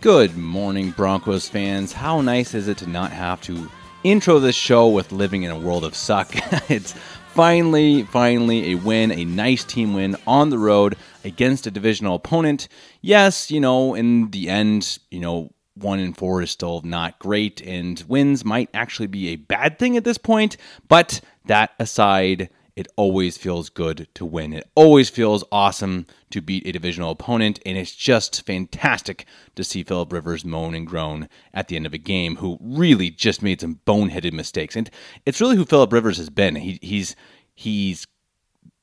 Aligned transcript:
Good 0.00 0.34
morning, 0.34 0.92
Broncos 0.92 1.46
fans. 1.46 1.92
How 1.92 2.22
nice 2.22 2.54
is 2.54 2.68
it 2.68 2.78
to 2.78 2.86
not 2.86 3.12
have 3.12 3.42
to 3.42 3.70
intro 4.02 4.38
this 4.38 4.56
show 4.56 4.88
with 4.88 5.12
living 5.12 5.42
in 5.42 5.50
a 5.50 5.58
world 5.58 5.84
of 5.84 5.94
suck? 5.94 6.30
it's 6.70 6.94
finally, 7.34 8.04
finally 8.04 8.70
a 8.70 8.76
win, 8.76 9.12
a 9.12 9.26
nice 9.26 9.62
team 9.62 9.92
win 9.92 10.16
on 10.26 10.48
the 10.48 10.56
road 10.56 10.96
against 11.22 11.66
a 11.66 11.70
divisional 11.70 12.14
opponent. 12.14 12.66
Yes, 13.02 13.50
you 13.50 13.60
know, 13.60 13.94
in 13.94 14.30
the 14.30 14.48
end, 14.48 15.00
you 15.10 15.20
know, 15.20 15.52
one 15.74 15.98
and 15.98 16.16
four 16.16 16.40
is 16.40 16.50
still 16.50 16.80
not 16.80 17.18
great, 17.18 17.60
and 17.60 18.02
wins 18.08 18.42
might 18.42 18.70
actually 18.72 19.06
be 19.06 19.28
a 19.28 19.36
bad 19.36 19.78
thing 19.78 19.98
at 19.98 20.04
this 20.04 20.16
point. 20.16 20.56
But 20.88 21.20
that 21.44 21.72
aside, 21.78 22.48
it 22.80 22.88
always 22.96 23.36
feels 23.36 23.68
good 23.68 24.08
to 24.14 24.24
win. 24.24 24.54
It 24.54 24.66
always 24.74 25.10
feels 25.10 25.44
awesome 25.52 26.06
to 26.30 26.40
beat 26.40 26.66
a 26.66 26.72
divisional 26.72 27.10
opponent, 27.10 27.60
and 27.66 27.76
it's 27.76 27.94
just 27.94 28.46
fantastic 28.46 29.26
to 29.54 29.62
see 29.62 29.82
Philip 29.82 30.10
Rivers 30.10 30.46
moan 30.46 30.74
and 30.74 30.86
groan 30.86 31.28
at 31.52 31.68
the 31.68 31.76
end 31.76 31.84
of 31.84 31.92
a 31.92 31.98
game, 31.98 32.36
who 32.36 32.56
really 32.58 33.10
just 33.10 33.42
made 33.42 33.60
some 33.60 33.80
boneheaded 33.86 34.32
mistakes. 34.32 34.76
And 34.76 34.90
it's 35.26 35.42
really 35.42 35.56
who 35.56 35.66
Philip 35.66 35.92
Rivers 35.92 36.16
has 36.16 36.30
been. 36.30 36.56
He, 36.56 36.78
he's 36.80 37.14
he's 37.54 38.06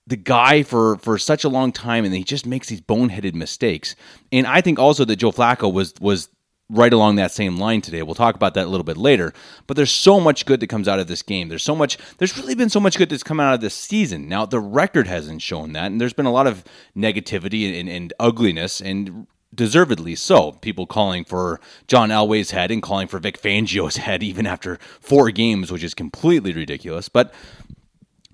the 0.06 0.16
guy 0.16 0.62
for 0.62 0.97
for 0.97 1.18
such 1.18 1.44
a 1.44 1.50
long 1.50 1.72
time, 1.72 2.06
and 2.06 2.13
he 2.13 2.24
just 2.24 2.46
makes 2.46 2.68
these 2.68 2.81
boneheaded 2.81 3.34
mistakes. 3.34 3.96
And 4.31 4.46
I 4.46 4.62
think 4.62 4.78
also 4.78 5.06
that 5.06 5.16
Joe 5.16 5.31
Flacco 5.31 5.74
was 5.74 5.96
was 6.00 6.30
right 6.69 6.91
along 6.91 7.16
that 7.16 7.31
same 7.31 7.57
line 7.57 7.81
today. 7.81 8.03
We'll 8.03 8.16
talk 8.16 8.35
about 8.35 8.53
that 8.55 8.66
a 8.66 8.69
little 8.69 8.83
bit 8.83 8.97
later. 8.97 9.33
But 9.67 9.78
there's 9.78 9.91
so 9.91 10.19
much 10.19 10.45
good 10.45 10.59
that 10.59 10.67
comes 10.67 10.88
out 10.88 11.00
of 11.00 11.07
this 11.07 11.22
game. 11.22 11.47
There's 11.47 11.63
so 11.63 11.75
much, 11.75 11.97
there's 12.17 12.38
really 12.38 12.55
been 12.55 12.69
so 12.69 12.79
much 12.79 12.97
good 12.97 13.09
that's 13.09 13.23
come 13.23 13.39
out 13.39 13.53
of 13.53 13.61
this 13.61 13.75
season. 13.75 14.28
Now, 14.28 14.45
the 14.45 14.59
record 14.59 15.07
hasn't 15.07 15.41
shown 15.41 15.73
that, 15.73 15.88
and 15.88 16.01
there's 16.01 16.13
been 16.13 16.25
a 16.25 16.31
lot 16.31 16.47
of 16.47 16.63
negativity 16.95 17.79
and, 17.79 17.88
and 17.88 18.13
ugliness, 18.19 18.81
and 18.81 19.27
deservedly 19.56 20.16
so. 20.16 20.53
People 20.53 20.85
calling 20.85 21.23
for 21.23 21.59
John 21.88 22.09
Elway's 22.09 22.51
head 22.51 22.69
and 22.69 22.81
calling 22.81 23.07
for 23.07 23.19
Vic 23.19 23.41
Fangio's 23.41 23.97
head 23.97 24.22
even 24.23 24.45
after 24.45 24.77
four 25.00 25.31
games, 25.31 25.72
which 25.72 25.83
is 25.83 25.94
completely 25.94 26.53
ridiculous. 26.53 27.07
But 27.07 27.33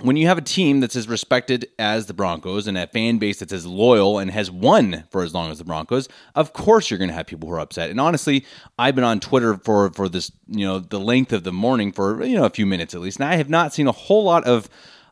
when 0.02 0.18
you 0.18 0.28
have 0.28 0.38
a 0.38 0.42
team 0.42 0.80
that's 0.80 0.96
as 0.96 1.08
respected 1.08 1.70
as 1.78 2.08
the 2.08 2.14
Broncos 2.14 2.68
and 2.68 2.78
a 2.78 2.88
fan 2.88 3.20
base 3.20 3.40
that's 3.40 3.54
as 3.54 3.66
loyal 3.66 4.18
and 4.18 4.32
has 4.32 4.50
won 4.50 5.04
for 5.12 5.22
as 5.22 5.34
long 5.34 5.52
as 5.52 5.60
the 5.60 5.64
Broncos, 5.64 6.10
of 6.36 6.54
course 6.54 6.90
you're 6.90 6.98
going 6.98 7.10
to 7.10 7.14
have 7.14 7.28
people 7.28 7.48
who 7.48 7.56
are 7.56 7.60
upset. 7.60 7.90
And 7.90 8.00
honestly, 8.00 8.46
I've 8.80 8.96
been 8.96 9.04
on 9.04 9.20
Twitter 9.20 9.56
for 9.58 9.92
for 9.92 10.10
this, 10.10 10.32
you 10.48 10.66
know, 10.66 10.80
the 10.80 11.00
length 11.00 11.32
of 11.32 11.44
the 11.44 11.54
morning 11.54 11.92
for 11.92 12.24
you 12.24 12.36
know 12.36 12.46
a 12.46 12.50
few 12.50 12.66
minutes 12.66 12.96
at 12.96 13.02
least, 13.02 13.20
and 13.20 13.30
I 13.30 13.36
have 13.36 13.50
not 13.50 13.74
seen 13.74 13.88
a 13.88 13.92
whole 13.92 14.24
lot 14.24 14.44
of 14.46 14.70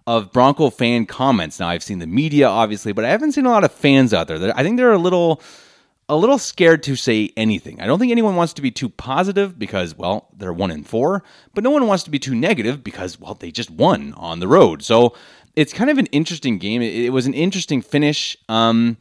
of 0.07 0.31
Bronco 0.31 0.71
fan 0.71 1.05
comments. 1.05 1.59
Now 1.59 1.69
I've 1.69 1.83
seen 1.83 1.99
the 1.99 2.07
media 2.07 2.47
obviously, 2.47 2.91
but 2.91 3.05
I 3.05 3.09
haven't 3.09 3.33
seen 3.33 3.45
a 3.45 3.49
lot 3.51 3.63
of 3.63 3.71
fans 3.71 4.13
out 4.13 4.27
there. 4.27 4.57
I 4.57 4.63
think 4.63 4.77
they're 4.77 4.91
a 4.91 4.97
little 4.97 5.41
a 6.11 6.17
little 6.17 6.38
scared 6.38 6.83
to 6.83 6.97
say 6.97 7.31
anything. 7.38 7.79
I 7.79 7.85
don't 7.85 7.97
think 7.97 8.11
anyone 8.11 8.35
wants 8.35 8.51
to 8.55 8.61
be 8.61 8.69
too 8.69 8.89
positive 8.89 9.57
because, 9.57 9.97
well, 9.97 10.27
they're 10.35 10.51
one 10.51 10.69
in 10.69 10.83
four, 10.83 11.23
but 11.53 11.63
no 11.63 11.69
one 11.69 11.88
wants 11.88 12.03
to 12.03 12.09
be 12.09 12.19
too 12.19 12.35
negative 12.35 12.83
because, 12.83 13.17
well, 13.17 13.33
they 13.33 13.49
just 13.49 13.72
won 13.72 14.13
on 14.17 14.41
the 14.41 14.47
road. 14.49 14.83
So 14.83 15.16
it's 15.55 15.72
kind 15.72 15.89
of 15.89 15.97
an 15.97 16.07
interesting 16.07 16.57
game. 16.57 16.81
It, 16.81 17.13
was 17.13 17.27
an 17.27 17.33
interesting 17.33 17.81
finish. 17.81 18.35
Um, 18.49 18.97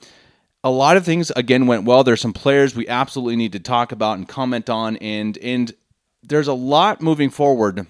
a 0.62 0.71
lot 0.71 0.97
of 0.97 1.04
things 1.04 1.32
again 1.32 1.66
went 1.66 1.82
well. 1.82 2.04
There's 2.04 2.21
some 2.21 2.32
players 2.32 2.76
we 2.76 2.87
absolutely 2.87 3.34
need 3.34 3.53
to 3.53 3.60
talk 3.60 3.91
about 3.91 4.16
and 4.16 4.28
comment 4.28 4.71
on, 4.71 4.97
and 4.98 5.37
and 5.38 5.72
there's 6.22 6.48
a 6.48 6.54
lot 6.54 7.03
moving 7.03 7.31
forward 7.31 7.88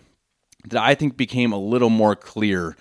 that 0.69 0.83
I 0.83 0.95
think 0.95 1.19
became 1.19 1.53
a 1.53 1.59
little 1.59 1.91
more 1.91 2.17
clear 2.17 2.75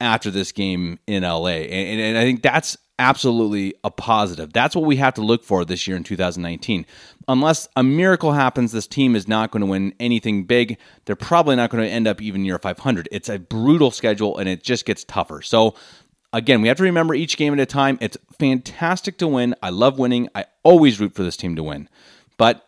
after 0.00 0.32
this 0.32 0.50
game 0.50 0.98
in 1.06 1.22
LA, 1.22 1.48
and, 1.48 2.00
and 2.00 2.18
I 2.18 2.22
think 2.22 2.42
that's 2.42 2.76
absolutely 2.98 3.74
a 3.84 3.90
positive. 3.90 4.52
That's 4.52 4.74
what 4.74 4.84
we 4.84 4.96
have 4.96 5.14
to 5.14 5.22
look 5.22 5.44
for 5.44 5.64
this 5.64 5.86
year 5.86 5.96
in 5.96 6.04
2019. 6.04 6.86
Unless 7.28 7.68
a 7.76 7.82
miracle 7.82 8.32
happens, 8.32 8.72
this 8.72 8.86
team 8.86 9.14
is 9.16 9.28
not 9.28 9.50
going 9.50 9.60
to 9.60 9.66
win 9.66 9.94
anything 10.00 10.44
big. 10.44 10.78
They're 11.04 11.16
probably 11.16 11.56
not 11.56 11.70
going 11.70 11.84
to 11.84 11.90
end 11.90 12.06
up 12.06 12.22
even 12.22 12.42
near 12.42 12.58
500. 12.58 13.08
It's 13.12 13.28
a 13.28 13.38
brutal 13.38 13.90
schedule 13.90 14.38
and 14.38 14.48
it 14.48 14.62
just 14.62 14.84
gets 14.86 15.04
tougher. 15.04 15.42
So, 15.42 15.74
again, 16.32 16.62
we 16.62 16.68
have 16.68 16.76
to 16.78 16.82
remember 16.82 17.14
each 17.14 17.36
game 17.36 17.52
at 17.52 17.60
a 17.60 17.66
time. 17.66 17.98
It's 18.00 18.16
fantastic 18.38 19.18
to 19.18 19.28
win. 19.28 19.54
I 19.62 19.70
love 19.70 19.98
winning. 19.98 20.28
I 20.34 20.46
always 20.62 21.00
root 21.00 21.14
for 21.14 21.22
this 21.22 21.36
team 21.36 21.56
to 21.56 21.62
win. 21.62 21.88
But 22.38 22.65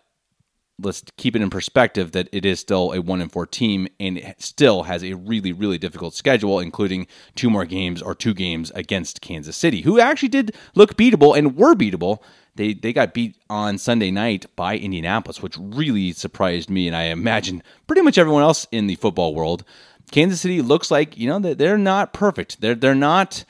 let's 0.81 1.03
keep 1.17 1.35
it 1.35 1.43
in 1.43 1.51
perspective 1.51 2.13
that 2.13 2.29
it 2.33 2.45
is 2.45 2.61
still 2.61 2.93
a 2.93 3.01
one 3.01 3.21
in 3.21 3.29
four 3.29 3.47
team 3.47 3.89
and 3.99 4.19
it 4.19 4.41
still 4.41 4.85
has 4.85 5.03
a 5.03 5.15
really 5.15 5.53
really 5.53 5.79
difficult 5.79 6.15
schedule 6.15 6.61
including 6.61 7.07
two 7.35 7.51
more 7.51 7.65
games 7.65 8.01
or 8.01 8.15
two 8.15 8.35
games 8.35 8.71
against 8.75 9.21
kansas 9.21 9.57
city 9.57 9.83
who 9.83 9.99
actually 9.99 10.29
did 10.29 10.55
look 10.75 10.97
beatable 10.97 11.37
and 11.37 11.57
were 11.57 11.75
beatable. 11.75 12.21
They 12.55 12.75
they 12.75 12.93
got 12.93 13.15
beat 13.15 13.37
on 13.49 13.79
sunday 13.79 14.11
night 14.11 14.47
by 14.57 14.77
indianapolis 14.77 15.43
which 15.43 15.57
really 15.59 16.13
surprised 16.13 16.71
me 16.71 16.87
and 16.87 16.97
i 16.97 17.05
imagine 17.05 17.63
pretty 17.87 18.03
much 18.03 18.19
everyone 18.19 18.43
else 18.43 18.67
in 18.73 18.87
the 18.87 18.97
football 18.97 19.35
world. 19.35 19.65
Kansas 20.11 20.41
city 20.41 20.63
looks 20.63 20.91
like 20.91 21.19
you 21.19 21.29
know 21.29 21.39
they're 21.39 21.79
not 21.79 22.13
perfect. 22.13 22.61
They're 22.61 22.75
they're 22.75 22.95
not 22.95 23.45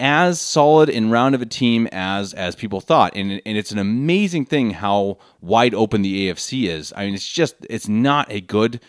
as 0.00 0.40
solid 0.40 0.90
and 0.90 1.12
round 1.12 1.34
of 1.34 1.42
a 1.42 1.46
team 1.46 1.88
as 1.92 2.34
as 2.34 2.56
people 2.56 2.80
thought 2.80 3.14
and, 3.14 3.40
and 3.46 3.56
it's 3.56 3.70
an 3.70 3.78
amazing 3.78 4.44
thing 4.44 4.70
how 4.70 5.16
wide 5.40 5.74
open 5.74 6.02
the 6.02 6.28
AFC 6.28 6.68
is 6.68 6.92
I 6.96 7.06
mean 7.06 7.14
it's 7.14 7.28
just 7.28 7.54
it's 7.70 7.88
not 7.88 8.30
a 8.30 8.40
good 8.40 8.80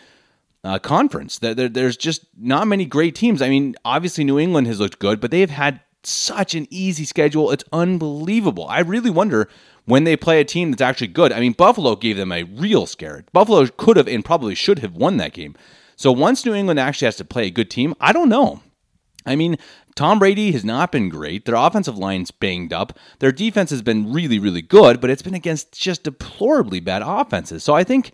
uh, 0.64 0.80
conference 0.80 1.38
there, 1.38 1.54
there, 1.54 1.68
there's 1.68 1.96
just 1.96 2.26
not 2.36 2.66
many 2.66 2.84
great 2.84 3.14
teams 3.14 3.40
I 3.40 3.48
mean 3.48 3.76
obviously 3.84 4.24
New 4.24 4.38
England 4.38 4.66
has 4.66 4.80
looked 4.80 4.98
good 4.98 5.20
but 5.20 5.30
they 5.30 5.40
have 5.40 5.50
had 5.50 5.80
such 6.02 6.54
an 6.54 6.66
easy 6.70 7.04
schedule 7.04 7.52
it's 7.52 7.64
unbelievable 7.72 8.66
I 8.68 8.80
really 8.80 9.10
wonder 9.10 9.48
when 9.86 10.04
they 10.04 10.16
play 10.16 10.40
a 10.40 10.44
team 10.44 10.70
that's 10.70 10.82
actually 10.82 11.06
good. 11.06 11.32
I 11.32 11.40
mean, 11.40 11.52
Buffalo 11.52 11.96
gave 11.96 12.16
them 12.16 12.32
a 12.32 12.42
real 12.42 12.86
scare. 12.86 13.24
Buffalo 13.32 13.66
could 13.66 13.96
have 13.96 14.08
and 14.08 14.24
probably 14.24 14.54
should 14.54 14.80
have 14.80 14.94
won 14.94 15.16
that 15.16 15.32
game. 15.32 15.54
So 15.94 16.12
once 16.12 16.44
New 16.44 16.54
England 16.54 16.78
actually 16.78 17.06
has 17.06 17.16
to 17.16 17.24
play 17.24 17.46
a 17.46 17.50
good 17.50 17.70
team, 17.70 17.94
I 18.00 18.12
don't 18.12 18.28
know. 18.28 18.60
I 19.26 19.36
mean, 19.36 19.56
Tom 19.94 20.18
Brady 20.18 20.52
has 20.52 20.64
not 20.64 20.92
been 20.92 21.08
great. 21.08 21.44
Their 21.44 21.56
offensive 21.56 21.98
line's 21.98 22.30
banged 22.30 22.72
up. 22.72 22.98
Their 23.18 23.32
defense 23.32 23.70
has 23.70 23.82
been 23.82 24.12
really, 24.12 24.38
really 24.38 24.62
good, 24.62 25.00
but 25.00 25.10
it's 25.10 25.22
been 25.22 25.34
against 25.34 25.72
just 25.72 26.04
deplorably 26.04 26.80
bad 26.80 27.02
offenses. 27.04 27.64
So 27.64 27.74
I 27.74 27.84
think 27.84 28.12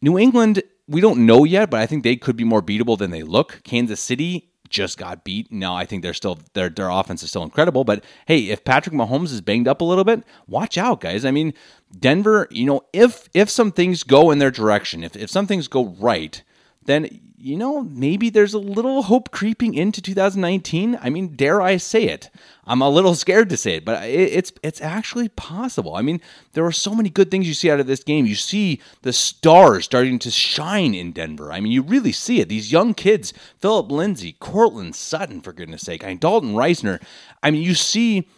New 0.00 0.18
England, 0.18 0.62
we 0.88 1.00
don't 1.00 1.26
know 1.26 1.44
yet, 1.44 1.70
but 1.70 1.80
I 1.80 1.86
think 1.86 2.02
they 2.02 2.16
could 2.16 2.36
be 2.36 2.44
more 2.44 2.62
beatable 2.62 2.96
than 2.98 3.10
they 3.10 3.22
look. 3.22 3.60
Kansas 3.64 4.00
City 4.00 4.50
just 4.68 4.98
got 4.98 5.24
beat. 5.24 5.50
Now 5.52 5.76
I 5.76 5.84
think 5.84 6.02
they're 6.02 6.14
still 6.14 6.38
their 6.54 6.68
their 6.68 6.88
offense 6.88 7.22
is 7.22 7.30
still 7.30 7.42
incredible, 7.42 7.84
but 7.84 8.04
hey, 8.26 8.48
if 8.48 8.64
Patrick 8.64 8.94
Mahomes 8.94 9.32
is 9.32 9.40
banged 9.40 9.68
up 9.68 9.80
a 9.80 9.84
little 9.84 10.04
bit, 10.04 10.24
watch 10.46 10.76
out, 10.76 11.00
guys. 11.00 11.24
I 11.24 11.30
mean, 11.30 11.54
Denver, 11.98 12.48
you 12.50 12.66
know, 12.66 12.82
if 12.92 13.28
if 13.34 13.48
some 13.48 13.72
things 13.72 14.02
go 14.02 14.30
in 14.30 14.38
their 14.38 14.50
direction, 14.50 15.04
if 15.04 15.16
if 15.16 15.30
some 15.30 15.46
things 15.46 15.68
go 15.68 15.86
right, 15.86 16.42
then 16.84 17.20
you 17.46 17.56
know, 17.56 17.82
maybe 17.82 18.28
there's 18.28 18.54
a 18.54 18.58
little 18.58 19.04
hope 19.04 19.30
creeping 19.30 19.74
into 19.74 20.02
2019. 20.02 20.98
I 21.00 21.10
mean, 21.10 21.36
dare 21.36 21.62
I 21.62 21.76
say 21.76 22.06
it? 22.06 22.28
I'm 22.64 22.82
a 22.82 22.90
little 22.90 23.14
scared 23.14 23.50
to 23.50 23.56
say 23.56 23.76
it, 23.76 23.84
but 23.84 24.02
it's 24.02 24.52
it's 24.64 24.80
actually 24.80 25.28
possible. 25.28 25.94
I 25.94 26.02
mean, 26.02 26.20
there 26.54 26.66
are 26.66 26.72
so 26.72 26.92
many 26.92 27.08
good 27.08 27.30
things 27.30 27.46
you 27.46 27.54
see 27.54 27.70
out 27.70 27.78
of 27.78 27.86
this 27.86 28.02
game. 28.02 28.26
You 28.26 28.34
see 28.34 28.80
the 29.02 29.12
stars 29.12 29.84
starting 29.84 30.18
to 30.18 30.30
shine 30.32 30.92
in 30.92 31.12
Denver. 31.12 31.52
I 31.52 31.60
mean, 31.60 31.70
you 31.70 31.82
really 31.82 32.10
see 32.10 32.40
it. 32.40 32.48
These 32.48 32.72
young 32.72 32.94
kids, 32.94 33.32
Philip 33.60 33.92
Lindsay, 33.92 34.34
Courtland 34.40 34.96
Sutton, 34.96 35.40
for 35.40 35.52
goodness 35.52 35.82
sake, 35.82 36.02
I 36.02 36.08
mean, 36.08 36.18
Dalton 36.18 36.54
Risner. 36.54 37.00
I 37.44 37.52
mean, 37.52 37.62
you 37.62 37.74
see. 37.74 38.28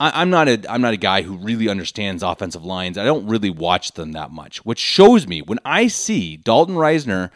I, 0.00 0.22
am 0.22 0.30
not 0.30 0.46
a 0.46 0.62
I'm 0.70 0.80
not 0.80 0.94
a 0.94 0.98
guy 0.98 1.22
who 1.22 1.36
really 1.38 1.68
understands 1.68 2.22
offensive 2.22 2.64
lines. 2.64 2.96
I 2.98 3.04
don't 3.04 3.26
really 3.26 3.50
watch 3.50 3.92
them 3.92 4.12
that 4.12 4.30
much, 4.30 4.64
which 4.64 4.78
shows 4.78 5.26
me 5.26 5.42
when 5.42 5.58
I 5.64 5.88
see 5.88 6.36
Dalton 6.36 6.76
Risner 6.76 7.30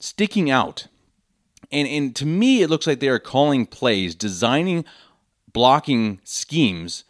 sticking 0.00 0.50
out. 0.50 0.88
And, 1.70 1.86
and 1.86 2.16
to 2.16 2.26
me, 2.26 2.62
it 2.62 2.70
looks 2.70 2.86
like 2.86 2.98
they 2.98 3.08
are 3.08 3.20
calling 3.20 3.64
plays, 3.64 4.16
designing 4.16 4.84
blocking 5.52 6.20
schemes 6.24 7.04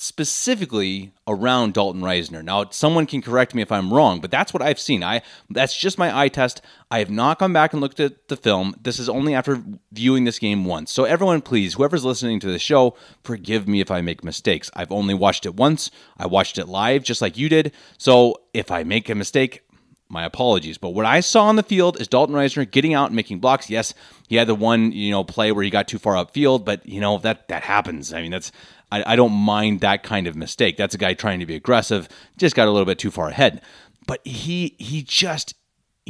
specifically 0.00 1.12
around 1.26 1.74
Dalton 1.74 2.00
Risner. 2.00 2.42
Now, 2.42 2.70
someone 2.70 3.04
can 3.04 3.20
correct 3.20 3.54
me 3.54 3.60
if 3.60 3.70
I'm 3.70 3.92
wrong, 3.92 4.20
but 4.20 4.30
that's 4.30 4.52
what 4.54 4.62
I've 4.62 4.80
seen. 4.80 5.04
I 5.04 5.20
that's 5.50 5.78
just 5.78 5.98
my 5.98 6.16
eye 6.18 6.28
test. 6.28 6.62
I 6.90 7.00
have 7.00 7.10
not 7.10 7.38
gone 7.38 7.52
back 7.52 7.74
and 7.74 7.82
looked 7.82 8.00
at 8.00 8.28
the 8.28 8.36
film. 8.36 8.74
This 8.80 8.98
is 8.98 9.10
only 9.10 9.34
after 9.34 9.62
viewing 9.92 10.24
this 10.24 10.38
game 10.38 10.64
once. 10.64 10.90
So 10.90 11.04
everyone, 11.04 11.42
please, 11.42 11.74
whoever's 11.74 12.04
listening 12.04 12.40
to 12.40 12.50
the 12.50 12.58
show, 12.58 12.96
forgive 13.22 13.68
me 13.68 13.82
if 13.82 13.90
I 13.90 14.00
make 14.00 14.24
mistakes. 14.24 14.70
I've 14.74 14.90
only 14.90 15.12
watched 15.12 15.44
it 15.44 15.54
once. 15.54 15.90
I 16.16 16.26
watched 16.26 16.56
it 16.56 16.66
live 16.66 17.04
just 17.04 17.20
like 17.20 17.36
you 17.36 17.50
did. 17.50 17.72
So 17.98 18.40
if 18.54 18.70
I 18.70 18.84
make 18.84 19.10
a 19.10 19.14
mistake, 19.14 19.64
my 20.10 20.24
apologies. 20.24 20.76
But 20.78 20.90
what 20.90 21.06
I 21.06 21.20
saw 21.20 21.44
on 21.46 21.56
the 21.56 21.62
field 21.62 22.00
is 22.00 22.08
Dalton 22.08 22.34
Risner 22.34 22.70
getting 22.70 22.94
out 22.94 23.06
and 23.06 23.16
making 23.16 23.38
blocks. 23.38 23.70
Yes, 23.70 23.94
he 24.28 24.36
had 24.36 24.48
the 24.48 24.54
one 24.54 24.92
you 24.92 25.10
know 25.10 25.24
play 25.24 25.52
where 25.52 25.64
he 25.64 25.70
got 25.70 25.88
too 25.88 25.98
far 25.98 26.14
upfield, 26.14 26.64
but 26.64 26.86
you 26.86 27.00
know 27.00 27.18
that 27.18 27.48
that 27.48 27.62
happens. 27.62 28.12
I 28.12 28.22
mean, 28.22 28.30
that's 28.30 28.52
I, 28.90 29.12
I 29.12 29.16
don't 29.16 29.32
mind 29.32 29.80
that 29.80 30.02
kind 30.02 30.26
of 30.26 30.36
mistake. 30.36 30.76
That's 30.76 30.94
a 30.94 30.98
guy 30.98 31.14
trying 31.14 31.40
to 31.40 31.46
be 31.46 31.54
aggressive, 31.54 32.08
just 32.36 32.56
got 32.56 32.68
a 32.68 32.70
little 32.70 32.86
bit 32.86 32.98
too 32.98 33.10
far 33.10 33.28
ahead. 33.28 33.62
But 34.06 34.26
he 34.26 34.74
he 34.78 35.02
just 35.02 35.54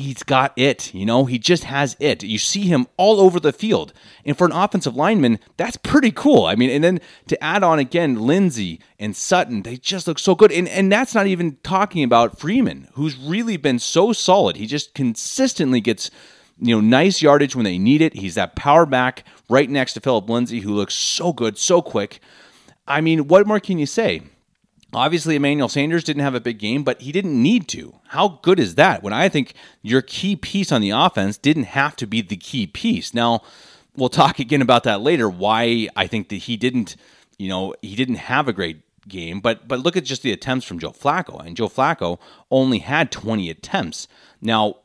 he's 0.00 0.23
got 0.23 0.52
it. 0.56 0.93
You 0.94 1.06
know, 1.06 1.25
he 1.25 1.38
just 1.38 1.64
has 1.64 1.97
it. 2.00 2.23
You 2.23 2.38
see 2.38 2.62
him 2.62 2.87
all 2.97 3.20
over 3.20 3.38
the 3.38 3.52
field. 3.52 3.93
And 4.25 4.37
for 4.37 4.47
an 4.47 4.52
offensive 4.52 4.97
lineman, 4.97 5.38
that's 5.56 5.76
pretty 5.76 6.11
cool. 6.11 6.47
I 6.47 6.55
mean, 6.55 6.70
and 6.70 6.82
then 6.82 7.00
to 7.29 7.43
add 7.43 7.62
on 7.62 7.79
again, 7.79 8.17
Lindsay 8.17 8.81
and 8.99 9.14
Sutton, 9.14 9.62
they 9.62 9.76
just 9.76 10.06
look 10.06 10.19
so 10.19 10.35
good. 10.35 10.52
And 10.52 10.69
and 10.69 10.91
that's 10.91 11.14
not 11.14 11.26
even 11.26 11.58
talking 11.62 12.02
about 12.02 12.38
Freeman, 12.38 12.88
who's 12.94 13.17
really 13.17 13.56
been 13.56 13.79
so 13.79 14.12
solid. 14.12 14.56
He 14.56 14.67
just 14.67 14.94
consistently 14.94 15.81
gets 15.81 16.11
you 16.61 16.75
know, 16.75 16.81
nice 16.81 17.23
yardage 17.23 17.56
when 17.56 17.64
they 17.64 17.79
need 17.79 18.03
it. 18.03 18.14
He's 18.14 18.35
that 18.35 18.55
power 18.55 18.85
back 18.85 19.25
right 19.49 19.69
next 19.69 19.94
to 19.94 20.00
Philip 20.00 20.29
Lindsay, 20.29 20.61
who 20.61 20.75
looks 20.75 20.94
so 20.94 21.32
good, 21.32 21.56
so 21.56 21.81
quick. 21.81 22.20
I 22.87 23.00
mean, 23.00 23.29
what 23.29 23.46
more 23.46 23.61
can 23.61 23.79
you 23.79 23.87
say? 23.87 24.23
Obviously, 24.93 25.37
Emmanuel 25.37 25.69
Sanders 25.69 26.05
didn't 26.05 26.23
have 26.23 26.35
a 26.35 26.41
big 26.41 26.59
game, 26.59 26.83
but 26.83 27.01
he 27.01 27.13
didn't 27.13 27.41
need 27.41 27.69
to. 27.69 27.95
How 28.09 28.41
good 28.43 28.59
is 28.59 28.75
that? 28.75 29.03
When 29.03 29.13
I 29.13 29.29
think 29.29 29.55
your 29.83 30.03
key 30.03 30.35
piece 30.35 30.73
on 30.73 30.81
the 30.81 30.91
offense 30.91 31.39
didn't 31.39 31.65
have 31.65 31.95
to 31.97 32.07
be 32.07 32.23
the 32.23 32.37
key 32.37 32.67
piece. 32.67 33.15
Now, 33.15 33.43
we'll 33.97 34.09
talk 34.09 34.39
again 34.39 34.63
about 34.63 34.85
that 34.85 35.01
later. 35.01 35.29
Why 35.29 35.89
I 35.95 36.07
think 36.07 36.29
that 36.31 36.37
he 36.37 36.57
didn't, 36.57 36.97
you 37.39 37.49
know, 37.49 37.75
he 37.83 37.95
didn't 37.95 38.17
have 38.17 38.49
a 38.49 38.53
great 38.53 38.81
game. 39.09 39.41
But 39.41 39.69
but 39.69 39.81
look 39.81 39.97
at 39.97 40.05
just 40.05 40.23
the 40.23 40.33
attempts 40.33 40.67
from 40.67 40.79
Joe 40.79 40.91
Flacco, 40.91 41.45
and 41.45 41.57
Joe 41.57 41.69
Flacco 41.69 42.19
only 42.51 42.79
had 42.79 43.13
20 43.13 43.51
attempts. 43.51 44.09
Now, 44.41 44.77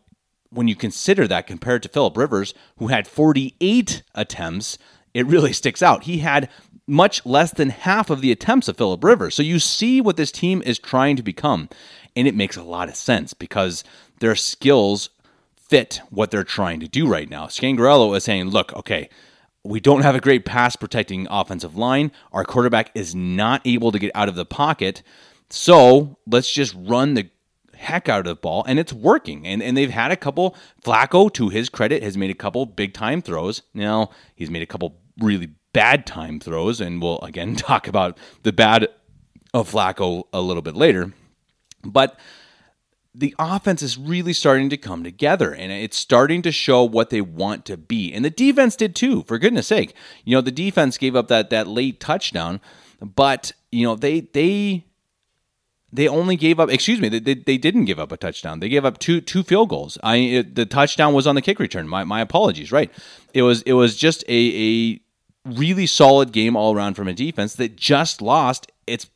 when 0.50 0.68
you 0.68 0.75
consider 0.75 1.28
that 1.28 1.48
compared 1.48 1.84
to 1.84 1.90
Philip 1.90 2.16
Rivers, 2.16 2.54
who 2.78 2.88
had 2.88 3.07
48 3.07 4.04
attempts, 4.13 4.78
it 5.13 5.25
really 5.25 5.54
sticks 5.54 5.81
out. 5.81 6.04
He 6.04 6.19
had 6.19 6.50
much 6.87 7.25
less 7.25 7.51
than 7.51 7.69
half 7.69 8.09
of 8.09 8.21
the 8.21 8.31
attempts 8.31 8.67
of 8.67 8.77
Philip 8.77 9.03
Rivers. 9.03 9.35
So 9.35 9.43
you 9.43 9.59
see 9.59 10.01
what 10.01 10.17
this 10.17 10.31
team 10.31 10.61
is 10.65 10.77
trying 10.77 11.15
to 11.15 11.23
become. 11.23 11.69
And 12.15 12.27
it 12.27 12.35
makes 12.35 12.55
a 12.55 12.63
lot 12.63 12.89
of 12.89 12.95
sense 12.95 13.33
because 13.33 13.83
their 14.19 14.35
skills 14.35 15.09
fit 15.57 16.01
what 16.09 16.31
they're 16.31 16.43
trying 16.43 16.79
to 16.79 16.87
do 16.87 17.07
right 17.07 17.29
now. 17.29 17.47
Scangarello 17.47 18.15
is 18.15 18.23
saying, 18.23 18.49
look, 18.49 18.73
okay, 18.73 19.09
we 19.63 19.79
don't 19.79 20.03
have 20.03 20.15
a 20.15 20.21
great 20.21 20.45
pass 20.45 20.75
protecting 20.75 21.27
offensive 21.29 21.75
line. 21.75 22.11
Our 22.31 22.45
quarterback 22.45 22.91
is 22.93 23.15
not 23.15 23.61
able 23.65 23.91
to 23.91 23.99
get 23.99 24.11
out 24.13 24.29
of 24.29 24.35
the 24.35 24.45
pocket. 24.45 25.01
So 25.49 26.17
let's 26.27 26.51
just 26.51 26.75
run 26.77 27.15
the 27.15 27.29
heck 27.75 28.07
out 28.07 28.19
of 28.19 28.25
the 28.25 28.35
ball, 28.35 28.63
and 28.67 28.79
it's 28.79 28.93
working. 28.93 29.45
And 29.45 29.61
and 29.61 29.75
they've 29.75 29.89
had 29.89 30.11
a 30.11 30.15
couple. 30.15 30.55
Flacco, 30.83 31.33
to 31.33 31.49
his 31.49 31.69
credit, 31.69 32.03
has 32.03 32.15
made 32.15 32.29
a 32.29 32.35
couple 32.35 32.65
big 32.65 32.93
time 32.93 33.21
throws. 33.21 33.63
Now 33.73 34.11
he's 34.35 34.51
made 34.51 34.61
a 34.61 34.67
couple 34.67 34.97
really 35.19 35.49
bad 35.75 36.06
time 36.06 36.39
throws, 36.39 36.80
and 36.80 37.01
we'll 37.01 37.19
again 37.19 37.56
talk 37.56 37.88
about 37.88 38.18
the 38.44 38.54
bad 38.54 38.88
of 39.54 39.69
Flacco 39.69 40.24
a 40.31 40.42
little 40.42 40.63
bit 40.63 40.75
later. 40.75 41.13
But 41.83 42.18
the 43.13 43.36
offense 43.38 43.81
is 43.81 43.98
really 43.98 44.33
starting 44.33 44.69
to 44.69 44.77
come 44.77 45.04
together 45.04 45.54
and 45.54 45.72
it's 45.72 45.95
starting 45.95 46.42
to 46.42 46.51
show 46.51 46.83
what 46.83 47.12
they 47.12 47.22
want 47.22 47.63
to 47.66 47.77
be. 47.77 48.13
And 48.13 48.25
the 48.25 48.30
defense 48.30 48.75
did 48.75 48.94
too, 48.94 49.24
for 49.24 49.38
goodness 49.38 49.68
sake. 49.68 49.94
You 50.25 50.36
know, 50.36 50.42
the 50.42 50.51
defense 50.51 50.98
gave 50.98 51.16
up 51.16 51.30
that 51.30 51.50
that 51.50 51.68
late 51.68 52.00
touchdown, 52.00 52.60
but 53.01 53.51
you 53.71 53.86
know, 53.86 53.95
they 53.95 54.21
they 54.21 54.86
they 55.92 56.07
only 56.07 56.36
gave 56.36 56.60
up 56.60 56.69
excuse 56.69 57.00
me 57.00 57.10
they, 57.10 57.19
they, 57.19 57.36
they, 57.36 57.57
didn't 57.57 57.85
give 57.85 57.99
up 57.99 58.11
a 58.11 58.18
touchdown 58.18 58.59
they 58.59 58.68
gave 58.68 58.83
up 58.83 58.97
two 58.97 59.21
two 59.21 59.44
field 59.44 59.69
goals 59.69 59.97
i 60.04 60.18
it, 60.18 60.56
the 60.56 60.66
touchdown 60.66 61.14
was 61.14 61.26
on 61.26 61.35
the 61.35 61.42
kick 61.42 61.57
return 61.57 61.88
my, 61.88 62.04
my 62.04 62.19
apologies 62.19 62.71
right 62.71 62.92
it 63.33 63.44
was 63.44 63.61
it 63.61 63.73
was 63.73 63.95
just 63.95 64.23
a, 64.28 64.33
a 64.33 64.99
really 65.45 65.85
solid 65.85 66.31
game 66.31 66.56
all 66.56 66.75
around 66.75 66.95
from 66.95 67.07
a 67.07 67.14
defense 67.14 67.56
that 67.56 67.75
just 67.75 68.21
lost 68.21 68.71
its 68.87 69.09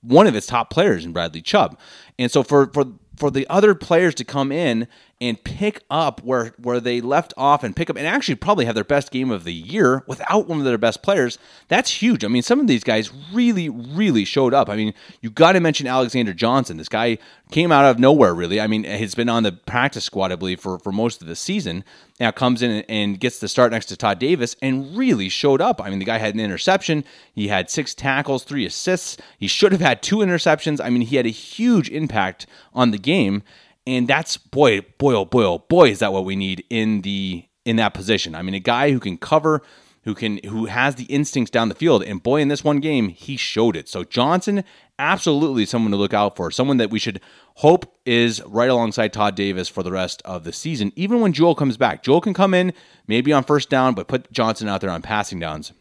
one 0.00 0.26
of 0.26 0.34
its 0.34 0.46
top 0.46 0.70
players 0.70 1.04
in 1.04 1.12
Bradley 1.12 1.42
Chubb. 1.42 1.78
And 2.18 2.30
so 2.30 2.42
for 2.42 2.68
for 2.68 2.86
for 3.16 3.30
the 3.30 3.46
other 3.48 3.74
players 3.74 4.14
to 4.16 4.24
come 4.24 4.50
in 4.50 4.88
and 5.22 5.42
pick 5.44 5.84
up 5.88 6.20
where 6.24 6.52
where 6.58 6.80
they 6.80 7.00
left 7.00 7.32
off 7.36 7.62
and 7.62 7.76
pick 7.76 7.88
up 7.88 7.96
and 7.96 8.08
actually 8.08 8.34
probably 8.34 8.64
have 8.64 8.74
their 8.74 8.82
best 8.82 9.12
game 9.12 9.30
of 9.30 9.44
the 9.44 9.52
year 9.52 10.02
without 10.08 10.48
one 10.48 10.58
of 10.58 10.64
their 10.64 10.76
best 10.76 11.00
players. 11.00 11.38
That's 11.68 12.02
huge. 12.02 12.24
I 12.24 12.28
mean, 12.28 12.42
some 12.42 12.58
of 12.58 12.66
these 12.66 12.82
guys 12.82 13.12
really 13.32 13.68
really 13.68 14.24
showed 14.24 14.52
up. 14.52 14.68
I 14.68 14.74
mean, 14.74 14.92
you 15.20 15.30
got 15.30 15.52
to 15.52 15.60
mention 15.60 15.86
Alexander 15.86 16.34
Johnson. 16.34 16.76
This 16.76 16.88
guy 16.88 17.18
came 17.52 17.70
out 17.70 17.84
of 17.84 18.00
nowhere 18.00 18.34
really. 18.34 18.60
I 18.60 18.66
mean, 18.66 18.82
he's 18.82 19.14
been 19.14 19.28
on 19.28 19.44
the 19.44 19.52
practice 19.52 20.04
squad 20.04 20.32
I 20.32 20.36
believe 20.36 20.58
for 20.58 20.80
for 20.80 20.90
most 20.90 21.22
of 21.22 21.28
the 21.28 21.36
season. 21.36 21.84
Now 22.18 22.32
comes 22.32 22.60
in 22.60 22.82
and 22.88 23.20
gets 23.20 23.38
the 23.38 23.48
start 23.48 23.70
next 23.70 23.86
to 23.86 23.96
Todd 23.96 24.18
Davis 24.18 24.56
and 24.60 24.96
really 24.96 25.28
showed 25.28 25.60
up. 25.60 25.80
I 25.80 25.88
mean, 25.88 26.00
the 26.00 26.04
guy 26.04 26.18
had 26.18 26.34
an 26.34 26.40
interception, 26.40 27.04
he 27.32 27.46
had 27.46 27.70
6 27.70 27.94
tackles, 27.94 28.42
3 28.42 28.66
assists. 28.66 29.16
He 29.38 29.46
should 29.46 29.70
have 29.70 29.80
had 29.80 30.02
two 30.02 30.16
interceptions. 30.16 30.80
I 30.84 30.90
mean, 30.90 31.02
he 31.02 31.16
had 31.16 31.26
a 31.26 31.30
huge 31.30 31.88
impact 31.90 32.46
on 32.74 32.90
the 32.90 32.98
game 32.98 33.44
and 33.86 34.06
that's 34.08 34.36
boy, 34.36 34.80
boy, 34.98 35.14
oh 35.14 35.24
boy, 35.24 35.44
oh 35.44 35.58
boy, 35.58 35.90
is 35.90 35.98
that 36.00 36.12
what 36.12 36.24
we 36.24 36.36
need 36.36 36.64
in 36.70 37.02
the 37.02 37.44
in 37.64 37.76
that 37.76 37.94
position. 37.94 38.34
I 38.34 38.42
mean, 38.42 38.54
a 38.54 38.60
guy 38.60 38.90
who 38.90 39.00
can 39.00 39.16
cover, 39.16 39.62
who 40.02 40.14
can 40.14 40.38
who 40.44 40.66
has 40.66 40.96
the 40.96 41.04
instincts 41.04 41.50
down 41.50 41.68
the 41.68 41.74
field, 41.74 42.02
and 42.02 42.22
boy, 42.22 42.40
in 42.40 42.48
this 42.48 42.64
one 42.64 42.80
game, 42.80 43.08
he 43.08 43.36
showed 43.36 43.76
it. 43.76 43.88
So 43.88 44.04
Johnson, 44.04 44.64
absolutely 44.98 45.66
someone 45.66 45.90
to 45.92 45.96
look 45.96 46.14
out 46.14 46.36
for, 46.36 46.50
someone 46.50 46.76
that 46.78 46.90
we 46.90 46.98
should 46.98 47.20
hope 47.56 47.98
is 48.06 48.42
right 48.46 48.70
alongside 48.70 49.12
Todd 49.12 49.34
Davis 49.34 49.68
for 49.68 49.82
the 49.82 49.92
rest 49.92 50.22
of 50.24 50.44
the 50.44 50.52
season. 50.52 50.92
Even 50.96 51.20
when 51.20 51.32
Jewell 51.32 51.54
comes 51.54 51.76
back, 51.76 52.02
Jewell 52.02 52.20
can 52.20 52.34
come 52.34 52.54
in 52.54 52.72
maybe 53.06 53.32
on 53.32 53.44
first 53.44 53.68
down, 53.68 53.94
but 53.94 54.08
put 54.08 54.30
Johnson 54.32 54.68
out 54.68 54.80
there 54.80 54.90
on 54.90 55.02
passing 55.02 55.38
downs. 55.38 55.72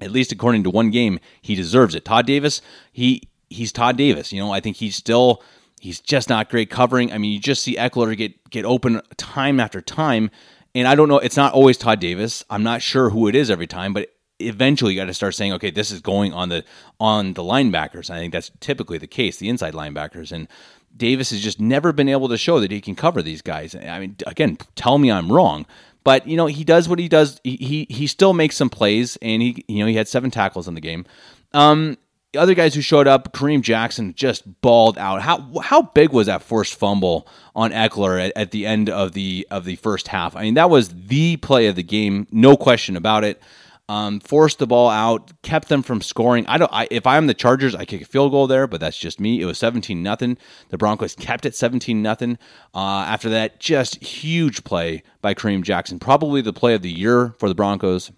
At 0.00 0.10
least 0.10 0.32
according 0.32 0.64
to 0.64 0.70
one 0.70 0.90
game, 0.90 1.20
he 1.42 1.54
deserves 1.54 1.94
it. 1.94 2.04
Todd 2.04 2.26
Davis, 2.26 2.62
he 2.92 3.22
he's 3.50 3.72
Todd 3.72 3.96
Davis. 3.96 4.32
You 4.32 4.40
know, 4.40 4.52
I 4.52 4.60
think 4.60 4.76
he's 4.76 4.96
still 4.96 5.42
He's 5.80 5.98
just 5.98 6.28
not 6.28 6.50
great 6.50 6.68
covering. 6.68 7.10
I 7.10 7.16
mean, 7.16 7.32
you 7.32 7.38
just 7.38 7.62
see 7.62 7.76
Ekeler 7.76 8.14
get 8.14 8.50
get 8.50 8.66
open 8.66 9.00
time 9.16 9.58
after 9.58 9.80
time, 9.80 10.30
and 10.74 10.86
I 10.86 10.94
don't 10.94 11.08
know. 11.08 11.18
It's 11.18 11.38
not 11.38 11.54
always 11.54 11.78
Todd 11.78 12.00
Davis. 12.00 12.44
I'm 12.50 12.62
not 12.62 12.82
sure 12.82 13.08
who 13.08 13.28
it 13.28 13.34
is 13.34 13.50
every 13.50 13.66
time, 13.66 13.94
but 13.94 14.10
eventually 14.38 14.92
you 14.92 15.00
got 15.00 15.06
to 15.06 15.14
start 15.14 15.34
saying, 15.34 15.54
okay, 15.54 15.70
this 15.70 15.90
is 15.90 16.02
going 16.02 16.34
on 16.34 16.50
the 16.50 16.64
on 17.00 17.32
the 17.32 17.42
linebackers. 17.42 18.10
I 18.10 18.18
think 18.18 18.34
that's 18.34 18.50
typically 18.60 18.98
the 18.98 19.06
case, 19.06 19.38
the 19.38 19.48
inside 19.48 19.72
linebackers, 19.72 20.32
and 20.32 20.48
Davis 20.94 21.30
has 21.30 21.40
just 21.40 21.58
never 21.58 21.94
been 21.94 22.10
able 22.10 22.28
to 22.28 22.36
show 22.36 22.60
that 22.60 22.70
he 22.70 22.82
can 22.82 22.94
cover 22.94 23.22
these 23.22 23.40
guys. 23.40 23.74
I 23.74 24.00
mean, 24.00 24.16
again, 24.26 24.58
tell 24.74 24.98
me 24.98 25.10
I'm 25.10 25.32
wrong, 25.32 25.64
but 26.04 26.26
you 26.26 26.36
know 26.36 26.44
he 26.44 26.62
does 26.62 26.90
what 26.90 26.98
he 26.98 27.08
does. 27.08 27.40
He 27.42 27.56
he, 27.56 27.86
he 27.88 28.06
still 28.06 28.34
makes 28.34 28.54
some 28.54 28.68
plays, 28.68 29.16
and 29.22 29.40
he 29.40 29.64
you 29.66 29.78
know 29.78 29.86
he 29.86 29.94
had 29.94 30.08
seven 30.08 30.30
tackles 30.30 30.68
in 30.68 30.74
the 30.74 30.82
game. 30.82 31.06
Um, 31.54 31.96
the 32.32 32.38
other 32.38 32.54
guys 32.54 32.74
who 32.74 32.80
showed 32.80 33.08
up, 33.08 33.32
Kareem 33.32 33.60
Jackson 33.60 34.14
just 34.14 34.60
balled 34.60 34.98
out. 34.98 35.22
How 35.22 35.58
how 35.62 35.82
big 35.82 36.12
was 36.12 36.26
that 36.26 36.42
forced 36.42 36.74
fumble 36.74 37.26
on 37.56 37.72
Ekeler 37.72 38.24
at, 38.24 38.32
at, 38.36 38.50
the 38.52 38.66
end 38.66 38.88
of 38.88 39.12
the 39.12 39.46
of 39.50 39.64
the 39.64 39.76
first 39.76 40.08
half? 40.08 40.36
I 40.36 40.42
mean, 40.42 40.54
that 40.54 40.70
was 40.70 40.88
the 40.88 41.36
play 41.38 41.66
of 41.66 41.76
the 41.76 41.82
game, 41.82 42.28
no 42.30 42.56
question 42.56 42.96
about 42.96 43.24
it. 43.24 43.42
Um, 43.88 44.20
forced 44.20 44.60
the 44.60 44.68
ball 44.68 44.88
out, 44.88 45.32
kept 45.42 45.68
them 45.68 45.82
from 45.82 46.00
scoring. 46.00 46.46
I 46.46 46.58
don't. 46.58 46.72
I, 46.72 46.86
if 46.92 47.08
I'm 47.08 47.26
the 47.26 47.34
Chargers, 47.34 47.74
I 47.74 47.84
kick 47.84 48.02
a 48.02 48.04
field 48.04 48.30
goal 48.30 48.46
there, 48.46 48.68
but 48.68 48.78
that's 48.78 48.96
just 48.96 49.18
me. 49.18 49.40
It 49.40 49.46
was 49.46 49.58
17 49.58 50.00
nothing. 50.00 50.38
The 50.68 50.78
Broncos 50.78 51.16
kept 51.16 51.44
it 51.44 51.56
17 51.56 52.00
nothing. 52.00 52.38
Uh, 52.72 53.04
after 53.08 53.28
that, 53.30 53.58
just 53.58 53.96
huge 53.96 54.62
play 54.62 55.02
by 55.20 55.34
Kareem 55.34 55.64
Jackson, 55.64 55.98
probably 55.98 56.40
the 56.40 56.52
play 56.52 56.74
of 56.74 56.82
the 56.82 56.92
year 56.92 57.34
for 57.40 57.48
the 57.48 57.54
Broncos. 57.56 58.12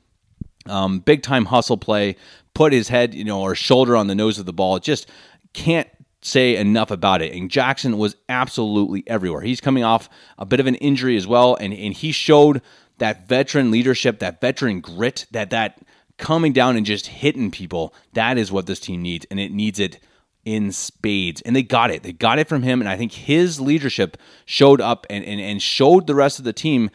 Um, 0.67 1.01
big 1.01 1.23
time 1.23 1.47
hustle 1.47 1.77
play, 1.77 2.17
put 2.55 2.73
his 2.73 2.89
head, 2.89 3.15
you 3.15 3.25
know, 3.25 3.41
or 3.41 3.55
shoulder 3.55 3.97
on 3.97 4.07
the 4.07 4.15
nose 4.15 4.39
of 4.39 4.47
the 4.47 4.53
ball. 4.53 4.79
Just 4.79 5.09
can't 5.53 5.89
say 6.23 6.57
enough 6.57 6.91
about 6.91 7.21
it. 7.21 7.33
And 7.33 7.51
Jackson 7.51 7.99
was 7.99 8.17
absolutely 8.29 9.03
everywhere. 9.07 9.43
He's 9.43 9.61
coming 9.61 9.85
off 9.85 10.09
a 10.39 10.47
bit 10.47 10.61
of 10.61 10.67
an 10.67 10.77
injury 10.77 11.17
as 11.17 11.27
well, 11.27 11.57
and, 11.57 11.73
and 11.73 11.95
he 11.95 12.13
showed 12.13 12.63
that 12.99 13.29
veteran 13.29 13.71
leadership, 13.71 14.21
that 14.21 14.41
veteran 14.41 14.81
grit, 14.81 15.27
that 15.33 15.51
that 15.51 15.81
coming 16.19 16.53
down 16.53 16.77
and 16.77 16.87
just 16.87 17.07
hitting 17.09 17.51
people. 17.51 17.95
That 18.13 18.39
is 18.39 18.53
what 18.53 18.67
this 18.67 18.81
team 18.81 19.03
needs, 19.03 19.27
and 19.31 19.41
it 19.41 19.51
needs 19.51 19.81
it 19.81 19.99
in 20.45 20.73
spades. 20.73 21.41
And 21.43 21.55
they 21.55 21.63
got 21.63 21.91
it. 21.91 22.03
They 22.03 22.13
got 22.13 22.39
it 22.39 22.49
from 22.49 22.63
him, 22.63 22.81
and 22.81 22.89
I 22.89 22.97
think 22.97 23.13
his 23.13 23.61
leadership 23.61 24.17
showed 24.45 24.81
up 24.81 25.07
and, 25.11 25.25
and, 25.25 25.41
and 25.41 25.61
showed 25.61 26.07
the 26.07 26.15
rest 26.15 26.39
of 26.39 26.45
the 26.45 26.53
team 26.53 26.91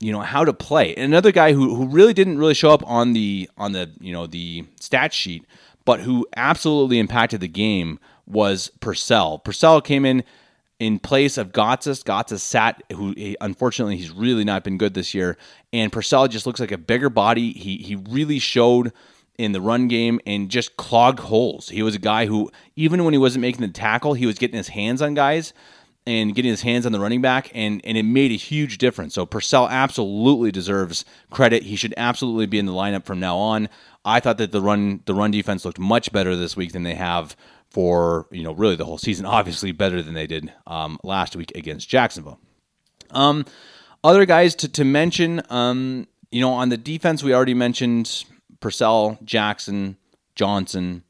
you 0.00 0.10
know 0.10 0.20
how 0.20 0.44
to 0.44 0.52
play. 0.52 0.94
And 0.94 1.04
another 1.04 1.30
guy 1.30 1.52
who, 1.52 1.74
who 1.74 1.86
really 1.86 2.14
didn't 2.14 2.38
really 2.38 2.54
show 2.54 2.70
up 2.70 2.82
on 2.86 3.12
the 3.12 3.48
on 3.56 3.72
the 3.72 3.90
you 4.00 4.12
know 4.12 4.26
the 4.26 4.64
stat 4.80 5.12
sheet, 5.12 5.44
but 5.84 6.00
who 6.00 6.26
absolutely 6.36 6.98
impacted 6.98 7.40
the 7.40 7.48
game 7.48 8.00
was 8.26 8.70
Purcell. 8.80 9.38
Purcell 9.38 9.80
came 9.80 10.04
in 10.04 10.24
in 10.78 10.98
place 10.98 11.36
of 11.36 11.52
Gotsis. 11.52 12.02
Gotsis 12.02 12.40
sat, 12.40 12.82
who 12.92 13.14
unfortunately 13.40 13.98
he's 13.98 14.10
really 14.10 14.44
not 14.44 14.64
been 14.64 14.78
good 14.78 14.94
this 14.94 15.14
year, 15.14 15.36
and 15.72 15.92
Purcell 15.92 16.26
just 16.28 16.46
looks 16.46 16.60
like 16.60 16.72
a 16.72 16.78
bigger 16.78 17.10
body. 17.10 17.52
He 17.52 17.76
he 17.76 17.96
really 17.96 18.38
showed 18.38 18.92
in 19.36 19.52
the 19.52 19.60
run 19.60 19.88
game 19.88 20.20
and 20.26 20.50
just 20.50 20.76
clogged 20.76 21.18
holes. 21.20 21.68
He 21.68 21.82
was 21.82 21.94
a 21.94 21.98
guy 21.98 22.26
who 22.26 22.50
even 22.74 23.04
when 23.04 23.14
he 23.14 23.18
wasn't 23.18 23.42
making 23.42 23.62
the 23.62 23.68
tackle, 23.68 24.14
he 24.14 24.26
was 24.26 24.38
getting 24.38 24.56
his 24.56 24.68
hands 24.68 25.02
on 25.02 25.14
guys 25.14 25.52
and 26.10 26.34
getting 26.34 26.50
his 26.50 26.62
hands 26.62 26.86
on 26.86 26.92
the 26.92 26.98
running 26.98 27.22
back, 27.22 27.50
and, 27.54 27.80
and 27.84 27.96
it 27.96 28.02
made 28.02 28.32
a 28.32 28.36
huge 28.36 28.78
difference. 28.78 29.14
So 29.14 29.24
Purcell 29.24 29.68
absolutely 29.68 30.50
deserves 30.50 31.04
credit. 31.30 31.62
He 31.62 31.76
should 31.76 31.94
absolutely 31.96 32.46
be 32.46 32.58
in 32.58 32.66
the 32.66 32.72
lineup 32.72 33.04
from 33.04 33.20
now 33.20 33.36
on. 33.36 33.68
I 34.04 34.18
thought 34.18 34.38
that 34.38 34.50
the 34.50 34.60
run 34.60 35.02
the 35.04 35.14
run 35.14 35.30
defense 35.30 35.64
looked 35.64 35.78
much 35.78 36.10
better 36.10 36.34
this 36.34 36.56
week 36.56 36.72
than 36.72 36.82
they 36.82 36.94
have 36.94 37.36
for 37.68 38.26
you 38.30 38.42
know 38.42 38.52
really 38.52 38.76
the 38.76 38.84
whole 38.84 38.98
season. 38.98 39.24
Obviously 39.40 39.72
better 39.72 40.02
than 40.02 40.14
they 40.14 40.26
did 40.26 40.52
um, 40.66 40.98
last 41.04 41.36
week 41.36 41.52
against 41.54 41.88
Jacksonville. 41.88 42.40
Um, 43.10 43.44
other 44.02 44.24
guys 44.24 44.54
to 44.56 44.68
to 44.68 44.84
mention, 44.84 45.42
um, 45.50 46.08
you 46.32 46.40
know, 46.40 46.52
on 46.52 46.70
the 46.70 46.76
defense 46.76 47.22
we 47.22 47.34
already 47.34 47.54
mentioned 47.54 48.24
Purcell, 48.58 49.18
Jackson, 49.24 49.96
Johnson. 50.34 51.04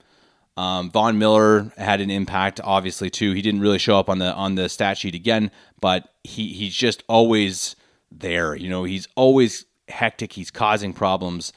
Um, 0.57 0.91
Von 0.91 1.19
Miller 1.19 1.73
had 1.79 2.01
an 2.01 2.11
impact, 2.11 2.61
obviously 2.63 3.09
too. 3.09 3.33
He 3.33 3.43
didn't 3.43 3.61
really 3.61 3.79
show 3.79 3.99
up 3.99 4.09
on 4.11 4.19
the 4.19 4.33
on 4.35 4.57
the 4.57 4.69
stat 4.69 4.99
sheet 4.99 5.15
again, 5.15 5.51
but 5.81 6.09
he 6.25 6.53
he's 6.53 6.75
just 6.75 7.03
always 7.09 7.77
there. 8.11 8.55
You 8.55 8.69
know, 8.69 8.85
he's 8.85 9.09
always 9.15 9.65
hectic. 9.89 10.33
He's 10.33 10.51
causing 10.51 10.93
problems, 10.93 11.53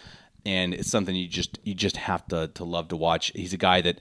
and 0.46 0.74
it's 0.74 0.90
something 0.90 1.16
you 1.16 1.28
just 1.28 1.60
you 1.64 1.74
just 1.74 1.98
have 1.98 2.26
to 2.28 2.50
to 2.50 2.64
love 2.64 2.90
to 2.90 2.96
watch. 2.96 3.32
He's 3.36 3.54
a 3.54 3.58
guy 3.58 3.82
that 3.82 4.00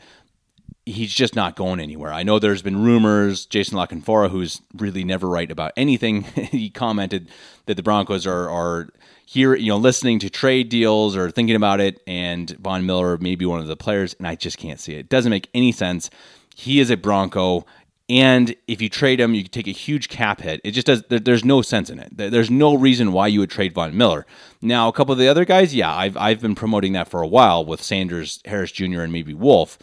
he's 0.84 1.14
just 1.14 1.36
not 1.36 1.56
going 1.56 1.80
anywhere. 1.80 2.12
I 2.12 2.22
know 2.22 2.38
there's 2.38 2.62
been 2.62 2.82
rumors. 2.82 3.46
Jason 3.46 3.76
La 3.76 3.86
Canfora, 3.86 4.30
who's 4.30 4.62
really 4.76 5.04
never 5.04 5.28
right 5.28 5.50
about 5.50 5.72
anything, 5.76 6.22
he 6.52 6.70
commented 6.70 7.28
that 7.66 7.76
the 7.76 7.82
Broncos 7.82 8.26
are 8.26 8.48
are 8.48 8.88
here, 9.26 9.54
you 9.54 9.68
know, 9.68 9.76
listening 9.76 10.18
to 10.20 10.30
trade 10.30 10.68
deals 10.68 11.16
or 11.16 11.30
thinking 11.30 11.56
about 11.56 11.80
it, 11.80 12.02
and 12.06 12.50
Von 12.58 12.84
Miller 12.84 13.16
may 13.18 13.34
be 13.34 13.46
one 13.46 13.60
of 13.60 13.66
the 13.66 13.76
players, 13.76 14.14
and 14.14 14.26
I 14.26 14.34
just 14.34 14.58
can't 14.58 14.80
see 14.80 14.94
it. 14.94 15.00
It 15.00 15.08
doesn't 15.08 15.30
make 15.30 15.48
any 15.54 15.72
sense. 15.72 16.10
He 16.54 16.80
is 16.80 16.90
a 16.90 16.96
Bronco, 16.96 17.64
and 18.08 18.54
if 18.66 18.82
you 18.82 18.88
trade 18.88 19.20
him, 19.20 19.34
you 19.34 19.44
take 19.44 19.68
a 19.68 19.72
huge 19.72 20.08
cap 20.08 20.40
hit. 20.42 20.60
It 20.64 20.72
just 20.72 20.86
does. 20.86 21.02
There, 21.04 21.18
there's 21.18 21.44
no 21.44 21.62
sense 21.62 21.88
in 21.88 21.98
it. 21.98 22.10
There's 22.14 22.50
no 22.50 22.74
reason 22.74 23.12
why 23.12 23.28
you 23.28 23.40
would 23.40 23.50
trade 23.50 23.72
Von 23.72 23.96
Miller. 23.96 24.26
Now, 24.60 24.88
a 24.88 24.92
couple 24.92 25.12
of 25.12 25.18
the 25.18 25.28
other 25.28 25.44
guys, 25.44 25.74
yeah, 25.74 25.94
I've 25.94 26.16
I've 26.16 26.40
been 26.40 26.54
promoting 26.54 26.92
that 26.92 27.08
for 27.08 27.22
a 27.22 27.26
while 27.26 27.64
with 27.64 27.82
Sanders, 27.82 28.40
Harris 28.44 28.72
Jr., 28.72 29.00
and 29.00 29.12
maybe 29.12 29.32
Wolfe. 29.32 29.78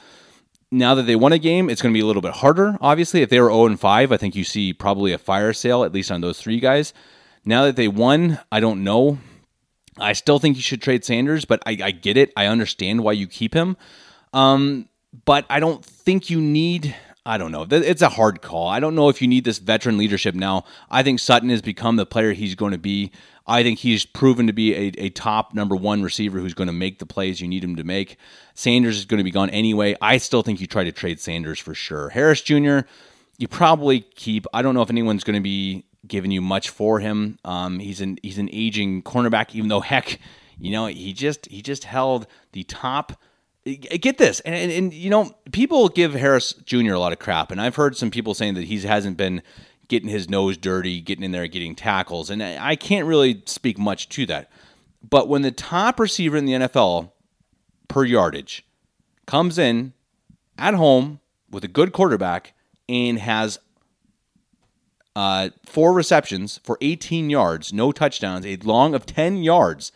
Now 0.72 0.94
that 0.94 1.04
they 1.04 1.16
won 1.16 1.34
a 1.34 1.40
game, 1.40 1.68
it's 1.70 1.82
going 1.82 1.92
to 1.92 1.98
be 1.98 2.04
a 2.04 2.06
little 2.06 2.22
bit 2.22 2.34
harder. 2.34 2.78
Obviously, 2.80 3.24
if 3.24 3.30
they 3.32 3.42
were 3.42 3.50
0 3.50 3.66
and 3.66 3.80
5, 3.80 4.12
I 4.12 4.18
think 4.18 4.36
you 4.36 4.44
see 4.44 4.72
probably 4.72 5.12
a 5.12 5.18
fire 5.18 5.52
sale 5.52 5.84
at 5.84 5.92
least 5.92 6.12
on 6.12 6.22
those 6.22 6.40
three 6.40 6.60
guys. 6.60 6.94
Now 7.46 7.66
that 7.66 7.76
they 7.76 7.88
won, 7.88 8.40
I 8.52 8.60
don't 8.60 8.84
know. 8.84 9.18
I 9.98 10.14
still 10.14 10.40
think 10.40 10.56
you 10.56 10.62
should 10.62 10.82
trade 10.82 11.04
Sanders, 11.04 11.46
but 11.46 11.62
I, 11.66 11.78
I 11.84 11.92
get 11.92 12.18
it. 12.18 12.32
I 12.36 12.46
understand 12.46 13.04
why 13.04 13.14
you 13.14 13.28
keep 13.28 13.54
him. 13.54 13.78
Um, 14.34 14.88
but 15.26 15.46
I 15.50 15.60
don't 15.60 15.84
think 15.84 16.30
you 16.30 16.40
need. 16.40 16.96
I 17.26 17.38
don't 17.38 17.52
know. 17.52 17.66
It's 17.70 18.02
a 18.02 18.10
hard 18.10 18.42
call. 18.42 18.68
I 18.68 18.80
don't 18.80 18.96
know 18.96 19.10
if 19.10 19.22
you 19.22 19.28
need 19.28 19.44
this 19.44 19.60
veteran 19.60 19.98
leadership 19.98 20.36
now. 20.36 20.64
I 20.90 21.04
think 21.04 21.20
Sutton 21.20 21.50
has 21.50 21.62
become 21.62 21.96
the 21.96 22.06
player 22.06 22.34
he's 22.34 22.56
going 22.56 22.72
to 22.72 22.78
be. 22.78 23.12
I 23.46 23.64
think 23.64 23.80
he's 23.80 24.06
proven 24.06 24.48
to 24.48 24.54
be 24.54 24.76
a, 24.76 24.92
a 24.98 25.10
top 25.10 25.54
number 25.54 25.76
one 25.76 26.04
receiver 26.04 26.40
who's 26.40 26.54
going 26.54 26.68
to 26.68 26.74
make 26.74 27.00
the 27.00 27.06
plays 27.06 27.42
you 27.42 27.48
need 27.48 27.64
him 27.64 27.76
to 27.76 27.84
make. 27.84 28.18
Sanders 28.54 28.98
is 28.98 29.06
going 29.06 29.18
to 29.18 29.24
be 29.24 29.32
gone 29.32 29.50
anyway. 29.50 29.96
I 30.02 30.18
still 30.18 30.44
think 30.44 30.62
you 30.62 30.68
try 30.68 30.84
to 30.84 30.92
trade 30.92 31.20
Sanders 31.20 31.60
for 31.60 31.74
sure. 31.74 32.10
Harris 32.10 32.42
Jr., 32.42 32.82
you 33.38 33.48
probably 33.48 34.02
keep. 34.02 34.46
I 34.54 34.62
don't 34.62 34.76
know 34.76 34.82
if 34.82 34.90
anyone's 34.90 35.24
going 35.24 35.36
to 35.36 35.42
be 35.42 35.86
given 36.08 36.32
you 36.32 36.42
much 36.42 36.70
for 36.70 37.00
him. 37.00 37.38
Um, 37.44 37.80
he's 37.80 38.02
an 38.02 38.18
he's 38.24 38.38
an 38.38 38.50
aging 38.52 39.04
cornerback, 39.04 39.56
even 39.56 39.70
though 39.70 39.80
heck, 39.82 40.20
you 40.58 40.72
know 40.72 40.88
he 40.88 41.14
just 41.14 41.48
he 41.48 41.62
just 41.62 41.84
held 41.86 42.28
the 42.52 42.64
top. 42.64 43.22
Get 43.66 44.18
this, 44.18 44.40
and, 44.42 44.56
and, 44.56 44.72
and 44.72 44.94
you 44.94 45.10
know 45.10 45.36
people 45.52 45.90
give 45.90 46.14
Harris 46.14 46.54
Jr. 46.54 46.94
a 46.94 47.00
lot 47.00 47.12
of 47.12 47.20
crap, 47.20 47.52
and 47.52 47.62
I've 47.62 47.76
heard 47.76 47.96
some 47.96 48.10
people 48.10 48.34
saying 48.34 48.56
that 48.56 48.64
he 48.64 48.80
hasn't 48.80 49.18
been 49.18 49.44
getting 49.90 50.10
his 50.10 50.30
nose 50.30 50.56
dirty, 50.56 51.02
getting 51.02 51.24
in 51.24 51.32
there, 51.32 51.48
getting 51.48 51.76
tackles, 51.76 52.30
and 52.30 52.42
I 52.42 52.76
can't 52.76 53.06
really 53.06 53.44
speak 53.46 53.78
much 53.78 54.08
to 54.10 54.26
that. 54.28 54.50
But 55.08 55.28
when 55.28 55.42
the 55.42 55.52
top 55.52 56.00
receiver 56.00 56.38
in 56.38 56.46
the 56.46 56.54
NFL 56.54 57.12
per 57.88 58.06
yardage 58.06 58.66
comes 59.26 59.58
in 59.58 59.94
at 60.58 60.74
home 60.74 61.20
with 61.50 61.64
a 61.64 61.68
good 61.68 61.92
quarterback 61.92 62.54
and 62.88 63.20
has 63.20 63.60
uh, 65.20 65.50
four 65.66 65.92
receptions 65.92 66.62
for 66.64 66.78
18 66.80 67.30
yards, 67.30 67.74
no 67.74 67.92
touchdowns, 67.92 68.46
a 68.46 68.56
long 68.64 68.96
of 68.96 69.06
10 69.06 69.44
yards. 69.44 69.92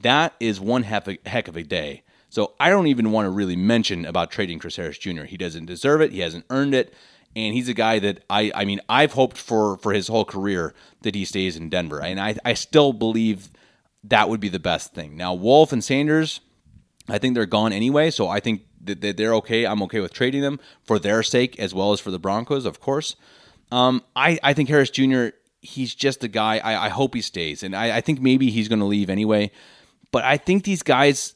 That 0.00 0.34
is 0.40 0.60
one 0.60 0.82
heck 0.82 1.46
of 1.46 1.56
a 1.56 1.62
day. 1.62 2.02
So 2.30 2.54
I 2.58 2.68
don't 2.68 2.88
even 2.88 3.12
want 3.12 3.26
to 3.26 3.30
really 3.30 3.54
mention 3.54 4.04
about 4.04 4.32
trading 4.32 4.58
Chris 4.58 4.74
Harris 4.74 4.98
Jr. 4.98 5.22
He 5.22 5.36
doesn't 5.36 5.66
deserve 5.66 6.00
it. 6.00 6.10
He 6.10 6.18
hasn't 6.18 6.46
earned 6.50 6.74
it. 6.74 6.92
And 7.36 7.54
he's 7.54 7.68
a 7.68 7.74
guy 7.74 8.00
that 8.00 8.24
I, 8.28 8.50
I 8.56 8.64
mean, 8.64 8.80
I've 8.88 9.12
hoped 9.12 9.38
for 9.38 9.76
for 9.76 9.92
his 9.92 10.08
whole 10.08 10.24
career 10.24 10.74
that 11.02 11.14
he 11.14 11.24
stays 11.24 11.54
in 11.54 11.68
Denver. 11.68 12.02
And 12.02 12.18
I, 12.18 12.34
I 12.44 12.54
still 12.54 12.92
believe 12.92 13.50
that 14.02 14.28
would 14.28 14.40
be 14.40 14.48
the 14.48 14.58
best 14.58 14.94
thing. 14.94 15.16
Now, 15.16 15.32
Wolfe 15.32 15.72
and 15.72 15.84
Sanders, 15.84 16.40
I 17.08 17.18
think 17.18 17.36
they're 17.36 17.46
gone 17.46 17.72
anyway. 17.72 18.10
So 18.10 18.26
I 18.26 18.40
think 18.40 18.62
that 18.82 19.16
they're 19.16 19.34
okay. 19.34 19.64
I'm 19.64 19.82
okay 19.82 20.00
with 20.00 20.12
trading 20.12 20.42
them 20.42 20.58
for 20.82 20.98
their 20.98 21.22
sake 21.22 21.56
as 21.60 21.72
well 21.72 21.92
as 21.92 22.00
for 22.00 22.10
the 22.10 22.18
Broncos, 22.18 22.66
of 22.66 22.80
course. 22.80 23.14
Um, 23.70 24.02
I, 24.14 24.38
I 24.42 24.52
think 24.52 24.68
Harris 24.68 24.90
Jr., 24.90 25.28
he's 25.60 25.94
just 25.94 26.22
a 26.24 26.28
guy. 26.28 26.58
I, 26.58 26.86
I 26.86 26.88
hope 26.88 27.14
he 27.14 27.20
stays. 27.20 27.62
And 27.62 27.74
I, 27.74 27.96
I 27.96 28.00
think 28.00 28.20
maybe 28.20 28.50
he's 28.50 28.68
going 28.68 28.78
to 28.78 28.84
leave 28.84 29.10
anyway. 29.10 29.50
But 30.12 30.24
I 30.24 30.36
think 30.36 30.64
these 30.64 30.82
guys, 30.82 31.34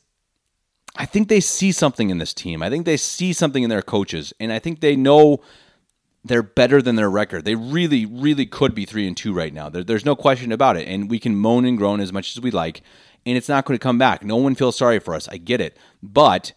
I 0.97 1.07
think 1.07 1.29
they 1.29 1.41
see 1.41 1.73
something 1.73 2.11
in 2.11 2.19
this 2.19 2.33
team. 2.33 2.63
I 2.63 2.71
think 2.71 2.87
they 2.87 2.97
see 2.97 3.33
something 3.33 3.63
in 3.63 3.71
their 3.71 3.83
coaches. 3.83 4.33
And 4.39 4.53
I 4.53 4.59
think 4.59 4.81
they 4.81 4.97
know 4.97 5.41
they're 6.25 6.43
better 6.43 6.83
than 6.83 6.97
their 6.97 7.11
record. 7.11 7.45
They 7.45 7.55
really, 7.55 8.07
really 8.07 8.47
could 8.47 8.75
be 8.75 8.85
three 8.85 9.07
and 9.07 9.17
two 9.17 9.33
right 9.33 9.53
now. 9.53 9.69
There, 9.69 9.85
there's 9.85 10.05
no 10.05 10.15
question 10.15 10.53
about 10.53 10.77
it. 10.77 10.87
And 10.87 11.11
we 11.11 11.19
can 11.19 11.37
moan 11.37 11.65
and 11.65 11.79
groan 11.79 12.01
as 12.01 12.13
much 12.13 12.37
as 12.37 12.43
we 12.43 12.51
like, 12.51 12.83
and 13.27 13.37
it's 13.37 13.49
not 13.49 13.65
going 13.65 13.79
to 13.79 13.83
come 13.83 13.99
back. 13.99 14.23
No 14.23 14.37
one 14.37 14.55
feels 14.55 14.77
sorry 14.77 14.99
for 14.99 15.15
us. 15.15 15.29
I 15.29 15.37
get 15.37 15.61
it, 15.61 15.77
but 16.03 16.53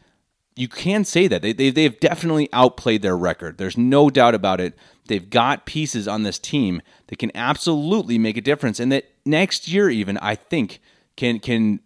you 0.56 0.68
can 0.68 1.03
say 1.03 1.27
that 1.27 1.42
they, 1.42 1.53
they 1.53 1.70
they've 1.70 2.00
definitely 2.00 2.50
outplayed 2.53 3.01
their 3.01 3.18
record. 3.18 3.58
There's 3.58 3.77
no 3.77 4.10
doubt 4.10 4.36
about 4.36 4.62
it. 4.62 4.75
They've 5.07 5.29
got 5.29 5.65
pieces 5.65 6.07
on 6.07 6.24
this 6.24 6.39
team 6.39 6.81
that 7.07 7.19
can 7.19 7.31
absolutely 7.36 8.17
make 8.17 8.38
a 8.38 8.41
difference, 8.41 8.79
and 8.79 8.91
that 8.91 9.05
next 9.25 9.67
year 9.67 9.89
even 9.89 10.17
I 10.17 10.36
think 10.36 10.79
can 11.15 11.39
can 11.39 11.79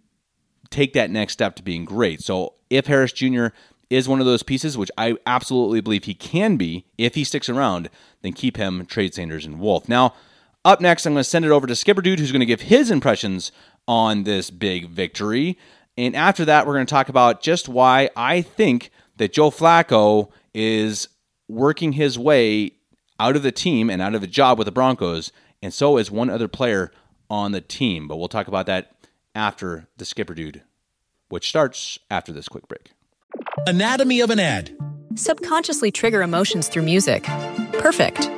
take 0.70 0.94
that 0.94 1.10
next 1.10 1.34
step 1.34 1.56
to 1.56 1.64
being 1.64 1.86
great. 1.86 2.22
So 2.22 2.54
if 2.70 2.88
Harris 2.88 3.14
Jr. 3.14 3.48
is 3.90 4.08
one 4.08 4.20
of 4.20 4.26
those 4.26 4.44
pieces, 4.44 4.78
which 4.78 4.92
I 4.98 5.16
absolutely 5.26 5.82
believe 5.82 6.04
he 6.04 6.14
can 6.14 6.58
be 6.58 6.86
if 6.98 7.16
he 7.16 7.24
sticks 7.24 7.50
around, 7.50 7.90
then 8.22 8.34
keep 8.34 8.58
him, 8.58 8.86
trade 8.86 9.14
Sanders 9.14 9.46
and 9.46 9.60
Wolfe. 9.60 9.88
Now, 9.88 10.14
up 10.66 10.82
next, 10.82 11.06
I'm 11.06 11.14
going 11.14 11.22
to 11.22 11.30
send 11.30 11.46
it 11.46 11.52
over 11.52 11.66
to 11.66 11.76
Skipper 11.76 12.02
Dude, 12.02 12.20
who's 12.20 12.32
going 12.32 12.42
to 12.42 12.46
give 12.46 12.62
his 12.62 12.92
impressions 12.92 13.52
on 13.88 14.24
this 14.24 14.50
big 14.50 14.90
victory. 14.90 15.58
And 15.98 16.16
after 16.16 16.44
that, 16.46 16.68
we're 16.68 16.74
going 16.74 16.86
to 16.86 16.94
talk 16.94 17.10
about 17.10 17.42
just 17.42 17.70
why 17.70 18.10
I 18.16 18.42
think 18.42 18.92
that 19.16 19.32
Joe 19.32 19.50
Flacco 19.50 20.30
is 20.54 21.08
working 21.48 21.94
his 21.94 22.20
way 22.20 22.74
out 23.20 23.36
of 23.36 23.44
the 23.44 23.52
team 23.52 23.90
and 23.90 24.02
out 24.02 24.16
of 24.16 24.24
a 24.24 24.28
job 24.28 24.58
with 24.58 24.66
the 24.66 24.72
Broncos, 24.72 25.32
and 25.62 25.74
so 25.74 25.98
is 25.98 26.12
one 26.12 26.30
other 26.30 26.48
player 26.48 26.92
on 27.30 27.52
the 27.52 27.62
team. 27.62 28.08
But 28.08 28.18
we'll 28.18 28.28
talk 28.28 28.48
about 28.48 28.66
that 28.68 28.96
after 29.36 29.88
the 29.98 30.06
Skipper 30.06 30.34
Dude, 30.34 30.62
which 31.30 31.50
starts 31.50 32.00
after 32.10 32.32
this 32.32 32.48
quick 32.48 32.68
break. 32.68 32.92
Anatomy 33.66 34.22
of 34.22 34.30
an 34.30 34.40
ad. 34.40 34.76
Subconsciously 35.16 35.92
trigger 35.92 36.22
emotions 36.22 36.68
through 36.68 36.84
music. 36.84 37.24
Perfect. 37.74 38.30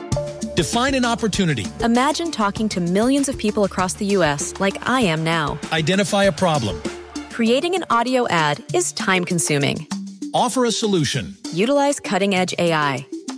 Define 0.55 0.95
an 0.95 1.05
opportunity. 1.05 1.65
Imagine 1.81 2.31
talking 2.31 2.67
to 2.69 2.81
millions 2.81 3.29
of 3.29 3.38
people 3.38 3.63
across 3.63 3.93
the 3.93 4.05
U.S. 4.07 4.53
like 4.59 4.88
I 4.88 5.01
am 5.01 5.24
now. 5.24 5.57
Identify 5.71 6.25
a 6.25 6.31
problem. 6.31 6.81
Creating 7.31 7.75
an 7.75 7.86
audio 7.89 8.27
ad 8.27 8.63
is 8.74 8.91
time 8.91 9.24
consuming. 9.24 9.88
Offer 10.33 10.65
a 10.65 10.71
solution. 10.71 11.38
Utilize 11.53 12.00
cutting 12.00 12.36
edge 12.36 12.53
AI. 12.59 13.05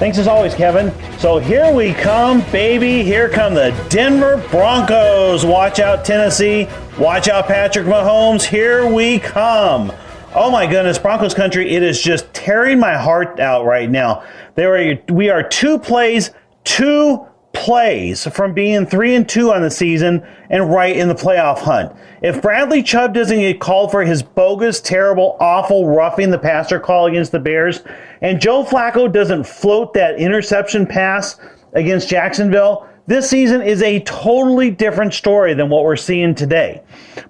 Thanks 0.00 0.16
as 0.16 0.26
always, 0.26 0.54
Kevin. 0.54 0.90
So 1.18 1.36
here 1.36 1.70
we 1.74 1.92
come, 1.92 2.40
baby. 2.50 3.02
Here 3.02 3.28
come 3.28 3.52
the 3.52 3.70
Denver 3.90 4.42
Broncos. 4.50 5.44
Watch 5.44 5.78
out, 5.78 6.06
Tennessee. 6.06 6.70
Watch 6.98 7.28
out, 7.28 7.46
Patrick 7.46 7.84
Mahomes. 7.84 8.42
Here 8.42 8.90
we 8.90 9.18
come. 9.18 9.92
Oh 10.34 10.50
my 10.50 10.66
goodness, 10.66 10.98
Broncos 10.98 11.34
country, 11.34 11.68
it 11.72 11.82
is 11.82 12.00
just 12.00 12.32
tearing 12.32 12.80
my 12.80 12.96
heart 12.96 13.40
out 13.40 13.66
right 13.66 13.90
now. 13.90 14.24
There 14.54 14.74
are, 14.74 14.98
we 15.12 15.28
are 15.28 15.42
two 15.42 15.78
plays, 15.78 16.30
two 16.64 17.26
plays 17.60 18.26
from 18.26 18.54
being 18.54 18.86
three 18.86 19.14
and 19.14 19.28
two 19.28 19.52
on 19.52 19.60
the 19.60 19.70
season 19.70 20.26
and 20.48 20.70
right 20.70 20.96
in 20.96 21.08
the 21.08 21.14
playoff 21.14 21.58
hunt. 21.58 21.94
If 22.22 22.40
Bradley 22.40 22.82
Chubb 22.82 23.12
doesn't 23.12 23.38
get 23.38 23.60
called 23.60 23.90
for 23.90 24.02
his 24.02 24.22
bogus, 24.22 24.80
terrible, 24.80 25.36
awful 25.40 25.86
roughing 25.86 26.30
the 26.30 26.38
passer 26.38 26.80
call 26.80 27.06
against 27.06 27.32
the 27.32 27.38
Bears, 27.38 27.82
and 28.22 28.40
Joe 28.40 28.64
Flacco 28.64 29.12
doesn't 29.12 29.44
float 29.44 29.92
that 29.92 30.18
interception 30.18 30.86
pass 30.86 31.38
against 31.74 32.08
Jacksonville, 32.08 32.88
this 33.10 33.28
season 33.28 33.60
is 33.60 33.82
a 33.82 33.98
totally 34.00 34.70
different 34.70 35.12
story 35.14 35.52
than 35.52 35.68
what 35.68 35.82
we're 35.82 35.96
seeing 35.96 36.32
today. 36.32 36.80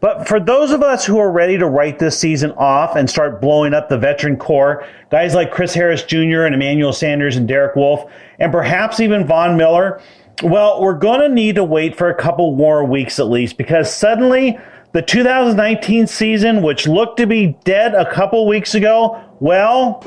But 0.01 0.29
for 0.29 0.39
those 0.39 0.73
of 0.73 0.83
us 0.83 1.07
who 1.07 1.19
are 1.19 1.33
ready 1.33 1.57
to 1.57 1.67
write 1.67 1.99
this 1.99 2.19
season 2.19 2.53
off 2.53 2.97
and 2.97 3.09
start 3.09 3.41
blowing 3.41 3.73
up 3.73 3.89
the 3.89 3.97
veteran 3.97 4.37
core, 4.37 4.87
guys 5.11 5.35
like 5.35 5.51
Chris 5.51 5.73
Harris 5.73 6.03
Jr. 6.03 6.43
and 6.43 6.55
Emmanuel 6.55 6.93
Sanders 6.93 7.37
and 7.37 7.49
Derek 7.49 7.77
Wolfe, 7.77 8.13
and 8.39 8.53
perhaps 8.53 9.01
even 9.01 9.27
Von 9.27 9.57
Miller, 9.57 10.03
well, 10.43 10.81
we're 10.81 10.95
going 10.95 11.21
to 11.21 11.29
need 11.29 11.57
to 11.57 11.65
wait 11.65 11.97
for 11.97 12.09
a 12.09 12.15
couple 12.15 12.55
more 12.55 12.85
weeks 12.85 13.19
at 13.19 13.29
least 13.29 13.57
because 13.57 13.95
suddenly 13.95 14.59
the 14.93 15.03
2019 15.03 16.07
season, 16.07 16.63
which 16.63 16.89
looked 16.89 17.19
to 17.19 17.27
be 17.27 17.57
dead 17.65 17.95
a 17.95 18.11
couple 18.11 18.47
weeks 18.47 18.75
ago, 18.75 19.23
well, 19.39 20.05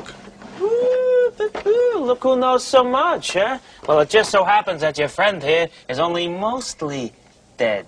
Look 2.04 2.22
who 2.22 2.38
knows 2.38 2.66
so 2.66 2.84
much, 2.84 3.32
huh? 3.32 3.58
Well, 3.88 4.00
it 4.00 4.10
just 4.10 4.30
so 4.30 4.44
happens 4.44 4.82
that 4.82 4.98
your 4.98 5.08
friend 5.08 5.42
here 5.42 5.68
is 5.88 5.98
only 5.98 6.28
mostly 6.28 7.14
dead. 7.56 7.86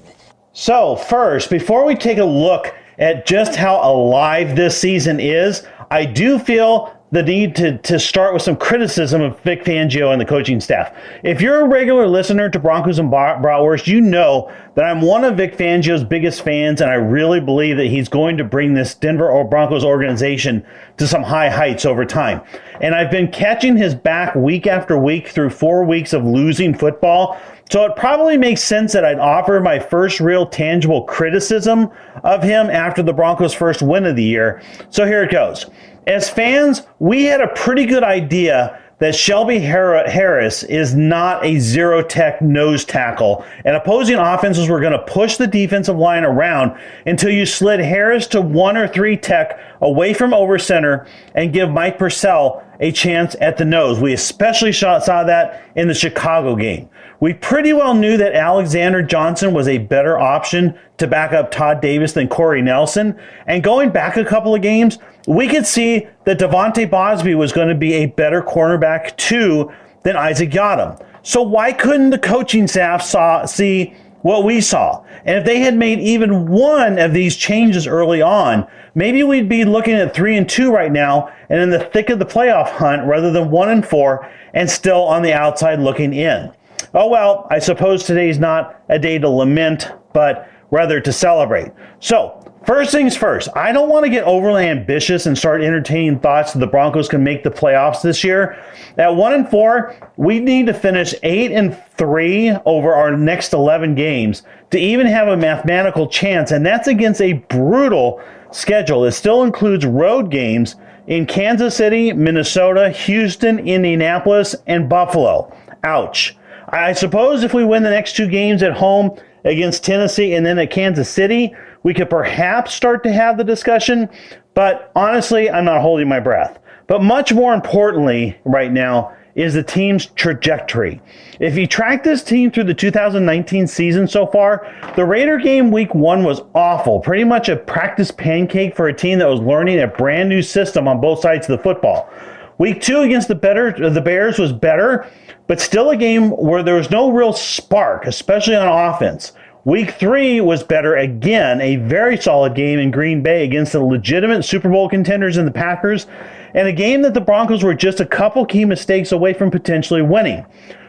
So, 0.55 0.97
first, 0.97 1.51
before 1.51 1.85
we 1.85 1.95
take 1.95 2.17
a 2.17 2.25
look 2.25 2.75
at 2.99 3.27
just 3.27 3.55
how 3.55 3.77
alive 3.77 4.57
this 4.57 4.81
season 4.81 5.21
is, 5.21 5.67
I 5.91 6.07
do 6.07 6.39
feel 6.39 6.96
the 7.13 7.23
need 7.23 7.55
to, 7.55 7.79
to 7.79 8.01
start 8.01 8.35
with 8.35 8.43
some 8.43 8.57
criticism 8.57 9.23
of 9.23 9.39
Vic 9.41 9.63
Fangio 9.63 10.11
and 10.13 10.21
the 10.21 10.25
coaching 10.25 10.61
staff. 10.61 10.93
If 11.23 11.41
you're 11.41 11.61
a 11.61 11.69
regular 11.69 12.09
listener 12.09 12.51
to 12.51 12.59
Broncos 12.59 12.99
and 12.99 13.11
Bratwurst, 13.11 13.87
you 13.87 14.01
know 14.01 14.53
that 14.75 14.85
I'm 14.85 15.01
one 15.01 15.23
of 15.23 15.37
Vic 15.37 15.57
Fangio's 15.57 16.03
biggest 16.03 16.43
fans, 16.43 16.81
and 16.81 16.91
I 16.91 16.95
really 16.95 17.41
believe 17.41 17.77
that 17.77 17.87
he's 17.87 18.09
going 18.09 18.37
to 18.39 18.45
bring 18.45 18.75
this 18.75 18.95
Denver 18.95 19.31
or 19.31 19.45
Broncos 19.45 19.85
organization 19.85 20.67
to 20.97 21.07
some 21.07 21.23
high 21.23 21.49
heights 21.49 21.87
over 21.87 22.05
time. 22.05 22.41
And 22.81 22.95
I've 22.95 23.11
been 23.11 23.31
catching 23.31 23.77
his 23.77 23.95
back 23.95 24.35
week 24.35 24.67
after 24.67 24.99
week 24.99 25.29
through 25.29 25.51
four 25.51 25.85
weeks 25.85 26.13
of 26.13 26.25
losing 26.25 26.77
football. 26.77 27.41
So 27.71 27.85
it 27.85 27.97
probably 27.97 28.37
makes 28.37 28.63
sense 28.63 28.93
that 28.93 29.05
I'd 29.05 29.19
offer 29.19 29.61
my 29.61 29.79
first 29.79 30.21
real 30.21 30.47
tangible 30.47 31.03
criticism 31.05 31.91
of 32.23 32.43
him 32.43 32.69
after 32.69 33.03
the 33.03 33.13
Broncos' 33.13 33.55
first 33.55 33.83
win 33.83 34.05
of 34.07 34.17
the 34.17 34.23
year. 34.23 34.63
So 34.91 35.05
here 35.05 35.23
it 35.23 35.31
goes. 35.31 35.67
As 36.07 36.31
fans, 36.31 36.83
we 37.01 37.25
had 37.25 37.41
a 37.41 37.49
pretty 37.49 37.85
good 37.85 38.05
idea 38.05 38.81
that 38.99 39.15
Shelby 39.15 39.59
Harris 39.59 40.63
is 40.63 40.95
not 40.95 41.45
a 41.45 41.59
zero 41.59 42.03
tech 42.03 42.41
nose 42.41 42.85
tackle, 42.85 43.45
and 43.65 43.77
opposing 43.77 44.17
offenses 44.17 44.69
were 44.69 44.81
going 44.81 44.93
to 44.93 45.01
push 45.01 45.37
the 45.37 45.47
defensive 45.47 45.97
line 45.99 46.25
around 46.25 46.79
until 47.05 47.31
you 47.31 47.45
slid 47.45 47.81
Harris 47.81 48.27
to 48.29 48.41
one 48.41 48.77
or 48.77 48.89
three 48.89 49.17
tech 49.17 49.59
away 49.81 50.15
from 50.15 50.35
over 50.35 50.59
center 50.59 51.07
and 51.35 51.53
give 51.53 51.71
Mike 51.71 51.99
Purcell 51.99 52.63
a 52.81 52.93
chance 52.93 53.35
at 53.41 53.57
the 53.57 53.65
nose. 53.65 54.01
We 54.01 54.13
especially 54.13 54.73
saw 54.73 54.99
that 54.99 55.71
in 55.77 55.89
the 55.89 55.95
Chicago 55.95 56.57
game. 56.57 56.89
We 57.21 57.33
pretty 57.33 57.73
well 57.73 57.95
knew 57.95 58.19
that 58.19 58.35
Alexander 58.35 59.03
Johnson 59.03 59.55
was 59.55 59.69
a 59.69 59.79
better 59.79 60.19
option 60.19 60.79
to 60.99 61.07
back 61.07 61.33
up 61.33 61.51
Todd 61.51 61.81
Davis 61.81 62.13
than 62.13 62.29
Corey 62.29 62.61
Nelson. 62.61 63.19
And 63.47 63.63
going 63.63 63.91
back 63.91 64.17
a 64.19 64.25
couple 64.25 64.55
of 64.55 64.61
games, 64.61 64.99
we 65.27 65.49
could 65.49 65.67
see 65.67 66.07
that 66.25 66.39
De'Vante 66.39 66.91
Bosby 66.91 67.35
was 67.35 67.53
going 67.53 67.69
to 67.69 67.75
be 67.75 67.95
a 67.95 68.07
better 68.07 68.43
cornerback 68.43 69.17
too 69.17 69.73
than 70.03 70.17
Isaac 70.17 70.51
Yiadom. 70.51 71.03
So 71.23 71.43
why 71.43 71.73
couldn't 71.73 72.11
the 72.11 72.19
coaching 72.19 72.69
staff 72.69 73.03
saw, 73.03 73.47
see 73.47 73.95
what 74.23 74.45
we 74.45 74.61
saw? 74.61 75.05
And 75.25 75.39
if 75.39 75.45
they 75.45 75.61
had 75.61 75.77
made 75.77 76.01
even 76.01 76.49
one 76.49 76.99
of 76.99 77.13
these 77.13 77.37
changes 77.37 77.87
early 77.87 78.23
on, 78.23 78.67
maybe 78.95 79.23
we'd 79.23 79.49
be 79.49 79.65
looking 79.65 79.95
at 79.95 80.15
three 80.15 80.37
and 80.37 80.49
two 80.49 80.73
right 80.73 80.93
now 80.93 81.33
and 81.49 81.61
in 81.61 81.71
the 81.71 81.81
thick 81.81 82.11
of 82.11 82.19
the 82.19 82.27
playoff 82.27 82.69
hunt 82.71 83.07
rather 83.07 83.31
than 83.31 83.51
one 83.51 83.69
and 83.69 83.87
four 83.87 84.31
and 84.55 84.69
still 84.69 85.03
on 85.03 85.23
the 85.23 85.33
outside 85.33 85.79
looking 85.79 86.13
in. 86.13 86.53
Oh 86.95 87.09
well, 87.09 87.47
I 87.51 87.59
suppose 87.59 88.05
today's 88.05 88.39
not 88.39 88.83
a 88.89 88.99
day 88.99 89.19
to 89.19 89.29
lament, 89.29 89.93
but 90.13 90.51
rather 90.71 91.01
to 91.01 91.13
celebrate. 91.13 91.73
So, 92.01 92.36
first 92.67 92.91
things 92.91 93.17
first, 93.17 93.49
I 93.55 93.73
don't 93.73 93.89
want 93.89 94.05
to 94.05 94.11
get 94.11 94.25
overly 94.25 94.67
ambitious 94.67 95.27
and 95.27 95.39
start 95.39 95.63
entertaining 95.63 96.19
thoughts 96.19 96.53
that 96.53 96.59
the 96.59 96.67
Broncos 96.67 97.09
can 97.09 97.25
make 97.25 97.43
the 97.43 97.51
playoffs 97.51 98.03
this 98.03 98.23
year. 98.25 98.63
At 98.99 99.15
1 99.15 99.33
and 99.33 99.49
4, 99.49 100.13
we 100.17 100.41
need 100.41 100.67
to 100.67 100.75
finish 100.75 101.15
8 101.23 101.53
and 101.53 101.81
3 101.97 102.57
over 102.65 102.93
our 102.95 103.17
next 103.17 103.53
11 103.53 103.95
games 103.95 104.43
to 104.71 104.79
even 104.79 105.07
have 105.07 105.29
a 105.29 105.37
mathematical 105.37 106.09
chance, 106.09 106.51
and 106.51 106.67
that's 106.67 106.89
against 106.89 107.23
a 107.23 107.35
brutal 107.35 108.21
schedule. 108.51 109.05
It 109.05 109.13
still 109.13 109.43
includes 109.43 109.87
road 109.87 110.31
games 110.31 110.77
in 111.07 111.27
Kansas 111.27 111.77
City, 111.77 112.13
Minnesota, 112.13 112.91
Houston, 112.91 113.61
Indianapolis, 113.61 114.57
and 114.67 114.89
Buffalo. 114.89 115.55
Ouch. 115.85 116.37
I 116.69 116.95
suppose 116.95 117.45
if 117.45 117.55
we 117.55 117.65
win 117.65 117.85
the 117.85 117.91
next 117.91 118.17
two 118.17 118.29
games 118.29 118.63
at 118.63 118.73
home 118.73 119.17
against 119.45 119.85
Tennessee 119.85 120.35
and 120.35 120.45
then 120.45 120.59
at 120.59 120.73
Kansas 120.73 121.09
City, 121.09 121.55
we 121.87 121.95
could 121.95 122.11
perhaps 122.11 122.75
start 122.75 123.05
to 123.05 123.13
have 123.13 123.37
the 123.37 123.45
discussion. 123.45 124.09
But 124.55 124.91
honestly, 124.97 125.49
I'm 125.49 125.65
not 125.65 125.83
holding 125.83 126.09
my 126.09 126.19
breath. 126.19 126.59
But 126.89 127.01
much 127.01 127.33
more 127.33 127.55
importantly, 127.55 128.37
right 128.45 128.73
now, 128.73 129.15
is 129.37 129.55
the 129.55 129.63
team's 129.63 130.07
trajectory. 130.07 131.01
If 131.39 131.57
you 131.57 131.69
track 131.69 132.03
this 132.03 132.25
team 132.25 132.51
through 132.51 132.65
the 132.65 132.75
2019 132.75 133.69
season 133.69 134.09
so 134.09 134.27
far, 134.27 134.67
the 134.97 135.05
Raider 135.05 135.39
game 135.39 135.71
week 135.71 135.95
one 135.95 136.25
was 136.25 136.41
awful. 136.57 136.99
Pretty 136.99 137.23
much 137.23 137.49
a 137.49 137.55
practice 137.55 138.11
pancake 138.11 138.75
for 138.75 138.89
a 138.89 138.93
team 138.93 139.21
that 139.21 139.29
was 139.29 139.39
learning 139.39 139.79
a 139.79 139.87
brand 139.87 140.29
new 140.29 140.43
system 140.43 140.89
on 140.89 141.01
both 141.01 141.21
sides 141.21 141.49
of 141.49 141.57
the 141.57 141.63
football. 141.63 142.11
Week 142.59 142.81
two 142.81 143.03
against 143.03 143.29
the 143.29 143.37
better 143.37 143.91
the 143.91 144.01
Bears 144.01 144.41
was 144.41 144.53
better, 144.53 145.07
but 145.47 145.61
still 145.61 145.91
a 145.91 145.97
game 145.97 146.31
where 146.31 146.65
there 146.65 146.75
was 146.75 146.91
no 146.91 147.13
real 147.13 147.33
spark, 147.33 148.07
especially 148.07 148.57
on 148.57 148.67
offense. 148.67 149.35
Week 149.67 149.91
three 149.91 150.41
was 150.41 150.63
better 150.63 150.95
again, 150.95 151.61
a 151.61 151.75
very 151.75 152.17
solid 152.17 152.55
game 152.55 152.79
in 152.79 152.93
Green 152.93 153.21
Bay 153.21 153.43
against 153.43 153.73
the 153.73 153.81
legitimate 153.81 154.45
Super 154.45 154.69
Bowl 154.69 154.89
contenders 154.89 155.39
in 155.39 155.45
the 155.45 155.51
Packers, 155.51 156.07
and 156.55 156.69
a 156.69 156.73
game 156.73 157.03
that 157.03 157.15
the 157.15 157.21
Broncos 157.21 157.65
were 157.65 157.75
just 157.75 157.99
a 157.99 158.07
couple 158.07 158.47
key 158.47 158.65
mistakes 158.65 159.11
away 159.11 159.33
from 159.33 159.51
potentially 159.51 160.03
winning. 160.03 160.47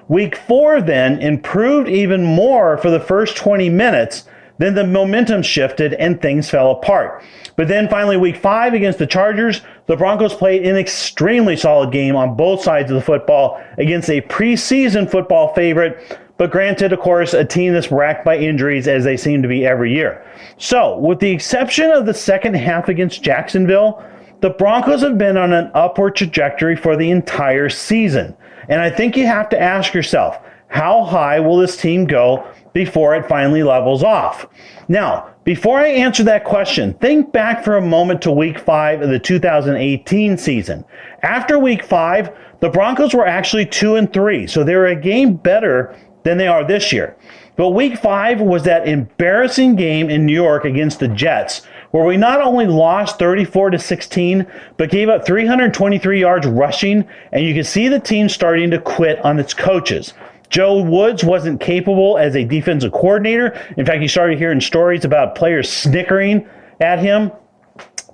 Week 0.09 0.35
four 0.35 0.79
then 0.79 1.19
improved 1.23 1.89
even 1.89 2.23
more 2.23 2.77
for 2.77 2.91
the 2.91 2.99
first 2.99 3.35
20 3.35 3.67
minutes. 3.71 4.25
Then 4.59 4.75
the 4.75 4.85
momentum 4.85 5.41
shifted 5.41 5.95
and 5.95 6.21
things 6.21 6.47
fell 6.47 6.69
apart. 6.69 7.23
But 7.55 7.67
then 7.67 7.89
finally, 7.89 8.17
week 8.17 8.37
five 8.37 8.75
against 8.75 8.99
the 8.99 9.07
Chargers, 9.07 9.61
the 9.87 9.95
Broncos 9.95 10.35
played 10.35 10.63
an 10.67 10.75
extremely 10.75 11.57
solid 11.57 11.91
game 11.91 12.15
on 12.15 12.37
both 12.37 12.61
sides 12.61 12.91
of 12.91 12.95
the 12.95 13.01
football 13.01 13.59
against 13.79 14.11
a 14.11 14.21
preseason 14.21 15.09
football 15.09 15.51
favorite. 15.55 16.19
But 16.37 16.51
granted, 16.51 16.93
of 16.93 16.99
course, 16.99 17.33
a 17.33 17.43
team 17.43 17.73
that's 17.73 17.91
racked 17.91 18.23
by 18.23 18.37
injuries 18.37 18.87
as 18.87 19.03
they 19.03 19.17
seem 19.17 19.41
to 19.41 19.47
be 19.47 19.65
every 19.65 19.93
year. 19.93 20.23
So, 20.57 20.97
with 20.99 21.19
the 21.19 21.31
exception 21.31 21.89
of 21.91 22.05
the 22.05 22.13
second 22.13 22.55
half 22.55 22.89
against 22.89 23.23
Jacksonville, 23.23 24.03
the 24.41 24.51
Broncos 24.51 25.01
have 25.01 25.17
been 25.17 25.35
on 25.35 25.51
an 25.51 25.71
upward 25.73 26.15
trajectory 26.15 26.75
for 26.75 26.95
the 26.95 27.09
entire 27.09 27.69
season. 27.69 28.37
And 28.69 28.81
I 28.81 28.89
think 28.89 29.17
you 29.17 29.25
have 29.25 29.49
to 29.49 29.59
ask 29.59 29.93
yourself, 29.93 30.37
how 30.67 31.05
high 31.05 31.39
will 31.39 31.57
this 31.57 31.77
team 31.77 32.05
go 32.05 32.45
before 32.73 33.15
it 33.15 33.27
finally 33.27 33.63
levels 33.63 34.03
off? 34.03 34.45
Now, 34.87 35.33
before 35.43 35.79
I 35.79 35.87
answer 35.87 36.23
that 36.25 36.43
question, 36.43 36.93
think 36.95 37.31
back 37.31 37.63
for 37.63 37.77
a 37.77 37.81
moment 37.81 38.21
to 38.23 38.31
week 38.31 38.59
five 38.59 39.01
of 39.01 39.09
the 39.09 39.17
2018 39.17 40.37
season. 40.37 40.83
After 41.23 41.57
week 41.57 41.83
five, 41.83 42.35
the 42.59 42.69
Broncos 42.69 43.13
were 43.13 43.25
actually 43.25 43.65
two 43.65 43.95
and 43.95 44.11
three, 44.11 44.45
so 44.45 44.63
they 44.63 44.75
were 44.75 44.87
a 44.87 44.95
game 44.95 45.35
better 45.35 45.95
than 46.27 46.37
they 46.37 46.47
are 46.47 46.63
this 46.65 46.91
year. 46.91 47.15
But 47.55 47.69
week 47.69 47.97
five 47.97 48.39
was 48.39 48.63
that 48.63 48.87
embarrassing 48.87 49.75
game 49.75 50.09
in 50.09 50.25
New 50.25 50.33
York 50.33 50.65
against 50.65 50.99
the 50.99 51.07
Jets 51.07 51.61
where 51.91 52.05
we 52.05 52.17
not 52.17 52.41
only 52.41 52.67
lost 52.67 53.17
34 53.17 53.71
to 53.71 53.79
16, 53.79 54.45
but 54.75 54.91
gave 54.91 55.09
up 55.09 55.25
323 55.25 56.19
yards 56.19 56.45
rushing, 56.45 57.07
and 57.31 57.45
you 57.45 57.53
can 57.53 57.63
see 57.63 57.87
the 57.87 57.99
team 57.99 58.27
starting 58.27 58.69
to 58.71 58.79
quit 58.79 59.23
on 59.23 59.39
its 59.39 59.53
coaches. 59.53 60.13
Joe 60.49 60.81
Woods 60.81 61.23
wasn't 61.23 61.59
capable 61.59 62.17
as 62.17 62.35
a 62.35 62.43
defensive 62.43 62.91
coordinator. 62.91 63.59
In 63.77 63.85
fact, 63.85 64.01
you 64.01 64.07
started 64.07 64.37
hearing 64.37 64.61
stories 64.61 65.05
about 65.05 65.35
players 65.35 65.69
snickering 65.69 66.47
at 66.79 66.99
him. 66.99 67.31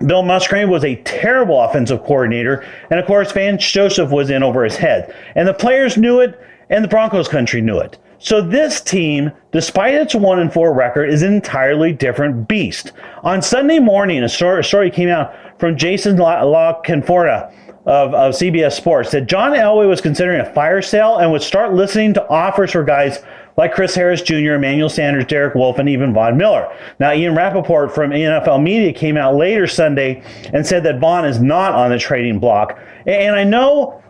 Bill 0.06 0.22
Musgrave 0.22 0.68
was 0.68 0.84
a 0.84 0.96
terrible 1.02 1.60
offensive 1.60 2.02
coordinator, 2.02 2.64
and 2.90 2.98
of 2.98 3.06
course, 3.06 3.30
Vance 3.32 3.68
Joseph 3.70 4.10
was 4.10 4.30
in 4.30 4.42
over 4.42 4.64
his 4.64 4.76
head. 4.76 5.14
And 5.34 5.46
the 5.46 5.54
players 5.54 5.96
knew 5.96 6.20
it, 6.20 6.40
and 6.70 6.82
the 6.82 6.88
Broncos 6.88 7.28
country 7.28 7.60
knew 7.60 7.78
it. 7.78 7.98
So 8.24 8.40
this 8.40 8.80
team, 8.80 9.32
despite 9.52 9.94
its 9.94 10.14
one 10.14 10.38
and 10.38 10.50
four 10.50 10.72
record, 10.72 11.10
is 11.10 11.20
an 11.20 11.34
entirely 11.34 11.92
different 11.92 12.48
beast. 12.48 12.92
On 13.22 13.42
Sunday 13.42 13.78
morning, 13.78 14.22
a 14.22 14.28
story, 14.30 14.90
came 14.90 15.10
out 15.10 15.34
from 15.58 15.76
Jason 15.76 16.16
La, 16.16 16.42
La 16.42 16.80
Canfora 16.80 17.52
of, 17.84 18.14
of 18.14 18.32
CBS 18.32 18.72
Sports 18.72 19.10
that 19.10 19.26
John 19.26 19.52
Elway 19.52 19.86
was 19.86 20.00
considering 20.00 20.40
a 20.40 20.50
fire 20.54 20.80
sale 20.80 21.18
and 21.18 21.30
would 21.32 21.42
start 21.42 21.74
listening 21.74 22.14
to 22.14 22.26
offers 22.30 22.72
for 22.72 22.82
guys 22.82 23.22
like 23.58 23.74
Chris 23.74 23.94
Harris 23.94 24.22
Jr., 24.22 24.54
Emmanuel 24.54 24.88
Sanders, 24.88 25.26
Derek 25.26 25.54
Wolfe, 25.54 25.78
and 25.78 25.90
even 25.90 26.14
Von 26.14 26.38
Miller. 26.38 26.74
Now, 26.98 27.12
Ian 27.12 27.34
Rapoport 27.34 27.94
from 27.94 28.10
NFL 28.10 28.62
Media 28.62 28.94
came 28.94 29.18
out 29.18 29.34
later 29.34 29.66
Sunday 29.66 30.22
and 30.54 30.66
said 30.66 30.82
that 30.84 30.98
Von 30.98 31.26
is 31.26 31.40
not 31.40 31.74
on 31.74 31.90
the 31.90 31.98
trading 31.98 32.38
block. 32.38 32.78
And 33.06 33.36
I 33.36 33.44
know 33.44 34.02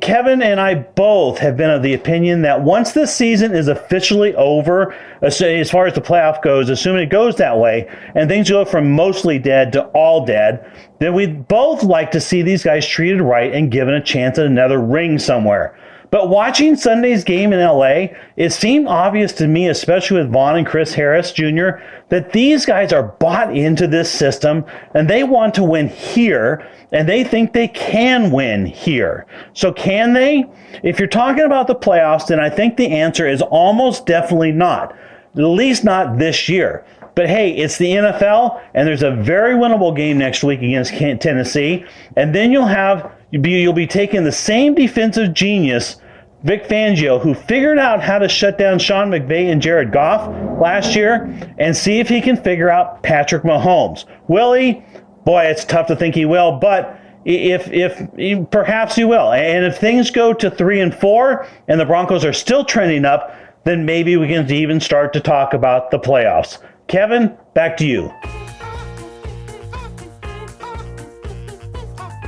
Kevin 0.00 0.40
and 0.40 0.58
I 0.58 0.74
both 0.76 1.38
have 1.38 1.58
been 1.58 1.68
of 1.68 1.82
the 1.82 1.92
opinion 1.92 2.40
that 2.40 2.62
once 2.62 2.92
this 2.92 3.14
season 3.14 3.54
is 3.54 3.68
officially 3.68 4.34
over, 4.34 4.94
as 5.20 5.70
far 5.70 5.86
as 5.86 5.94
the 5.94 6.00
playoff 6.00 6.40
goes, 6.40 6.70
assuming 6.70 7.02
it 7.02 7.10
goes 7.10 7.36
that 7.36 7.58
way, 7.58 7.86
and 8.14 8.30
things 8.30 8.48
go 8.48 8.64
from 8.64 8.90
mostly 8.90 9.38
dead 9.38 9.72
to 9.72 9.84
all 9.88 10.24
dead, 10.24 10.64
then 11.00 11.12
we'd 11.12 11.46
both 11.48 11.82
like 11.82 12.10
to 12.12 12.20
see 12.20 12.40
these 12.40 12.64
guys 12.64 12.86
treated 12.86 13.20
right 13.20 13.52
and 13.52 13.70
given 13.70 13.92
a 13.92 14.02
chance 14.02 14.38
at 14.38 14.46
another 14.46 14.80
ring 14.80 15.18
somewhere. 15.18 15.78
But 16.10 16.30
watching 16.30 16.74
Sunday's 16.74 17.22
game 17.22 17.52
in 17.52 17.60
LA, 17.60 18.08
it 18.36 18.50
seemed 18.50 18.86
obvious 18.86 19.32
to 19.34 19.46
me, 19.46 19.68
especially 19.68 20.20
with 20.20 20.32
Von 20.32 20.56
and 20.56 20.66
Chris 20.66 20.94
Harris 20.94 21.32
Jr., 21.32 21.80
that 22.08 22.32
these 22.32 22.64
guys 22.64 22.92
are 22.92 23.02
bought 23.02 23.54
into 23.54 23.86
this 23.86 24.10
system 24.10 24.64
and 24.94 25.08
they 25.08 25.22
want 25.22 25.54
to 25.54 25.62
win 25.62 25.88
here 25.88 26.66
and 26.92 27.06
they 27.06 27.24
think 27.24 27.52
they 27.52 27.68
can 27.68 28.30
win 28.30 28.64
here. 28.64 29.26
So, 29.52 29.72
can 29.72 30.14
they? 30.14 30.46
If 30.82 30.98
you're 30.98 31.08
talking 31.08 31.44
about 31.44 31.66
the 31.66 31.74
playoffs, 31.74 32.28
then 32.28 32.40
I 32.40 32.48
think 32.48 32.76
the 32.76 32.88
answer 32.88 33.28
is 33.28 33.42
almost 33.42 34.06
definitely 34.06 34.52
not, 34.52 34.96
at 35.34 35.42
least 35.42 35.84
not 35.84 36.18
this 36.18 36.48
year. 36.48 36.84
But 37.14 37.28
hey, 37.28 37.50
it's 37.50 37.76
the 37.78 37.90
NFL, 37.90 38.62
and 38.74 38.86
there's 38.86 39.02
a 39.02 39.10
very 39.10 39.54
winnable 39.54 39.94
game 39.94 40.18
next 40.18 40.44
week 40.44 40.62
against 40.62 40.94
Tennessee, 40.94 41.84
and 42.16 42.32
then 42.32 42.52
you'll 42.52 42.64
have 42.64 43.12
You'll 43.30 43.72
be, 43.72 43.86
taking 43.86 44.24
the 44.24 44.32
same 44.32 44.74
defensive 44.74 45.34
genius, 45.34 45.96
Vic 46.44 46.64
Fangio, 46.64 47.20
who 47.20 47.34
figured 47.34 47.78
out 47.78 48.02
how 48.02 48.18
to 48.18 48.28
shut 48.28 48.56
down 48.56 48.78
Sean 48.78 49.10
McVay 49.10 49.50
and 49.52 49.60
Jared 49.60 49.92
Goff 49.92 50.28
last 50.60 50.96
year, 50.96 51.24
and 51.58 51.76
see 51.76 52.00
if 52.00 52.08
he 52.08 52.20
can 52.20 52.36
figure 52.36 52.70
out 52.70 53.02
Patrick 53.02 53.42
Mahomes. 53.42 54.04
Will 54.28 54.54
he? 54.54 54.82
Boy, 55.24 55.44
it's 55.44 55.64
tough 55.64 55.88
to 55.88 55.96
think 55.96 56.14
he 56.14 56.24
will, 56.24 56.52
but 56.52 56.98
if 57.26 57.68
if 57.70 58.50
perhaps 58.50 58.96
he 58.96 59.04
will. 59.04 59.32
And 59.32 59.66
if 59.66 59.76
things 59.76 60.10
go 60.10 60.32
to 60.32 60.50
three 60.50 60.80
and 60.80 60.94
four, 60.94 61.46
and 61.66 61.78
the 61.78 61.84
Broncos 61.84 62.24
are 62.24 62.32
still 62.32 62.64
trending 62.64 63.04
up, 63.04 63.34
then 63.64 63.84
maybe 63.84 64.16
we 64.16 64.28
can 64.28 64.50
even 64.50 64.80
start 64.80 65.12
to 65.12 65.20
talk 65.20 65.52
about 65.52 65.90
the 65.90 65.98
playoffs. 65.98 66.58
Kevin, 66.86 67.36
back 67.52 67.76
to 67.78 67.86
you. 67.86 68.10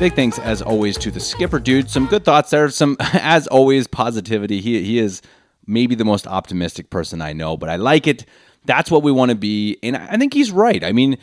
Big 0.00 0.14
thanks 0.14 0.38
as 0.38 0.62
always 0.62 0.96
to 0.96 1.10
the 1.10 1.20
skipper 1.20 1.58
dude. 1.58 1.90
Some 1.90 2.06
good 2.06 2.24
thoughts 2.24 2.48
there. 2.48 2.70
Some 2.70 2.96
as 3.12 3.46
always 3.48 3.86
positivity. 3.86 4.62
He 4.62 4.82
he 4.82 4.98
is 4.98 5.20
maybe 5.66 5.94
the 5.94 6.06
most 6.06 6.26
optimistic 6.26 6.88
person 6.88 7.20
I 7.20 7.34
know, 7.34 7.58
but 7.58 7.68
I 7.68 7.76
like 7.76 8.06
it. 8.06 8.24
That's 8.64 8.90
what 8.90 9.02
we 9.02 9.12
want 9.12 9.28
to 9.28 9.34
be, 9.34 9.76
and 9.82 9.98
I 9.98 10.16
think 10.16 10.32
he's 10.32 10.52
right. 10.52 10.82
I 10.82 10.92
mean, 10.92 11.18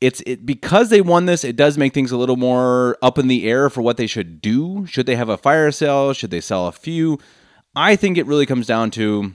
it's 0.00 0.22
it 0.24 0.46
because 0.46 0.88
they 0.88 1.02
won 1.02 1.26
this. 1.26 1.44
It 1.44 1.56
does 1.56 1.76
make 1.76 1.92
things 1.92 2.10
a 2.10 2.16
little 2.16 2.38
more 2.38 2.96
up 3.02 3.18
in 3.18 3.28
the 3.28 3.46
air 3.46 3.68
for 3.68 3.82
what 3.82 3.98
they 3.98 4.06
should 4.06 4.40
do. 4.40 4.86
Should 4.86 5.04
they 5.04 5.16
have 5.16 5.28
a 5.28 5.36
fire 5.36 5.70
sale? 5.70 6.14
Should 6.14 6.30
they 6.30 6.40
sell 6.40 6.68
a 6.68 6.72
few? 6.72 7.18
I 7.74 7.96
think 7.96 8.16
it 8.16 8.24
really 8.24 8.46
comes 8.46 8.66
down 8.66 8.92
to 8.92 9.34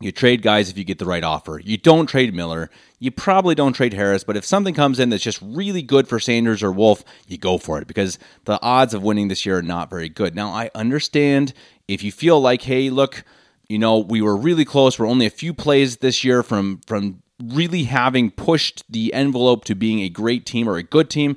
you 0.00 0.12
trade 0.12 0.42
guys 0.42 0.68
if 0.68 0.76
you 0.76 0.84
get 0.84 0.98
the 0.98 1.06
right 1.06 1.22
offer. 1.22 1.60
You 1.64 1.76
don't 1.76 2.06
trade 2.06 2.34
Miller. 2.34 2.68
You 2.98 3.10
probably 3.10 3.54
don't 3.54 3.74
trade 3.74 3.94
Harris, 3.94 4.24
but 4.24 4.36
if 4.36 4.44
something 4.44 4.74
comes 4.74 4.98
in 4.98 5.10
that's 5.10 5.22
just 5.22 5.40
really 5.40 5.82
good 5.82 6.08
for 6.08 6.18
Sanders 6.18 6.62
or 6.62 6.72
Wolfe, 6.72 7.04
you 7.28 7.38
go 7.38 7.58
for 7.58 7.78
it 7.78 7.86
because 7.86 8.18
the 8.44 8.60
odds 8.60 8.92
of 8.92 9.02
winning 9.02 9.28
this 9.28 9.46
year 9.46 9.58
are 9.58 9.62
not 9.62 9.90
very 9.90 10.08
good. 10.08 10.34
Now, 10.34 10.50
I 10.50 10.70
understand 10.74 11.52
if 11.86 12.02
you 12.02 12.10
feel 12.10 12.40
like, 12.40 12.62
hey, 12.62 12.90
look, 12.90 13.24
you 13.68 13.78
know, 13.78 13.98
we 13.98 14.20
were 14.20 14.36
really 14.36 14.64
close. 14.64 14.98
We're 14.98 15.06
only 15.06 15.26
a 15.26 15.30
few 15.30 15.54
plays 15.54 15.98
this 15.98 16.24
year 16.24 16.42
from 16.42 16.80
from 16.86 17.22
really 17.42 17.84
having 17.84 18.30
pushed 18.30 18.84
the 18.90 19.12
envelope 19.14 19.64
to 19.64 19.74
being 19.74 20.00
a 20.00 20.08
great 20.08 20.46
team 20.46 20.68
or 20.68 20.76
a 20.76 20.82
good 20.82 21.08
team. 21.08 21.36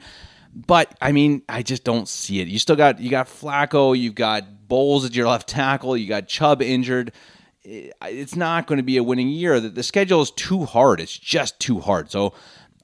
But 0.54 0.96
I 1.02 1.12
mean, 1.12 1.44
I 1.48 1.62
just 1.64 1.84
don't 1.84 2.08
see 2.08 2.42
it. 2.42 2.48
You 2.48 2.60
still 2.60 2.76
got 2.76 3.00
you 3.00 3.10
got 3.10 3.28
Flacco, 3.28 3.98
you've 3.98 4.16
got 4.16 4.68
Bolles 4.68 5.06
at 5.06 5.16
your 5.16 5.28
left 5.28 5.48
tackle, 5.48 5.96
you 5.96 6.08
got 6.08 6.28
Chubb 6.28 6.62
injured 6.62 7.14
it's 7.68 8.36
not 8.36 8.68
going 8.68 8.78
to 8.78 8.84
be 8.84 8.98
a 8.98 9.04
winning 9.04 9.30
year. 9.30 9.60
The, 9.60 9.84
schedule 9.84 10.22
is 10.22 10.32
too 10.32 10.66
hard. 10.66 11.00
It's 11.00 11.18
just 11.18 11.60
too 11.60 11.80
hard. 11.80 12.10
So 12.10 12.34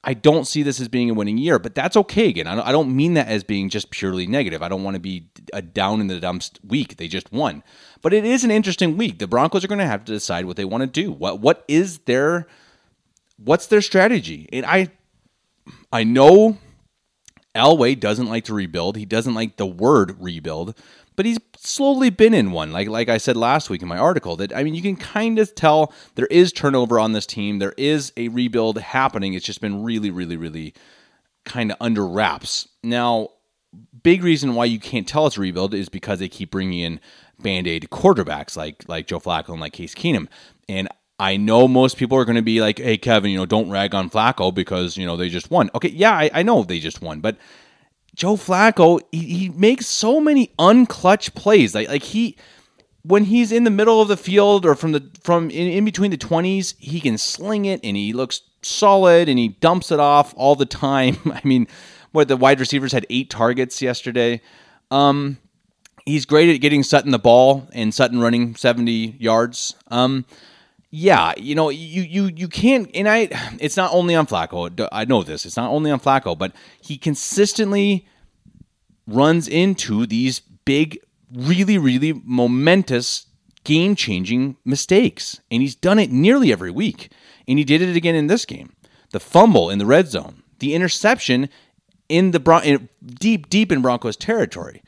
I 0.02 0.12
don't 0.12 0.46
see 0.46 0.62
this 0.62 0.80
as 0.80 0.88
being 0.88 1.08
a 1.08 1.14
winning 1.14 1.38
year, 1.38 1.58
but 1.58 1.74
that's 1.74 1.96
okay. 1.96 2.28
Again, 2.28 2.46
I 2.46 2.70
don't 2.70 2.94
mean 2.94 3.14
that 3.14 3.28
as 3.28 3.42
being 3.42 3.70
just 3.70 3.90
purely 3.90 4.26
negative. 4.26 4.62
I 4.62 4.68
don't 4.68 4.84
want 4.84 4.94
to 4.94 5.00
be 5.00 5.30
a 5.52 5.62
down 5.62 6.00
in 6.00 6.08
the 6.08 6.20
dumps 6.20 6.52
week. 6.62 6.98
They 6.98 7.08
just 7.08 7.32
won, 7.32 7.62
but 8.02 8.12
it 8.12 8.24
is 8.24 8.44
an 8.44 8.50
interesting 8.50 8.98
week. 8.98 9.18
The 9.18 9.26
Broncos 9.26 9.64
are 9.64 9.68
going 9.68 9.78
to 9.78 9.86
have 9.86 10.04
to 10.04 10.12
decide 10.12 10.44
what 10.44 10.56
they 10.56 10.66
want 10.66 10.82
to 10.82 10.86
do. 10.86 11.10
What 11.10 11.40
what 11.40 11.64
is 11.66 12.00
their 12.00 12.46
what's 13.42 13.66
their 13.66 13.80
strategy? 13.80 14.48
And 14.52 14.66
I 14.66 14.90
I 15.90 16.04
know 16.04 16.58
Elway 17.54 17.98
doesn't 17.98 18.28
like 18.28 18.44
to 18.44 18.54
rebuild. 18.54 18.96
He 18.96 19.06
doesn't 19.06 19.34
like 19.34 19.56
the 19.56 19.66
word 19.66 20.16
rebuild, 20.20 20.76
but 21.16 21.26
he's 21.26 21.38
slowly 21.56 22.10
been 22.10 22.34
in 22.34 22.52
one. 22.52 22.72
Like 22.72 22.88
like 22.88 23.08
I 23.08 23.18
said 23.18 23.36
last 23.36 23.70
week 23.70 23.82
in 23.82 23.88
my 23.88 23.98
article, 23.98 24.36
that 24.36 24.54
I 24.54 24.64
mean, 24.64 24.74
you 24.74 24.82
can 24.82 24.96
kind 24.96 25.38
of 25.38 25.54
tell 25.54 25.92
there 26.14 26.26
is 26.26 26.52
turnover 26.52 26.98
on 26.98 27.12
this 27.12 27.26
team. 27.26 27.58
There 27.58 27.74
is 27.76 28.12
a 28.16 28.28
rebuild 28.28 28.78
happening. 28.78 29.34
It's 29.34 29.46
just 29.46 29.60
been 29.60 29.82
really, 29.82 30.10
really, 30.10 30.36
really 30.36 30.74
kind 31.44 31.70
of 31.70 31.76
under 31.80 32.06
wraps. 32.06 32.68
Now, 32.82 33.28
big 34.02 34.22
reason 34.22 34.54
why 34.54 34.64
you 34.66 34.78
can't 34.78 35.06
tell 35.06 35.26
it's 35.26 35.36
a 35.36 35.40
rebuild 35.40 35.74
is 35.74 35.88
because 35.88 36.18
they 36.18 36.28
keep 36.28 36.50
bringing 36.50 36.80
in 36.80 37.00
band 37.38 37.66
aid 37.66 37.88
quarterbacks 37.90 38.56
like 38.56 38.84
like 38.88 39.06
Joe 39.06 39.20
Flacco 39.20 39.50
and 39.50 39.60
like 39.60 39.72
Case 39.72 39.94
Keenum, 39.94 40.28
and 40.68 40.88
I 41.18 41.36
know 41.36 41.68
most 41.68 41.96
people 41.96 42.18
are 42.18 42.24
going 42.24 42.36
to 42.36 42.42
be 42.42 42.60
like, 42.60 42.78
"Hey, 42.78 42.96
Kevin, 42.98 43.30
you 43.30 43.38
know, 43.38 43.46
don't 43.46 43.70
rag 43.70 43.94
on 43.94 44.10
Flacco 44.10 44.52
because 44.52 44.96
you 44.96 45.06
know 45.06 45.16
they 45.16 45.28
just 45.28 45.50
won." 45.50 45.70
Okay, 45.74 45.90
yeah, 45.90 46.12
I, 46.12 46.30
I 46.34 46.42
know 46.42 46.64
they 46.64 46.80
just 46.80 47.00
won, 47.02 47.20
but 47.20 47.36
Joe 48.14 48.36
Flacco, 48.36 49.00
he, 49.10 49.18
he 49.18 49.48
makes 49.50 49.86
so 49.86 50.20
many 50.20 50.52
unclutch 50.58 51.34
plays. 51.34 51.74
Like 51.74 51.88
like 51.88 52.02
he 52.02 52.36
when 53.02 53.24
he's 53.24 53.52
in 53.52 53.64
the 53.64 53.70
middle 53.70 54.00
of 54.00 54.08
the 54.08 54.16
field 54.16 54.64
or 54.64 54.74
from 54.74 54.92
the 54.92 55.10
from 55.22 55.50
in, 55.50 55.68
in 55.68 55.84
between 55.84 56.10
the 56.10 56.16
20s, 56.16 56.74
he 56.78 57.00
can 57.00 57.18
sling 57.18 57.66
it 57.66 57.80
and 57.84 57.96
he 57.96 58.12
looks 58.12 58.42
solid 58.62 59.28
and 59.28 59.38
he 59.38 59.48
dumps 59.48 59.92
it 59.92 60.00
off 60.00 60.32
all 60.36 60.56
the 60.56 60.66
time. 60.66 61.16
I 61.26 61.40
mean, 61.44 61.66
what 62.12 62.28
the 62.28 62.36
wide 62.36 62.60
receivers 62.60 62.92
had 62.92 63.06
8 63.10 63.28
targets 63.30 63.82
yesterday. 63.82 64.40
Um 64.90 65.38
he's 66.06 66.26
great 66.26 66.54
at 66.54 66.60
getting 66.60 66.82
Sutton 66.82 67.10
the 67.10 67.18
ball 67.18 67.68
and 67.72 67.92
Sutton 67.92 68.20
running 68.20 68.54
70 68.54 69.16
yards. 69.18 69.74
Um 69.88 70.24
yeah, 70.96 71.32
you 71.36 71.56
know, 71.56 71.70
you 71.70 72.02
you 72.02 72.30
you 72.36 72.46
can't, 72.46 72.88
and 72.94 73.08
I. 73.08 73.28
It's 73.58 73.76
not 73.76 73.92
only 73.92 74.14
on 74.14 74.28
Flacco. 74.28 74.88
I 74.92 75.04
know 75.04 75.24
this. 75.24 75.44
It's 75.44 75.56
not 75.56 75.72
only 75.72 75.90
on 75.90 75.98
Flacco, 75.98 76.38
but 76.38 76.52
he 76.80 76.96
consistently 76.96 78.06
runs 79.04 79.48
into 79.48 80.06
these 80.06 80.38
big, 80.38 81.00
really, 81.34 81.78
really 81.78 82.12
momentous, 82.24 83.26
game-changing 83.64 84.56
mistakes, 84.64 85.40
and 85.50 85.62
he's 85.62 85.74
done 85.74 85.98
it 85.98 86.12
nearly 86.12 86.52
every 86.52 86.70
week. 86.70 87.10
And 87.48 87.58
he 87.58 87.64
did 87.64 87.82
it 87.82 87.96
again 87.96 88.14
in 88.14 88.28
this 88.28 88.44
game. 88.44 88.72
The 89.10 89.18
fumble 89.18 89.70
in 89.70 89.80
the 89.80 89.86
red 89.86 90.06
zone, 90.06 90.44
the 90.60 90.74
interception 90.74 91.48
in 92.08 92.30
the 92.30 92.38
Bron- 92.38 92.88
deep, 93.04 93.50
deep 93.50 93.72
in 93.72 93.82
Broncos 93.82 94.16
territory. 94.16 94.80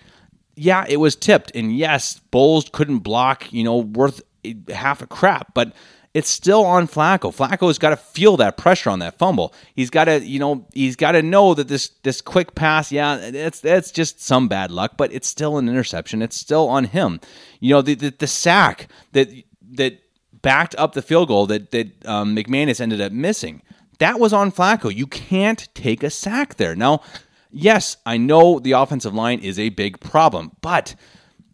Yeah, 0.55 0.85
it 0.89 0.99
was 0.99 1.17
tipped, 1.17 1.51
and 1.57 1.77
yes, 1.77 2.21
Bolles 2.31 2.71
couldn't 2.73 3.01
block. 3.01 3.53
You 3.53 3.65
know, 3.65 3.79
worth 3.79 4.23
eh, 4.45 4.55
half 4.73 5.03
a 5.03 5.09
crap, 5.09 5.53
but 5.53 5.75
it's 6.17 6.31
still 6.31 6.65
on 6.65 6.89
Flacco. 6.89 7.31
Flacco's 7.31 7.77
got 7.77 7.91
to 7.91 7.97
feel 7.99 8.39
that 8.39 8.57
pressure 8.57 8.89
on 8.89 9.01
that 9.01 9.19
fumble. 9.19 9.53
He's 9.75 9.91
got 9.91 10.05
to, 10.05 10.19
you 10.25 10.39
know, 10.39 10.67
he's 10.73 10.97
got 10.97 11.13
to 11.13 11.21
know 11.21 11.53
that 11.53 11.69
this 11.69 11.91
this 12.05 12.23
quick 12.23 12.55
pass, 12.55 12.91
yeah, 12.91 13.19
it's 13.19 13.61
that's 13.61 13.91
just 13.91 14.23
some 14.23 14.49
bad 14.49 14.71
luck, 14.71 14.93
but 14.97 15.13
it's 15.13 15.29
still 15.29 15.59
an 15.59 15.69
interception. 15.69 16.23
It's 16.23 16.35
still 16.39 16.71
on 16.71 16.85
him. 16.85 17.21
You 17.61 17.75
know, 17.75 17.83
the 17.83 17.95
the, 17.95 18.15
the 18.19 18.27
sack 18.27 18.89
that 19.13 19.29
that 19.73 20.01
backed 20.41 20.75
up 20.79 20.95
the 20.95 21.03
field 21.03 21.29
goal 21.29 21.47
that 21.49 21.71
that 21.73 22.07
um, 22.07 22.35
McManus 22.35 22.81
ended 22.81 23.03
up 23.03 23.13
missing. 23.13 23.61
That 23.99 24.19
was 24.19 24.33
on 24.33 24.51
Flacco. 24.53 24.95
You 24.95 25.07
can't 25.07 25.69
take 25.75 26.03
a 26.03 26.09
sack 26.09 26.55
there. 26.55 26.75
Now, 26.75 27.03
yes, 27.51 27.99
I 28.07 28.17
know 28.17 28.59
the 28.59 28.73
offensive 28.73 29.13
line 29.13 29.41
is 29.41 29.59
a 29.59 29.69
big 29.69 30.01
problem, 30.01 30.53
but 30.63 30.95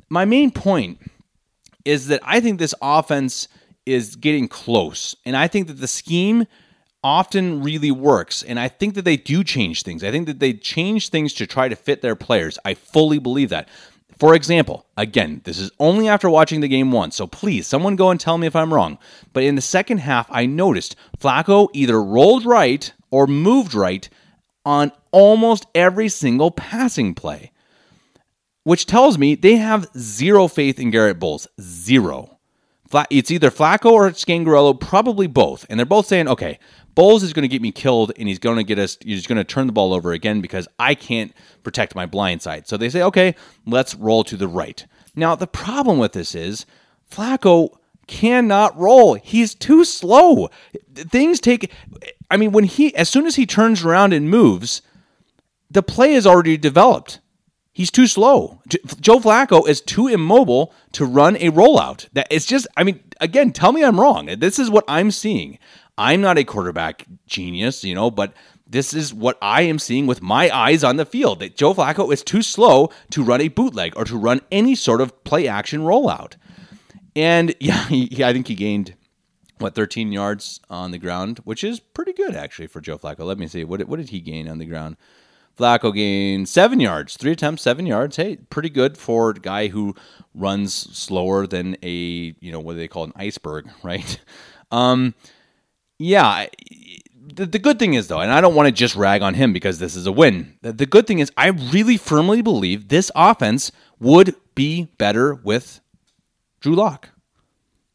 my 0.09 0.25
main 0.25 0.53
point 0.53 1.01
is 1.85 2.07
that 2.07 2.21
I 2.23 2.39
think 2.39 2.61
this 2.61 2.77
offense 2.81 3.49
is 3.87 4.17
getting 4.17 4.49
close. 4.49 5.15
And 5.25 5.37
I 5.37 5.49
think 5.49 5.67
that 5.67 5.81
the 5.81 5.89
scheme 5.89 6.47
often 7.05 7.63
really 7.63 7.91
works. 7.91 8.43
And 8.43 8.59
I 8.61 8.69
think 8.69 8.95
that 8.95 9.05
they 9.05 9.17
do 9.17 9.43
change 9.43 9.83
things. 9.83 10.05
I 10.05 10.11
think 10.11 10.27
that 10.27 10.39
they 10.39 10.53
change 10.53 11.09
things 11.09 11.33
to 11.35 11.47
try 11.47 11.69
to 11.69 11.77
fit 11.77 12.03
their 12.03 12.17
players. 12.17 12.59
I 12.65 12.75
fully 12.75 13.19
believe 13.19 13.49
that. 13.51 13.69
For 14.19 14.35
example, 14.35 14.87
again, 14.97 15.41
this 15.45 15.59
is 15.59 15.73
only 15.81 16.09
after 16.09 16.31
watching 16.31 16.61
the 16.61 16.69
game 16.69 16.93
once, 16.93 17.17
so 17.17 17.27
please, 17.27 17.67
someone 17.67 17.97
go 17.97 18.11
and 18.11 18.21
tell 18.21 18.39
me 18.39 18.47
if 18.47 18.55
I'm 18.55 18.73
wrong. 18.73 18.99
But 19.33 19.43
in 19.43 19.57
the 19.57 19.61
second 19.61 19.99
half, 19.99 20.29
I 20.31 20.47
noticed 20.47 20.95
Flacco 21.19 21.69
either 21.73 22.01
rolled 22.01 22.45
right 22.45 22.93
or 23.11 23.27
moved 23.27 23.75
right 23.75 24.09
on 24.65 24.93
almost 25.11 25.67
every 25.75 26.09
single 26.09 26.53
passing 26.53 27.15
play, 27.15 27.51
which 28.63 28.87
tells 28.87 29.19
me 29.19 29.35
they 29.35 29.57
have 29.57 29.89
zero 29.99 30.47
faith 30.47 30.79
in 30.79 30.91
Garrett 30.91 31.19
Bolles. 31.19 31.49
Zero 31.61 32.32
it's 33.11 33.31
either 33.31 33.51
Flacco 33.51 33.93
or 33.93 34.11
Scangarello, 34.11 34.79
probably 34.79 35.27
both. 35.27 35.67
And 35.69 35.79
they're 35.79 35.87
both 35.87 36.07
saying, 36.07 36.29
okay, 36.29 36.59
Bolles 36.95 37.23
is 37.23 37.33
going 37.33 37.43
to 37.43 37.49
get 37.49 37.63
me 37.63 37.73
killed 37.73 38.13
and 38.19 38.29
he's 38.29 38.39
going 38.39 38.57
to 38.57 38.65
get 38.65 38.79
us, 38.79 38.99
he's 39.01 39.27
going 39.27 39.39
to 39.39 39.45
turn 39.45 39.67
the 39.67 39.73
ball 39.73 39.95
over 39.95 40.13
again 40.13 40.41
because 40.41 40.69
I 40.79 40.95
can't 40.95 41.33
protect 41.63 41.95
my 41.95 42.07
blind 42.07 42.43
side. 42.43 42.69
So 42.69 42.77
they 42.77 42.91
say, 42.91 43.03
okay, 43.03 43.35
let's 43.67 43.95
roll 43.95 44.25
to 44.25 44.37
the 44.37 44.49
right. 44.49 44.85
Now, 45.15 45.35
the 45.35 45.47
problem 45.47 45.99
with 45.99 46.13
this 46.13 46.35
is 46.35 46.67
Flacco 47.11 47.77
cannot 48.07 48.77
roll. 48.79 49.15
He's 49.15 49.55
too 49.55 49.85
slow. 49.85 50.51
Things 50.95 51.41
take, 51.41 51.73
I 52.31 52.37
mean, 52.37 52.53
when 52.53 52.65
he, 52.65 52.95
as 52.95 53.09
soon 53.09 53.27
as 53.27 53.37
he 53.37 53.47
turns 53.47 53.85
around 53.85 54.13
and 54.13 54.29
moves, 54.29 54.83
the 55.71 55.83
play 55.83 56.13
is 56.13 56.27
already 56.27 56.57
developed. 56.57 57.21
He's 57.73 57.91
too 57.91 58.07
slow. 58.07 58.61
Joe 59.01 59.19
Flacco 59.19 59.67
is 59.67 59.81
too 59.81 60.07
immobile 60.07 60.75
to 60.93 61.07
run 61.07 61.37
a 61.37 61.51
rollout. 61.51 62.09
That 62.13 62.27
it's 62.31 62.47
just 62.47 62.67
I 62.77 62.85
mean 62.85 63.01
again, 63.21 63.53
tell 63.53 63.73
me 63.73 63.83
I'm 63.83 63.99
wrong. 63.99 64.27
This 64.27 64.59
is 64.59 64.71
what 64.71 64.85
I'm 64.87 65.11
seeing. 65.11 65.59
I'm 65.97 66.21
not 66.21 66.39
a 66.39 66.45
quarterback 66.45 67.07
genius, 67.27 67.85
you 67.85 67.95
know, 67.95 68.11
but 68.11 68.35
this 68.67 68.95
is 68.95 69.13
what 69.13 69.39
I 69.41 69.63
am 69.63 69.79
seeing 69.79 70.07
with 70.07 70.23
my 70.23 70.51
eyes 70.55 70.85
on 70.85 70.97
the 70.97 71.07
field. 71.07 71.41
That 71.41 71.57
Joe 71.57 71.75
Flacco 71.75 72.13
is 72.13 72.23
too 72.23 72.43
slow 72.43 72.91
to 73.11 73.25
run 73.25 73.41
a 73.41 73.49
bootleg 73.49 73.95
or 73.97 74.05
to 74.05 74.17
run 74.17 74.41
any 74.51 74.75
sort 74.75 75.01
of 75.01 75.25
play 75.25 75.49
action 75.49 75.81
rollout. 75.81 76.37
And 77.17 77.55
yeah, 77.61 77.87
he, 77.89 78.23
I 78.23 78.33
think 78.33 78.49
he 78.49 78.55
gained 78.55 78.95
what 79.59 79.75
13 79.75 80.13
yards 80.13 80.61
on 80.69 80.91
the 80.91 80.99
ground, 80.99 81.39
which 81.45 81.65
is 81.65 81.81
pretty 81.81 82.13
good 82.13 82.35
actually 82.35 82.67
for 82.67 82.81
Joe 82.81 82.99
Flacco. 82.99 83.21
Let 83.21 83.39
me 83.39 83.47
see. 83.47 83.65
What 83.65 83.87
what 83.89 83.97
did 83.97 84.11
he 84.11 84.21
gain 84.21 84.49
on 84.49 84.59
the 84.59 84.67
ground? 84.67 84.97
Flacco 85.59 85.95
gained 85.95 86.49
seven 86.49 86.81
yards, 86.81 87.17
three 87.17 87.33
attempts, 87.33 87.63
seven 87.63 87.87
yards. 87.87 88.17
Hey, 88.17 88.37
pretty 88.37 88.71
good 88.71 88.97
for 88.97 89.31
a 89.31 89.35
guy 89.35 89.69
who 89.69 89.95
runs 90.35 90.75
slower 90.75 91.47
than 91.47 91.77
a 91.83 92.35
you 92.41 92.53
know 92.53 92.61
what 92.61 92.73
do 92.73 92.79
they 92.79 92.89
call 92.89 93.05
an 93.05 93.13
iceberg, 93.17 93.69
right? 93.83 94.19
Um, 94.71 95.15
yeah. 95.99 96.47
The, 97.35 97.47
the 97.47 97.59
good 97.59 97.79
thing 97.79 97.95
is 97.95 98.09
though, 98.09 98.21
and 98.21 98.33
I 98.33 98.41
don't 98.41 98.55
want 98.55 98.67
to 98.67 98.73
just 98.73 98.97
rag 98.97 99.23
on 99.23 99.35
him 99.35 99.53
because 99.53 99.79
this 99.79 99.95
is 99.95 100.07
a 100.07 100.13
win. 100.13 100.59
The, 100.63 100.73
the 100.73 100.87
good 100.87 101.07
thing 101.07 101.21
is, 101.21 101.31
I 101.37 101.49
really 101.49 101.97
firmly 101.97 102.43
believe 102.43 102.89
this 102.89 103.11
offense 103.15 103.71
would 104.01 104.35
be 104.55 104.89
better 104.99 105.35
with 105.35 105.81
Drew 106.61 106.75
Lock. 106.75 107.11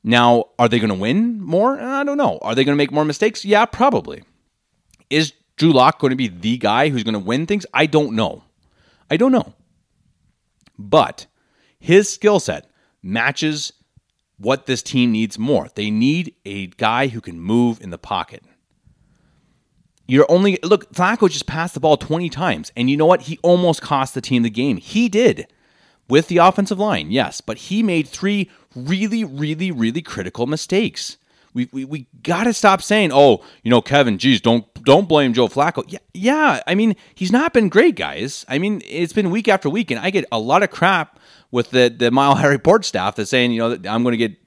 Now, 0.03 0.45
are 0.57 0.69
they 0.69 0.79
going 0.79 0.89
to 0.89 0.95
win 0.95 1.41
more? 1.41 1.79
I 1.79 2.03
don't 2.05 2.17
know. 2.17 2.39
Are 2.41 2.55
they 2.55 2.63
going 2.63 2.73
to 2.73 2.77
make 2.77 2.91
more 2.91 3.03
mistakes? 3.03 3.43
Yeah, 3.43 3.65
probably. 3.65 4.23
Is 5.09 5.33
Drew 5.57 5.73
Lock 5.73 5.99
going 5.99 6.11
to 6.11 6.15
be 6.15 6.27
the 6.27 6.57
guy 6.57 6.89
who's 6.89 7.03
going 7.03 7.13
to 7.13 7.19
win 7.19 7.45
things? 7.45 7.65
I 7.73 7.87
don't 7.87 8.13
know. 8.13 8.43
I 9.09 9.17
don't 9.17 9.31
know. 9.31 9.53
But 10.77 11.25
his 11.79 12.11
skill 12.11 12.39
set 12.39 12.69
matches 13.01 13.73
what 14.37 14.67
this 14.67 14.83
team 14.83 15.11
needs 15.11 15.39
more. 15.39 15.69
They 15.73 15.89
need 15.89 16.35
a 16.45 16.67
guy 16.67 17.07
who 17.07 17.21
can 17.21 17.39
move 17.39 17.81
in 17.81 17.89
the 17.89 17.97
pocket. 17.97 18.43
You're 20.07 20.29
only 20.29 20.57
look, 20.63 20.93
Flacco 20.93 21.29
just 21.29 21.47
passed 21.47 21.73
the 21.73 21.79
ball 21.79 21.97
20 21.97 22.29
times, 22.29 22.71
and 22.77 22.89
you 22.89 22.95
know 22.95 23.05
what? 23.05 23.23
He 23.23 23.39
almost 23.41 23.81
cost 23.81 24.13
the 24.13 24.21
team 24.21 24.43
the 24.43 24.49
game. 24.49 24.77
He 24.77 25.09
did 25.09 25.47
with 26.07 26.27
the 26.29 26.37
offensive 26.37 26.79
line, 26.79 27.11
yes, 27.11 27.41
but 27.41 27.57
he 27.57 27.83
made 27.83 28.07
three 28.07 28.49
really, 28.73 29.25
really, 29.25 29.71
really 29.71 30.01
critical 30.01 30.47
mistakes. 30.47 31.17
We, 31.57 31.67
we, 31.71 31.85
we 31.85 32.07
got 32.21 32.43
to 32.43 32.53
stop 32.53 32.83
saying, 32.83 33.09
oh, 33.11 33.43
you 33.63 33.71
know, 33.71 33.81
Kevin, 33.81 34.19
geez, 34.19 34.41
don't 34.41 34.71
don't 34.83 35.09
blame 35.09 35.33
Joe 35.33 35.47
Flacco. 35.47 35.83
Yeah, 35.87 35.97
yeah. 36.13 36.61
I 36.67 36.75
mean, 36.75 36.95
he's 37.15 37.31
not 37.31 37.51
been 37.51 37.67
great, 37.67 37.95
guys. 37.95 38.45
I 38.47 38.59
mean, 38.59 38.83
it's 38.85 39.11
been 39.11 39.31
week 39.31 39.47
after 39.47 39.67
week, 39.67 39.89
and 39.89 39.99
I 39.99 40.11
get 40.11 40.25
a 40.31 40.37
lot 40.37 40.61
of 40.61 40.69
crap 40.69 41.19
with 41.49 41.71
the 41.71 41.89
the 41.89 42.11
Mile 42.11 42.35
High 42.35 42.45
Report 42.47 42.85
staff 42.85 43.15
that's 43.15 43.31
saying, 43.31 43.53
you 43.53 43.59
know, 43.59 43.71
I'm 43.89 44.03
going 44.03 44.11
to 44.11 44.17
get 44.17 44.37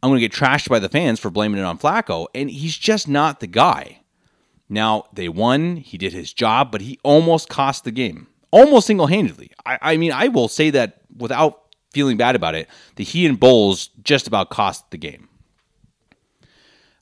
I'm 0.00 0.10
going 0.10 0.20
to 0.20 0.28
get 0.28 0.32
trashed 0.32 0.68
by 0.68 0.78
the 0.78 0.88
fans 0.88 1.18
for 1.18 1.28
blaming 1.28 1.58
it 1.58 1.64
on 1.64 1.76
Flacco, 1.76 2.28
and 2.36 2.48
he's 2.48 2.76
just 2.76 3.08
not 3.08 3.40
the 3.40 3.48
guy. 3.48 4.02
Now 4.68 5.06
they 5.12 5.28
won. 5.28 5.74
He 5.74 5.98
did 5.98 6.12
his 6.12 6.32
job, 6.32 6.70
but 6.70 6.82
he 6.82 7.00
almost 7.02 7.48
cost 7.48 7.82
the 7.82 7.90
game, 7.90 8.28
almost 8.52 8.86
single 8.86 9.08
handedly. 9.08 9.50
I, 9.66 9.78
I 9.82 9.96
mean, 9.96 10.12
I 10.12 10.28
will 10.28 10.46
say 10.46 10.70
that 10.70 11.00
without 11.16 11.62
feeling 11.92 12.16
bad 12.16 12.36
about 12.36 12.54
it, 12.54 12.68
that 12.94 13.02
he 13.02 13.26
and 13.26 13.40
Bolles 13.40 13.88
just 14.04 14.28
about 14.28 14.50
cost 14.50 14.88
the 14.92 14.98
game. 14.98 15.26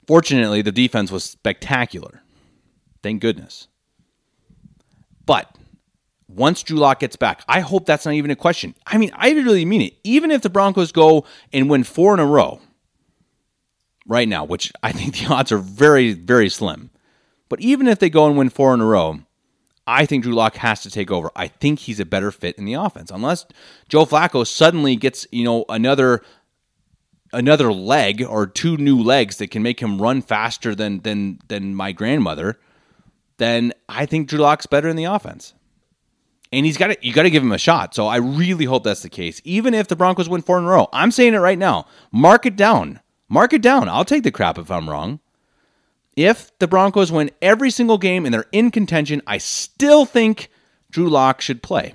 Fortunately, 0.09 0.63
the 0.63 0.73
defense 0.73 1.13
was 1.13 1.23
spectacular. 1.23 2.23
Thank 3.03 3.21
goodness. 3.21 3.69
But 5.27 5.55
once 6.29 6.63
Drew 6.63 6.79
Lock 6.79 7.01
gets 7.01 7.15
back, 7.15 7.43
I 7.47 7.61
hope 7.61 7.85
that's 7.85 8.07
not 8.07 8.15
even 8.15 8.31
a 8.31 8.37
question. 8.37 8.75
I 8.87 8.97
mean, 8.97 9.11
I 9.15 9.33
really 9.33 9.67
mean 9.67 9.83
it. 9.83 9.99
Even 10.05 10.31
if 10.31 10.41
the 10.41 10.49
Broncos 10.49 10.93
go 10.93 11.27
and 11.53 11.69
win 11.69 11.85
four 11.85 12.15
in 12.15 12.21
a 12.21 12.25
row 12.25 12.59
right 14.07 14.27
now, 14.27 14.47
which 14.47 14.73
I 14.83 14.93
think 14.93 15.19
the 15.19 15.27
odds 15.31 15.53
are 15.53 15.59
very, 15.59 16.15
very 16.15 16.49
slim, 16.49 16.89
but 17.51 17.61
even 17.61 17.87
if 17.87 17.99
they 17.99 18.09
go 18.09 18.27
and 18.27 18.39
win 18.39 18.49
four 18.49 18.73
in 18.73 18.81
a 18.81 18.87
row, 18.87 19.21
I 19.87 20.07
think 20.07 20.23
Drew 20.23 20.35
Lock 20.35 20.57
has 20.57 20.83
to 20.85 20.91
take 20.91 21.11
over. 21.11 21.31
I 21.37 21.49
think 21.49 21.81
he's 21.81 22.01
a 22.01 22.07
better 22.07 22.31
fit 22.31 22.57
in 22.57 22.65
the 22.65 22.75
offense. 22.75 23.11
Unless 23.11 23.45
Joe 23.91 24.07
Flacco 24.07 24.47
suddenly 24.47 24.97
gets, 24.97 25.27
you 25.31 25.45
know, 25.45 25.67
another 25.69 26.23
another 27.33 27.73
leg 27.73 28.23
or 28.23 28.47
two 28.47 28.77
new 28.77 29.01
legs 29.01 29.37
that 29.37 29.51
can 29.51 29.63
make 29.63 29.81
him 29.81 30.01
run 30.01 30.23
faster 30.23 30.75
than 30.75 31.01
than 31.01 31.41
than 31.49 31.75
my 31.75 31.93
grandmother, 31.93 32.59
then 33.39 33.73
I 33.89 34.07
think 34.07 34.29
Drew 34.29 34.39
Lock's 34.39 34.67
better 34.67 34.89
in 34.89 34.97
the 34.97 35.05
offense. 35.05 35.55
And 36.51 36.65
he's 36.65 36.79
got 36.79 36.89
to 36.89 36.97
you 37.01 37.13
got 37.13 37.25
to 37.25 37.31
give 37.31 37.43
him 37.43 37.53
a 37.53 37.59
shot. 37.59 37.95
So 37.95 38.07
I 38.07 38.17
really 38.17 38.65
hope 38.65 38.85
that's 38.85 39.03
the 39.03 39.11
case. 39.11 39.41
Even 39.45 39.75
if 39.75 39.89
the 39.89 39.97
Broncos 39.97 40.29
win 40.29 40.43
four 40.43 40.59
in 40.59 40.65
a 40.65 40.69
row, 40.69 40.89
I'm 40.93 41.11
saying 41.11 41.35
it 41.35 41.39
right 41.39 41.59
now. 41.59 41.87
Mark 42.11 42.47
it 42.47 42.57
down. 42.57 43.01
Mark 43.29 43.53
it 43.53 43.63
down. 43.63 43.89
I'll 43.89 44.07
take 44.07 44.23
the 44.23 44.31
crap 44.31 44.59
if 44.59 44.71
I'm 44.71 44.89
wrong. 44.89 45.21
If 46.17 46.59
the 46.59 46.67
Broncos 46.67 47.13
win 47.13 47.31
every 47.41 47.71
single 47.71 47.99
game 47.99 48.25
and 48.25 48.35
they're 48.35 48.47
in 48.51 48.71
contention, 48.71 49.23
I 49.27 49.39
still 49.39 50.05
think 50.05 50.51
Drew 50.91 51.09
Lock 51.09 51.41
should 51.41 51.63
play. 51.63 51.95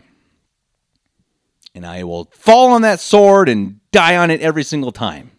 And 1.76 1.86
I 1.86 2.04
will 2.04 2.30
fall 2.34 2.72
on 2.72 2.84
that 2.84 3.00
sword 3.00 3.50
and 3.50 3.80
die 3.92 4.16
on 4.16 4.30
it 4.30 4.42
every 4.42 4.64
single 4.64 4.92
time. 4.92 5.32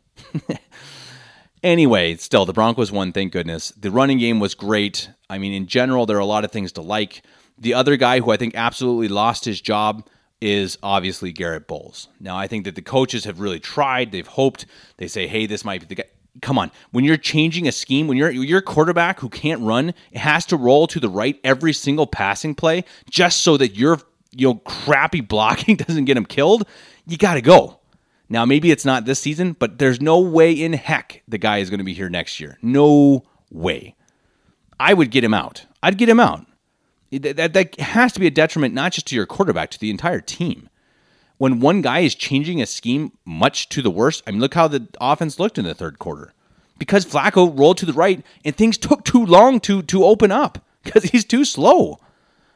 anyway, 1.63 2.17
still, 2.17 2.45
the 2.45 2.53
Broncos 2.53 2.91
won, 2.91 3.13
thank 3.13 3.33
goodness. 3.33 3.71
The 3.77 3.91
running 3.91 4.19
game 4.19 4.41
was 4.41 4.55
great. 4.55 5.11
I 5.31 5.39
mean, 5.39 5.53
in 5.53 5.67
general, 5.67 6.07
there 6.07 6.17
are 6.17 6.21
a 6.21 6.27
lot 6.27 6.45
of 6.45 6.51
things 6.51 6.73
to 6.73 6.83
like. 6.83 7.23
The 7.59 7.75
other 7.75 7.97
guy 7.97 8.21
who 8.21 8.31
I 8.31 8.37
think 8.37 8.55
absolutely 8.57 9.09
lost 9.09 9.45
his 9.45 9.61
job 9.61 10.09
is 10.41 10.77
obviously 10.83 11.33
Garett 11.33 11.67
Bolles. 11.67 12.09
Now, 12.21 12.37
I 12.37 12.47
think 12.47 12.65
that 12.65 12.75
the 12.75 12.83
coaches 12.83 13.25
have 13.25 13.41
really 13.41 13.61
tried. 13.61 14.13
They've 14.13 14.27
hoped. 14.27 14.67
They 14.99 15.09
say, 15.09 15.27
hey, 15.27 15.47
this 15.47 15.65
might 15.65 15.81
be 15.81 15.87
the 15.87 15.95
guy. 15.95 16.05
Come 16.43 16.59
on, 16.59 16.73
when 16.91 17.05
you're 17.05 17.17
changing 17.17 17.69
a 17.69 17.73
scheme, 17.73 18.09
when 18.09 18.17
you're 18.17 18.31
you're 18.31 18.59
a 18.59 18.63
quarterback 18.63 19.21
who 19.21 19.29
can't 19.29 19.61
run, 19.63 19.95
it 20.11 20.19
has 20.19 20.45
to 20.47 20.57
roll 20.57 20.89
to 20.89 20.99
the 20.99 21.09
right 21.09 21.39
every 21.45 21.73
single 21.73 22.09
passing 22.09 22.57
play 22.57 22.85
just 23.09 23.43
so 23.43 23.57
that 23.57 23.77
your 23.77 24.01
you 24.37 24.49
know 24.49 24.55
crappy 24.57 25.21
blocking 25.21 25.77
doesn't 25.87 26.05
get 26.05 26.17
him 26.17 26.27
killed. 26.27 26.67
You 27.07 27.17
got 27.17 27.35
to 27.35 27.43
go. 27.43 27.81
Now, 28.29 28.45
maybe 28.45 28.71
it's 28.71 28.85
not 28.85 29.05
this 29.05 29.21
season, 29.21 29.53
but 29.53 29.79
there's 29.79 30.01
no 30.01 30.19
way 30.19 30.53
in 30.53 30.73
heck 30.73 31.23
the 31.29 31.39
guy 31.39 31.59
is 31.59 31.69
going 31.69 31.79
to 31.79 31.85
be 31.85 31.93
here 31.93 32.09
next 32.09 32.41
year. 32.41 32.59
No 32.63 33.25
way. 33.51 33.95
I 34.81 34.95
would 34.95 35.11
get 35.11 35.25
him 35.25 35.35
out. 35.35 35.67
I'd 35.83 35.99
get 35.99 36.09
him 36.09 36.21
out. 36.21 36.47
That, 37.13 37.53
that 37.53 37.79
has 37.79 38.13
to 38.15 38.21
be 38.21 38.27
a 38.27 38.31
detriment 38.31 38.75
not 38.75 38.93
just 38.93 39.07
to 39.09 39.17
your 39.17 39.27
quarterback, 39.27 39.71
to 39.71 39.79
the 39.79 39.91
entire 39.91 40.21
team. 40.21 40.69
When 41.37 41.61
one 41.61 41.83
guy 41.83 42.01
is 42.01 42.15
changing 42.15 42.63
a 42.63 42.67
scheme 42.67 43.13
much 43.25 43.69
to 43.71 43.83
the 43.83 43.91
worst, 43.91 44.23
I 44.27 44.31
mean, 44.31 44.41
look 44.41 44.55
how 44.55 44.69
the 44.69 44.89
offense 45.01 45.39
looked 45.39 45.59
in 45.59 45.65
the 45.65 45.75
third 45.75 45.99
quarter. 45.99 46.33
Because 46.79 47.05
Flacco 47.05 47.57
rolled 47.57 47.79
to 47.79 47.87
the 47.87 47.93
right 47.93 48.25
and 48.45 48.57
things 48.57 48.79
took 48.79 49.05
too 49.05 49.25
long 49.25 49.61
to, 49.61 49.83
to 49.83 50.05
open 50.05 50.33
up 50.33 50.65
because 50.83 51.05
he's 51.05 51.25
too 51.25 51.45
slow. 51.45 51.99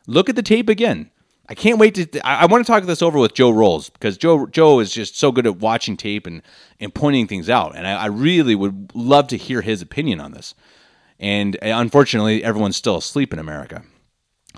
Look 0.06 0.28
at 0.28 0.36
the 0.36 0.42
tape 0.42 0.68
again. 0.68 1.10
I 1.48 1.54
can't 1.54 1.78
wait 1.78 1.94
to. 1.94 2.26
I, 2.26 2.42
I 2.42 2.46
want 2.46 2.64
to 2.64 2.70
talk 2.70 2.84
this 2.84 3.00
over 3.00 3.18
with 3.18 3.34
Joe 3.34 3.50
Rowles 3.50 3.88
because 3.88 4.18
Joe 4.18 4.46
Joe 4.46 4.80
is 4.80 4.92
just 4.92 5.16
so 5.16 5.32
good 5.32 5.46
at 5.46 5.56
watching 5.58 5.96
tape 5.96 6.26
and 6.26 6.42
and 6.78 6.94
pointing 6.94 7.26
things 7.26 7.48
out, 7.48 7.74
and 7.74 7.86
I, 7.86 7.92
I 7.92 8.06
really 8.06 8.54
would 8.54 8.92
love 8.94 9.28
to 9.28 9.36
hear 9.36 9.62
his 9.62 9.80
opinion 9.80 10.20
on 10.20 10.32
this. 10.32 10.54
And 11.18 11.56
uh, 11.56 11.72
unfortunately, 11.74 12.44
everyone's 12.44 12.76
still 12.76 12.98
asleep 12.98 13.32
in 13.32 13.38
America, 13.38 13.82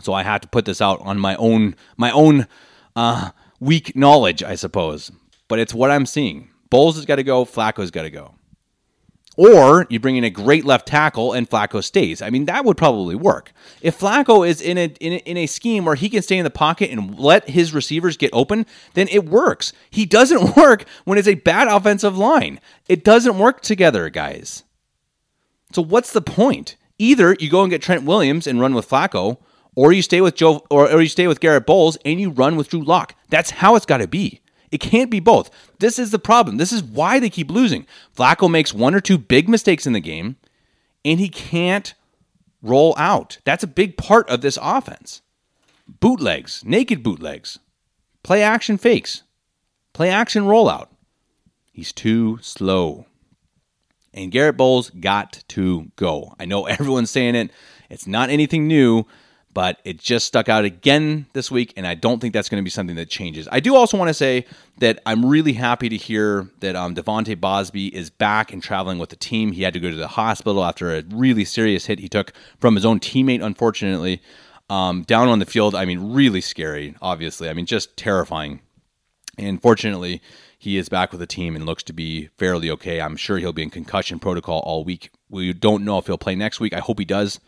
so 0.03 0.13
I 0.13 0.25
have 0.25 0.41
to 0.41 0.49
put 0.49 0.65
this 0.65 0.81
out 0.81 1.01
on 1.03 1.19
my 1.19 1.37
own 1.37 1.77
my 1.97 2.11
own 2.11 2.49
uh, 2.97 3.31
weak 3.61 3.95
knowledge, 3.95 4.43
I 4.43 4.57
suppose. 4.57 5.13
But 5.47 5.61
it's 5.61 5.75
what 5.75 5.91
I'm 5.91 6.07
seeing. 6.07 6.51
Bolles 6.71 6.97
has 6.97 7.07
got 7.07 7.17
to 7.17 7.23
go. 7.23 7.45
Flacco's 7.45 7.91
got 7.91 8.03
to 8.03 8.11
go. 8.11 8.35
Or 9.43 9.87
you 9.89 9.99
bring 9.99 10.19
in 10.19 10.25
a 10.25 10.29
great 10.29 10.67
left 10.67 10.87
tackle 10.87 11.33
and 11.33 11.49
Flacco 11.49 11.83
stays. 11.83 12.21
I 12.21 12.29
mean, 12.29 12.45
that 12.45 12.67
would 12.67 12.77
probably 12.77 13.15
work. 13.15 13.53
If 13.81 13.99
Flacco 13.99 14.47
is 14.47 14.61
in 14.61 14.77
a, 14.77 14.89
in 15.01 15.15
a, 15.15 15.17
in 15.17 15.39
a 15.39 15.47
scheme 15.47 15.87
where 15.87 15.95
he 15.95 16.11
can 16.11 16.21
stay 16.21 16.37
in 16.37 16.45
the 16.45 16.51
pocket 16.51 16.91
and 16.91 17.19
let 17.19 17.49
his 17.49 17.73
receivers 17.73 18.19
get 18.19 18.29
open, 18.35 18.67
then 18.93 19.09
it 19.09 19.25
works. 19.25 19.73
He 19.89 20.05
doesn't 20.05 20.57
work 20.59 20.85
when 21.07 21.17
it's 21.17 21.27
a 21.27 21.37
bad 21.37 21.69
offensive 21.69 22.19
line. 22.19 22.61
It 22.87 23.03
doesn't 23.03 23.39
work 23.39 23.63
together, 23.63 24.11
guys. 24.11 24.65
So 25.73 25.81
what's 25.81 26.13
the 26.13 26.21
point? 26.21 26.77
Either 26.99 27.35
you 27.41 27.49
go 27.49 27.63
and 27.63 27.71
get 27.71 27.81
Trent 27.81 28.05
Williams 28.05 28.47
and 28.47 28.61
run 28.61 28.75
with 28.75 28.87
Flacco, 28.87 29.39
or 29.75 29.91
you 29.91 30.03
stay 30.03 30.21
with 30.21 30.35
Joe, 30.35 30.67
or, 30.69 30.93
or 30.93 31.01
you 31.01 31.09
stay 31.09 31.27
with 31.27 31.41
Garett 31.41 31.65
Bolles 31.65 31.97
and 32.05 32.21
you 32.21 32.29
run 32.29 32.57
with 32.57 32.69
Drew 32.69 32.85
Lock. 32.85 33.15
That's 33.31 33.53
how 33.53 33.75
it's 33.75 33.87
got 33.87 33.99
to 33.99 34.07
be. 34.07 34.43
It 34.71 34.79
can't 34.79 35.11
be 35.11 35.21
both. 35.21 35.51
This 35.79 35.99
is 35.99 36.11
the 36.11 36.19
problem. 36.19 36.57
This 36.57 36.73
is 36.73 36.83
why 36.83 37.19
they 37.19 37.31
keep 37.31 37.51
losing. 37.51 37.87
Flacco 38.17 38.51
makes 38.51 38.73
one 38.73 38.95
or 38.95 39.01
two 39.01 39.19
big 39.19 39.49
mistakes 39.49 39.87
in 39.87 39.93
the 39.93 40.01
game, 40.01 40.37
and 41.05 41.19
he 41.19 41.29
can't 41.29 41.95
roll 42.63 42.95
out. 42.97 43.39
That's 43.45 43.65
a 43.65 43.69
big 43.69 43.97
part 43.97 44.29
of 44.29 44.43
this 44.43 44.59
offense. 44.61 45.23
Bootlegs, 45.89 46.65
naked 46.65 47.03
bootlegs, 47.03 47.59
play 48.23 48.43
action 48.43 48.79
fakes, 48.79 49.23
play 49.93 50.09
action 50.09 50.45
rollout. 50.45 50.89
He's 51.73 51.93
too 51.93 52.39
slow. 52.43 53.07
And 54.13 54.31
Garett 54.33 54.57
Bolles 54.57 54.91
got 54.91 55.43
to 55.49 55.91
go. 55.97 56.35
I 56.39 56.45
know 56.45 56.67
everyone's 56.67 57.11
saying 57.11 57.35
it. 57.35 57.51
It's 57.89 58.07
not 58.07 58.31
anything 58.31 58.69
new, 58.69 59.05
but 59.53 59.81
it 59.85 59.99
just 59.99 60.27
stuck 60.27 60.49
out 60.49 60.65
again 60.65 61.27
this 61.33 61.51
week, 61.51 61.73
and 61.77 61.87
I 61.87 61.95
don't 61.95 62.21
think 62.21 62.33
that's 62.33 62.49
going 62.49 62.63
to 62.63 62.65
be 62.65 62.71
something 62.71 62.97
that 62.97 63.09
changes. 63.09 63.49
I 63.51 63.61
do 63.61 63.75
also 63.75 63.97
want 63.97 64.09
to 64.09 64.15
say 64.15 64.47
that 64.79 65.01
I'm 65.05 65.27
really 65.27 65.55
happy 65.55 65.89
to 65.89 65.97
hear 65.97 66.49
that 66.61 66.77
um, 66.77 66.95
De'Vante 66.95 67.37
Bausby 67.37 67.93
is 67.93 68.11
back 68.11 68.53
and 68.53 68.63
traveling 68.63 68.99
with 68.99 69.11
the 69.11 69.17
team. 69.17 69.53
He 69.53 69.63
had 69.63 69.75
to 69.75 69.81
go 69.81 69.91
to 69.91 69.97
the 69.97 70.09
hospital 70.09 70.65
after 70.65 70.95
a 70.95 71.03
really 71.11 71.45
serious 71.45 71.87
hit 71.87 71.99
he 71.99 72.09
took 72.09 72.33
from 72.59 72.77
his 72.77 72.85
own 72.85 73.01
teammate, 73.01 73.43
unfortunately. 73.43 74.23
Um, 74.69 75.03
down 75.03 75.29
on 75.29 75.41
the 75.41 75.47
field, 75.47 75.75
I 75.75 75.85
mean, 75.85 76.13
really 76.13 76.41
scary, 76.41 76.95
obviously. 77.03 77.49
I 77.49 77.53
mean, 77.53 77.67
just 77.67 77.97
terrifying. 77.97 78.61
And 79.37 79.61
fortunately, 79.61 80.23
he 80.57 80.77
is 80.77 80.89
back 80.89 81.11
with 81.11 81.21
the 81.21 81.27
team 81.27 81.57
and 81.57 81.67
looks 81.67 81.83
to 81.85 81.93
be 81.93 82.29
fairly 82.39 82.71
okay. 82.71 83.01
I'm 83.01 83.17
sure 83.17 83.39
he'll 83.39 83.53
be 83.53 83.63
in 83.63 83.71
concussion 83.71 84.21
protocol 84.21 84.61
all 84.61 84.85
week. 84.85 85.11
We 85.29 85.53
don't 85.53 85.85
know 85.85 85.99
if 85.99 86.07
he'll 86.07 86.19
play 86.19 86.37
next 86.37 86.61
week. 86.61 86.73
I 86.73 86.81
hope 86.81 86.99
he 86.99 87.05
does. 87.05 87.41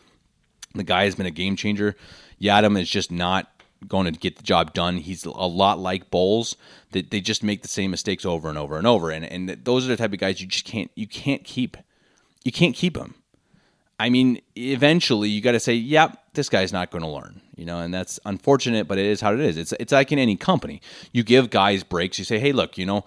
The 0.74 0.84
guy 0.84 1.04
has 1.04 1.14
been 1.14 1.26
a 1.26 1.30
game 1.30 1.56
changer. 1.56 1.96
Yiadom 2.40 2.80
is 2.80 2.88
just 2.88 3.10
not 3.10 3.48
going 3.88 4.12
to 4.12 4.18
get 4.18 4.36
the 4.36 4.42
job 4.42 4.74
done. 4.74 4.98
He's 4.98 5.24
a 5.24 5.30
lot 5.30 5.78
like 5.78 6.10
Bolles 6.10 6.56
that 6.92 7.10
they 7.10 7.20
just 7.20 7.42
make 7.42 7.62
the 7.62 7.68
same 7.68 7.90
mistakes 7.90 8.24
over 8.24 8.48
and 8.48 8.58
over 8.58 8.78
and 8.78 8.86
over. 8.86 9.10
And 9.10 9.24
and 9.24 9.48
those 9.64 9.86
are 9.86 9.88
the 9.88 9.96
type 9.96 10.12
of 10.12 10.18
guys 10.18 10.40
you 10.40 10.46
just 10.46 10.64
can't 10.64 10.90
you 10.94 11.06
can't 11.06 11.44
keep. 11.44 11.76
You 12.44 12.52
can't 12.52 12.74
keep 12.74 12.94
them. 12.94 13.14
I 14.00 14.10
mean, 14.10 14.40
eventually 14.56 15.28
you 15.28 15.40
got 15.40 15.52
to 15.52 15.60
say, 15.60 15.74
"Yep, 15.74 16.18
this 16.34 16.48
guy's 16.48 16.72
not 16.72 16.90
going 16.90 17.02
to 17.02 17.08
learn." 17.08 17.40
You 17.54 17.64
know, 17.64 17.78
and 17.78 17.94
that's 17.94 18.18
unfortunate, 18.24 18.88
but 18.88 18.98
it 18.98 19.06
is 19.06 19.20
how 19.20 19.32
it 19.32 19.40
is. 19.40 19.56
It's 19.56 19.72
it's 19.78 19.92
like 19.92 20.10
in 20.10 20.18
any 20.18 20.36
company. 20.36 20.80
You 21.12 21.22
give 21.22 21.50
guys 21.50 21.84
breaks. 21.84 22.18
You 22.18 22.24
say, 22.24 22.40
"Hey, 22.40 22.52
look, 22.52 22.76
you 22.76 22.86
know, 22.86 23.04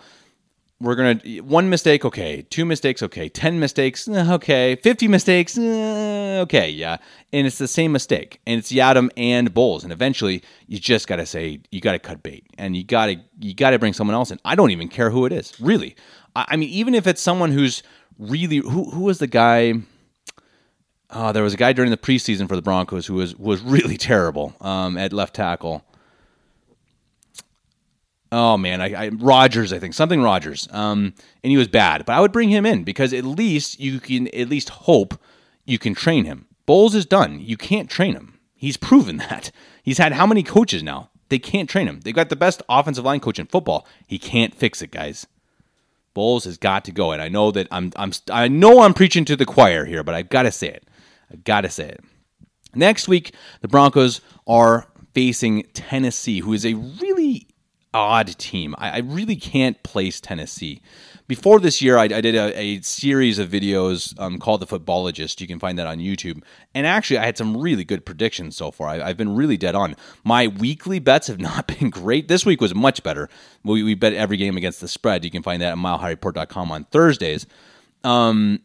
we're 0.80 0.96
gonna 0.96 1.20
one 1.42 1.70
mistake 1.70 2.04
okay. 2.04 2.42
Two 2.44 2.66
mistakes 2.66 3.02
okay. 3.02 3.30
10 3.30 3.60
mistakes 3.60 4.08
eh, 4.08 4.34
okay. 4.34 4.76
50 4.76 5.08
mistakes 5.08 5.58
eh, 5.58 6.40
okay 6.42 6.70
yeah. 6.70 6.98
And 7.32 7.48
it's 7.48 7.58
the 7.58 7.68
same 7.68 7.92
mistake. 7.92 8.42
And 8.46 8.60
it's 8.60 8.72
Yiadom 8.72 9.10
and 9.16 9.54
Bolles 9.54 9.84
and 9.84 9.94
eventually 9.94 10.44
you 10.68 10.80
just 10.80 11.08
gotta 11.08 11.26
say 11.26 11.62
you 11.72 11.82
gotta 11.82 12.00
cut 12.00 12.24
bait. 12.24 12.46
And 12.58 12.76
you 12.76 12.84
gotta 12.84 13.22
you 13.40 13.54
gotta 13.54 13.80
bring 13.80 13.94
someone 13.94 14.16
else 14.16 14.32
in. 14.32 14.40
I 14.44 14.56
don't 14.56 14.72
even 14.72 14.90
care 14.90 15.10
who 15.10 15.26
it 15.26 15.32
is 15.32 15.60
really. 15.60 15.96
I, 16.36 16.46
I 16.50 16.56
mean 16.58 16.70
even 16.70 16.94
if 16.94 17.08
it's 17.08 17.22
someone 17.22 17.52
who's 17.52 17.82
really 18.20 18.58
who 18.58 18.90
who 18.92 19.02
was 19.02 19.20
the 19.20 19.28
guy 19.28 19.76
Oh, 21.12 21.32
there 21.32 21.44
was 21.44 21.54
a 21.54 21.58
guy 21.58 21.72
during 21.72 21.92
the 21.92 21.98
preseason 21.98 22.50
for 22.50 22.56
the 22.56 22.62
Broncos 22.62 23.06
who 23.06 23.14
was 23.14 23.36
was 23.36 23.62
really 23.62 23.98
terrible 24.12 24.56
um, 24.60 24.98
at 24.98 25.14
left 25.14 25.36
tackle. 25.36 25.86
Oh 28.38 28.58
man, 28.58 28.82
I, 28.82 29.06
I 29.06 29.08
Rogers, 29.08 29.72
I 29.72 29.80
think 29.80 29.94
something 29.94 30.22
Rogers, 30.22 30.68
um, 30.72 31.14
and 31.42 31.52
he 31.52 31.56
was 31.56 31.70
bad. 31.70 32.06
But 32.06 32.18
I 32.18 32.20
would 32.20 32.34
bring 32.34 32.50
him 32.50 32.66
in 32.66 32.84
because 32.84 33.14
at 33.14 33.24
least 33.24 33.80
you 33.80 34.02
can 34.02 34.28
at 34.36 34.50
least 34.50 34.68
hope 34.70 35.18
you 35.64 35.80
can 35.80 35.96
train 35.96 36.26
him. 36.26 36.46
Bolles 36.66 36.96
is 36.96 37.06
done. 37.06 37.40
You 37.40 37.56
can't 37.56 37.90
train 37.90 38.14
him. 38.14 38.38
He's 38.54 38.76
proven 38.76 39.18
that. 39.30 39.52
He's 39.84 40.00
had 40.00 40.12
how 40.12 40.28
many 40.28 40.44
coaches 40.44 40.84
now? 40.84 41.12
They 41.30 41.40
can't 41.40 41.70
train 41.70 41.88
him. 41.88 42.02
They've 42.02 42.14
got 42.14 42.28
the 42.28 42.36
best 42.36 42.62
offensive 42.68 43.06
line 43.06 43.22
coach 43.22 43.40
in 43.40 43.48
football. 43.48 43.88
He 44.06 44.20
can't 44.20 44.54
fix 44.54 44.82
it, 44.82 44.92
guys. 44.92 45.28
Bolles 46.14 46.44
has 46.44 46.58
got 46.58 46.84
to 46.86 46.92
go, 46.92 47.14
and 47.14 47.22
I 47.22 47.30
know 47.30 47.52
that 47.52 47.70
I'm 47.72 47.94
I'm 47.96 48.12
I 48.30 48.50
know 48.50 48.82
I'm 48.82 48.94
preaching 48.94 49.24
to 49.26 49.38
the 49.38 49.46
choir 49.46 49.86
here, 49.86 50.04
but 50.04 50.14
I've 50.14 50.30
got 50.30 50.44
to 50.44 50.52
say 50.52 50.68
it. 50.68 50.84
I've 51.32 51.46
got 51.46 51.62
to 51.62 51.70
say 51.70 51.88
it. 51.88 52.04
Next 52.74 53.08
week, 53.08 53.34
the 53.62 53.70
Broncos 53.70 54.20
are 54.46 54.88
facing 55.14 55.64
Tennessee, 55.74 56.40
who 56.40 56.52
is 56.52 56.66
a 56.66 56.74
really 56.74 57.48
odd 57.96 58.38
team. 58.38 58.76
I, 58.78 58.92
I 58.92 58.98
really 59.00 59.36
can't 59.36 59.82
place 59.84 60.20
Tennessee. 60.20 60.82
Before 61.28 61.60
this 61.60 61.82
year, 61.82 61.98
I, 61.98 62.04
I 62.04 62.22
did 62.22 62.36
a, 62.36 62.60
a, 62.60 62.82
series 62.82 63.40
of 63.40 63.50
videos 63.50 64.14
um, 64.20 64.38
called 64.38 64.62
The 64.62 64.68
Footballogist. 64.68 65.42
You 65.42 65.48
can 65.48 65.58
find 65.58 65.80
that 65.80 65.88
on 65.88 65.98
YouTube. 65.98 66.44
And 66.76 66.86
actually, 66.86 67.18
I 67.18 67.26
had 67.26 67.38
some 67.38 67.58
really 67.58 67.84
good 67.84 68.06
predictions 68.06 68.56
so 68.56 68.70
far. 68.70 68.90
I, 68.90 69.08
have 69.08 69.18
been 69.18 69.36
really 69.36 69.58
dead 69.58 69.74
on. 69.74 69.96
My 70.24 70.48
weekly 70.48 71.00
bets 71.00 71.28
have 71.28 71.40
not 71.52 71.68
been 71.68 71.90
great. 71.90 72.28
This 72.28 72.46
week 72.46 72.62
was 72.62 72.76
much 72.76 73.02
better. 73.02 73.30
We, 73.64 73.82
we 73.82 73.96
bet 73.96 74.14
every 74.14 74.38
game 74.38 74.58
against 74.58 74.82
the 74.82 74.88
spread. 74.88 75.24
You 75.24 75.32
can 75.32 75.42
find 75.42 75.62
that 75.62 75.72
at 75.72 75.78
milehighreport.com 75.78 76.72
on 76.72 76.84
Thursdays. 76.86 77.48
Um, 78.04 78.60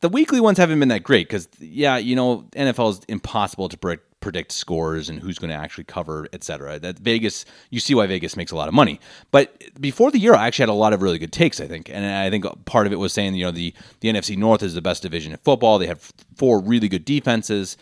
the 0.00 0.08
weekly 0.08 0.40
ones 0.40 0.58
haven't 0.58 0.78
been 0.78 0.88
that 0.88 1.02
great 1.02 1.28
because 1.28 1.48
yeah, 1.58 1.96
you 1.96 2.16
know, 2.16 2.48
NFL 2.52 2.90
is 2.90 3.00
impossible 3.08 3.68
to 3.68 3.76
predict 3.76 4.08
predict 4.20 4.52
scores 4.52 5.08
and 5.08 5.18
who's 5.20 5.38
going 5.38 5.50
to 5.50 5.56
actually 5.56 5.84
cover, 5.84 6.28
etc. 6.32 6.78
That 6.78 6.98
Vegas, 6.98 7.44
you 7.70 7.80
see 7.80 7.94
why 7.94 8.06
Vegas 8.06 8.36
makes 8.36 8.52
a 8.52 8.56
lot 8.56 8.68
of 8.68 8.74
money. 8.74 9.00
But 9.32 9.52
before 9.80 10.10
the 10.10 10.18
year, 10.18 10.34
I 10.34 10.46
actually 10.46 10.62
had 10.62 10.68
a 10.70 10.74
lot 10.74 10.92
of 10.92 11.02
really 11.02 11.18
good 11.18 11.32
takes. 11.32 11.60
I 11.60 11.66
think, 11.66 11.90
and 11.90 12.06
I 12.06 12.30
think 12.30 12.46
part 12.64 12.86
of 12.86 12.92
it 12.92 12.96
was 12.96 13.12
saying 13.12 13.34
you 13.34 13.44
know 13.44 13.50
the 13.50 13.74
the 14.00 14.08
NFC 14.08 14.38
North 14.38 14.62
is 14.62 14.74
the 14.74 14.82
best 14.82 15.02
division 15.02 15.32
in 15.32 15.38
football. 15.38 15.78
They 15.78 15.88
have 15.88 16.12
four 16.36 16.60
really 16.60 16.88
good 16.88 17.04
defenses. 17.04 17.76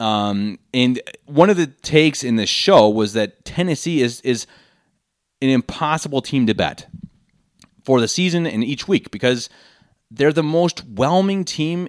Um, 0.00 0.58
and 0.74 1.00
one 1.26 1.50
of 1.50 1.56
the 1.56 1.68
takes 1.68 2.24
in 2.24 2.36
this 2.36 2.50
show 2.50 2.88
was 2.88 3.12
that 3.12 3.44
Tennessee 3.44 4.02
is 4.02 4.20
is 4.22 4.46
an 5.40 5.48
impossible 5.48 6.20
team 6.20 6.46
to 6.46 6.54
bet 6.54 6.86
for 7.84 8.00
the 8.00 8.08
season 8.08 8.46
and 8.46 8.64
each 8.64 8.88
week 8.88 9.10
because 9.10 9.48
they're 10.16 10.32
the 10.32 10.42
most 10.42 10.80
whelming 10.86 11.44
team 11.44 11.88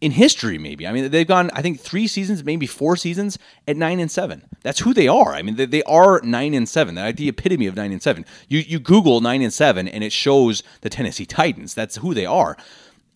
in 0.00 0.12
history, 0.12 0.58
maybe. 0.58 0.86
I 0.86 0.92
mean, 0.92 1.10
they've 1.10 1.26
gone, 1.26 1.50
I 1.54 1.62
think, 1.62 1.80
three 1.80 2.06
seasons, 2.06 2.44
maybe 2.44 2.66
four 2.66 2.96
seasons 2.96 3.36
at 3.66 3.76
nine 3.76 3.98
and 3.98 4.10
seven. 4.10 4.44
That's 4.62 4.78
who 4.80 4.94
they 4.94 5.08
are. 5.08 5.32
I 5.32 5.42
mean, 5.42 5.56
they, 5.56 5.66
they 5.66 5.82
are 5.84 6.20
nine 6.22 6.54
and 6.54 6.68
seven. 6.68 6.94
They're 6.94 7.06
like 7.06 7.16
the 7.16 7.28
epitome 7.28 7.66
of 7.66 7.74
nine 7.74 7.92
and 7.92 8.02
seven. 8.02 8.24
You 8.48 8.60
you 8.60 8.78
Google 8.78 9.20
nine 9.20 9.42
and 9.42 9.52
seven, 9.52 9.88
and 9.88 10.04
it 10.04 10.12
shows 10.12 10.62
the 10.82 10.90
Tennessee 10.90 11.26
Titans. 11.26 11.74
That's 11.74 11.96
who 11.96 12.14
they 12.14 12.26
are. 12.26 12.56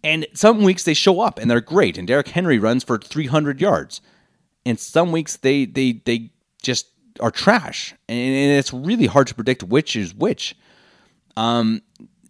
And 0.05 0.27
some 0.35 0.63
weeks 0.63 0.83
they 0.83 0.95
show 0.95 1.21
up 1.21 1.39
and 1.39 1.49
they're 1.49 1.61
great. 1.61 1.97
And 1.97 2.09
Derrick 2.09 2.29
Henry 2.29 2.59
runs 2.59 2.83
for 2.83 2.99
300 2.99 3.61
yards. 3.61 4.01
And 4.67 4.79
some 4.79 5.13
weeks 5.13 5.37
they 5.37 5.65
they 5.65 5.93
they 6.05 6.31
just 6.63 6.89
are 7.21 7.31
trash, 7.31 7.95
and, 8.09 8.19
and 8.19 8.59
it's 8.59 8.73
really 8.73 9.07
hard 9.07 9.27
to 9.29 9.35
predict 9.35 9.63
which 9.63 9.95
is 9.97 10.15
which. 10.15 10.57
Um, 11.37 11.83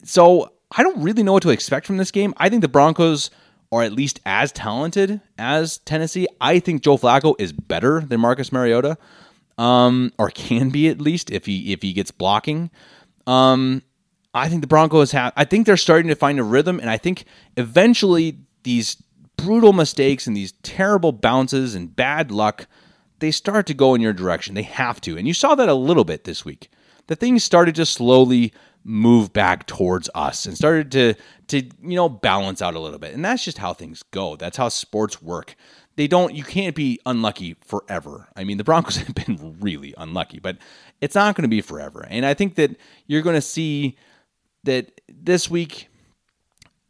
so 0.04 0.51
I 0.74 0.82
don't 0.82 1.02
really 1.02 1.22
know 1.22 1.34
what 1.34 1.42
to 1.42 1.50
expect 1.50 1.86
from 1.86 1.98
this 1.98 2.10
game. 2.10 2.34
I 2.36 2.48
think 2.48 2.62
the 2.62 2.68
Broncos 2.68 3.30
are 3.70 3.82
at 3.82 3.92
least 3.92 4.20
as 4.26 4.52
talented 4.52 5.20
as 5.38 5.78
Tennessee. 5.78 6.26
I 6.40 6.58
think 6.58 6.82
Joe 6.82 6.96
Flacco 6.96 7.34
is 7.38 7.52
better 7.52 8.00
than 8.00 8.20
Marcus 8.20 8.52
Mariota, 8.52 8.98
um, 9.58 10.12
or 10.18 10.30
can 10.30 10.70
be 10.70 10.88
at 10.88 11.00
least 11.00 11.30
if 11.30 11.46
he 11.46 11.72
if 11.72 11.82
he 11.82 11.92
gets 11.92 12.10
blocking. 12.10 12.70
Um, 13.26 13.82
I 14.34 14.48
think 14.48 14.62
the 14.62 14.66
Broncos 14.66 15.12
have. 15.12 15.32
I 15.36 15.44
think 15.44 15.66
they're 15.66 15.76
starting 15.76 16.08
to 16.08 16.14
find 16.14 16.38
a 16.38 16.44
rhythm, 16.44 16.80
and 16.80 16.90
I 16.90 16.96
think 16.96 17.24
eventually 17.56 18.38
these 18.62 19.02
brutal 19.36 19.72
mistakes 19.72 20.26
and 20.26 20.36
these 20.36 20.52
terrible 20.62 21.12
bounces 21.12 21.74
and 21.74 21.94
bad 21.94 22.30
luck 22.30 22.66
they 23.22 23.30
start 23.30 23.66
to 23.66 23.74
go 23.74 23.94
in 23.94 24.00
your 24.00 24.12
direction. 24.12 24.56
They 24.56 24.62
have 24.62 25.00
to, 25.02 25.16
and 25.16 25.28
you 25.28 25.32
saw 25.32 25.54
that 25.54 25.68
a 25.68 25.74
little 25.74 26.04
bit 26.04 26.24
this 26.24 26.44
week. 26.44 26.68
The 27.06 27.14
things 27.14 27.44
started 27.44 27.76
to 27.76 27.86
slowly 27.86 28.52
move 28.84 29.32
back 29.32 29.66
towards 29.66 30.10
us 30.14 30.46
and 30.46 30.56
started 30.56 30.90
to 30.92 31.14
to 31.48 31.62
you 31.82 31.96
know 31.96 32.08
balance 32.08 32.60
out 32.62 32.74
a 32.74 32.80
little 32.80 32.98
bit. 32.98 33.14
And 33.14 33.24
that's 33.24 33.44
just 33.44 33.58
how 33.58 33.72
things 33.72 34.02
go. 34.10 34.36
That's 34.36 34.56
how 34.56 34.68
sports 34.68 35.22
work. 35.22 35.54
They 35.96 36.06
don't 36.06 36.34
you 36.34 36.44
can't 36.44 36.74
be 36.74 37.00
unlucky 37.06 37.56
forever. 37.64 38.28
I 38.36 38.44
mean, 38.44 38.58
the 38.58 38.64
Broncos 38.64 38.96
have 38.98 39.14
been 39.14 39.56
really 39.60 39.94
unlucky, 39.96 40.40
but 40.40 40.58
it's 41.00 41.14
not 41.14 41.36
going 41.36 41.42
to 41.42 41.48
be 41.48 41.60
forever. 41.60 42.06
And 42.08 42.24
I 42.26 42.34
think 42.34 42.56
that 42.56 42.76
you're 43.06 43.22
going 43.22 43.36
to 43.36 43.40
see 43.42 43.96
that 44.64 45.00
this 45.08 45.50
week 45.50 45.88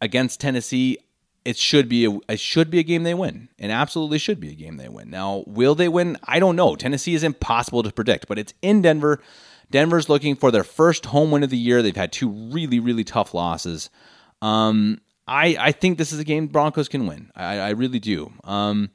against 0.00 0.40
Tennessee 0.40 0.98
it 1.44 1.56
should 1.56 1.88
be 1.88 2.04
a 2.04 2.18
it 2.28 2.40
should 2.40 2.70
be 2.70 2.78
a 2.78 2.82
game 2.82 3.02
they 3.02 3.14
win. 3.14 3.48
and 3.58 3.72
absolutely 3.72 4.18
should 4.18 4.40
be 4.40 4.50
a 4.50 4.54
game 4.54 4.76
they 4.76 4.88
win. 4.88 5.10
Now, 5.10 5.44
will 5.46 5.74
they 5.74 5.88
win? 5.88 6.16
I 6.24 6.38
don't 6.38 6.56
know. 6.56 6.76
Tennessee 6.76 7.14
is 7.14 7.22
impossible 7.22 7.82
to 7.82 7.92
predict, 7.92 8.28
but 8.28 8.38
it's 8.38 8.54
in 8.62 8.82
Denver. 8.82 9.20
Denver's 9.72 10.08
looking 10.08 10.36
for 10.36 10.52
their 10.52 10.62
first 10.62 11.06
home 11.06 11.32
win 11.32 11.42
of 11.42 11.50
the 11.50 11.58
year. 11.58 11.82
They've 11.82 11.96
had 11.96 12.12
two 12.12 12.28
really, 12.28 12.78
really 12.78 13.02
tough 13.02 13.34
losses. 13.34 13.90
Um, 14.40 15.00
I, 15.26 15.56
I 15.58 15.72
think 15.72 15.98
this 15.98 16.12
is 16.12 16.20
a 16.20 16.24
game 16.24 16.46
Broncos 16.46 16.88
can 16.88 17.06
win. 17.06 17.32
I, 17.34 17.58
I 17.58 17.70
really 17.70 17.98
do. 17.98 18.32
Um, 18.44 18.90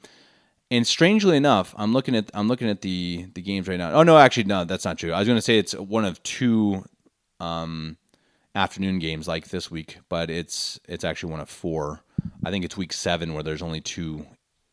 and 0.70 0.86
strangely 0.86 1.36
enough, 1.36 1.74
I'm 1.76 1.92
looking 1.92 2.14
at 2.14 2.30
I'm 2.34 2.48
looking 2.48 2.68
at 2.68 2.82
the 2.82 3.26
the 3.34 3.40
games 3.40 3.68
right 3.68 3.78
now. 3.78 3.92
Oh 3.92 4.02
no, 4.02 4.18
actually 4.18 4.44
no, 4.44 4.64
that's 4.64 4.84
not 4.84 4.98
true. 4.98 5.12
I 5.12 5.18
was 5.18 5.26
going 5.26 5.38
to 5.38 5.42
say 5.42 5.58
it's 5.58 5.74
one 5.74 6.04
of 6.04 6.22
two 6.22 6.84
um, 7.40 7.96
afternoon 8.54 8.98
games 8.98 9.26
like 9.26 9.48
this 9.48 9.70
week, 9.70 9.98
but 10.10 10.30
it's 10.30 10.78
it's 10.86 11.04
actually 11.04 11.32
one 11.32 11.40
of 11.40 11.48
four. 11.48 12.02
I 12.44 12.50
think 12.50 12.64
it's 12.66 12.76
week 12.76 12.92
seven 12.92 13.32
where 13.32 13.42
there's 13.42 13.62
only 13.62 13.80
two 13.80 14.26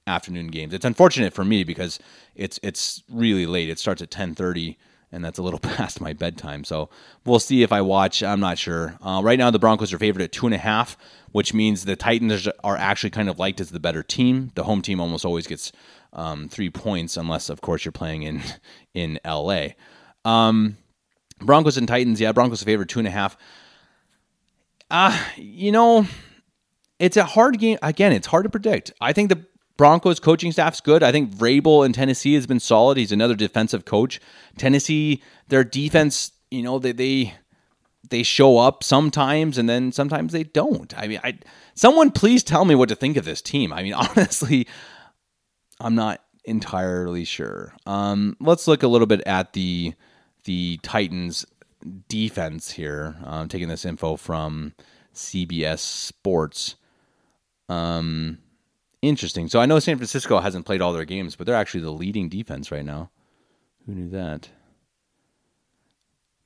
afternoon 0.05 0.47
games. 0.47 0.73
It's 0.73 0.85
unfortunate 0.85 1.33
for 1.33 1.45
me 1.45 1.63
because 1.63 1.97
it's 2.35 2.59
it's 2.61 3.01
really 3.09 3.45
late. 3.45 3.69
It 3.69 3.79
starts 3.79 4.01
at 4.01 4.11
10:30 4.11 4.75
and 5.15 5.23
that's 5.23 5.39
a 5.39 5.41
little 5.41 5.59
past 5.77 6.01
my 6.01 6.13
bedtime. 6.13 6.63
So 6.63 6.89
we'll 7.25 7.39
see 7.39 7.63
if 7.63 7.71
I 7.71 7.81
watch. 7.81 8.21
I'm 8.21 8.39
not 8.39 8.57
sure. 8.59 8.97
Uh, 9.01 9.21
right 9.23 9.39
now, 9.39 9.49
the 9.49 9.59
Broncos 9.59 9.93
are 9.93 9.97
favored 9.97 10.21
at 10.21 10.31
two 10.31 10.45
and 10.45 10.53
a 10.53 10.59
half, 10.59 10.97
which 11.31 11.53
means 11.53 11.85
the 11.85 11.95
Titans 11.95 12.47
are 12.63 12.77
actually 12.77 13.09
kind 13.09 13.29
of 13.29 13.39
liked 13.39 13.59
as 13.59 13.71
the 13.71 13.79
better 13.79 14.03
team. 14.03 14.51
The 14.55 14.65
home 14.65 14.81
team 14.81 14.99
almost 14.99 15.25
always 15.25 15.47
gets 15.47 15.71
um, 16.13 16.49
three 16.49 16.69
points, 16.69 17.17
unless 17.17 17.49
of 17.49 17.61
course 17.61 17.85
you're 17.85 17.91
playing 17.91 18.23
in 18.23 18.41
in 18.93 19.19
LA. 19.25 19.69
Um, 20.23 20.77
Broncos 21.39 21.77
and 21.77 21.87
Titans, 21.87 22.21
yeah, 22.21 22.31
Broncos 22.31 22.61
are 22.61 22.65
favored 22.65 22.89
two 22.89 22.99
and 22.99 23.07
a 23.07 23.11
half. 23.11 23.37
Uh, 24.91 25.17
you 25.35 25.71
know, 25.71 26.05
it's 26.99 27.17
a 27.17 27.23
hard 27.23 27.57
game. 27.59 27.77
Again, 27.81 28.11
it's 28.11 28.27
hard 28.27 28.43
to 28.43 28.49
predict. 28.49 28.93
I 29.01 29.13
think 29.13 29.29
the 29.29 29.45
Broncos 29.77 30.19
coaching 30.19 30.51
staff's 30.51 30.81
good. 30.81 31.03
I 31.03 31.11
think 31.11 31.31
Vrabel 31.31 31.85
in 31.85 31.93
Tennessee 31.93 32.33
has 32.35 32.47
been 32.47 32.59
solid. 32.59 32.97
He's 32.97 33.11
another 33.11 33.35
defensive 33.35 33.85
coach. 33.85 34.21
Tennessee, 34.57 35.21
their 35.49 35.63
defense, 35.63 36.31
you 36.49 36.63
know, 36.63 36.79
they 36.79 36.93
they 36.93 37.33
they 38.09 38.23
show 38.23 38.57
up 38.57 38.83
sometimes 38.83 39.57
and 39.57 39.67
then 39.67 39.91
sometimes 39.91 40.31
they 40.31 40.43
don't. 40.43 40.97
I 40.97 41.07
mean, 41.07 41.19
I 41.23 41.39
someone 41.73 42.11
please 42.11 42.43
tell 42.43 42.65
me 42.65 42.75
what 42.75 42.89
to 42.89 42.95
think 42.95 43.17
of 43.17 43.25
this 43.25 43.41
team. 43.41 43.73
I 43.73 43.83
mean, 43.83 43.93
honestly, 44.17 44.67
I'm 45.79 45.95
not 45.95 46.21
entirely 46.45 47.25
sure. 47.25 47.75
Um, 47.85 48.37
let's 48.39 48.67
look 48.67 48.83
a 48.83 48.87
little 48.87 49.07
bit 49.07 49.21
at 49.25 49.53
the 49.53 49.93
the 50.45 50.79
Titans 50.83 51.45
defense 52.07 52.71
here. 52.71 53.15
I'm 53.23 53.49
taking 53.49 53.67
this 53.67 53.85
info 53.85 54.15
from 54.15 54.73
CBS 55.13 55.79
Sports. 55.79 56.75
Um, 57.67 58.39
Interesting. 59.01 59.47
So 59.47 59.59
I 59.59 59.65
know 59.65 59.79
San 59.79 59.97
Francisco 59.97 60.39
hasn't 60.39 60.65
played 60.65 60.81
all 60.81 60.93
their 60.93 61.05
games, 61.05 61.35
but 61.35 61.45
they're 61.45 61.55
actually 61.55 61.81
the 61.81 61.91
leading 61.91 62.29
defense 62.29 62.71
right 62.71 62.85
now. 62.85 63.11
Who 63.85 63.93
knew 63.93 64.09
that? 64.09 64.49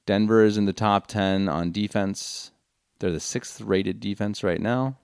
Denver 0.06 0.44
is 0.44 0.58
in 0.58 0.66
the 0.66 0.74
top 0.74 1.08
10 1.08 1.48
on 1.48 1.72
defense. 1.72 2.52
They're 3.00 3.12
the 3.12 3.20
sixth 3.20 3.62
rated 3.62 4.00
defense 4.00 4.44
right 4.44 4.60
now. 4.60 4.98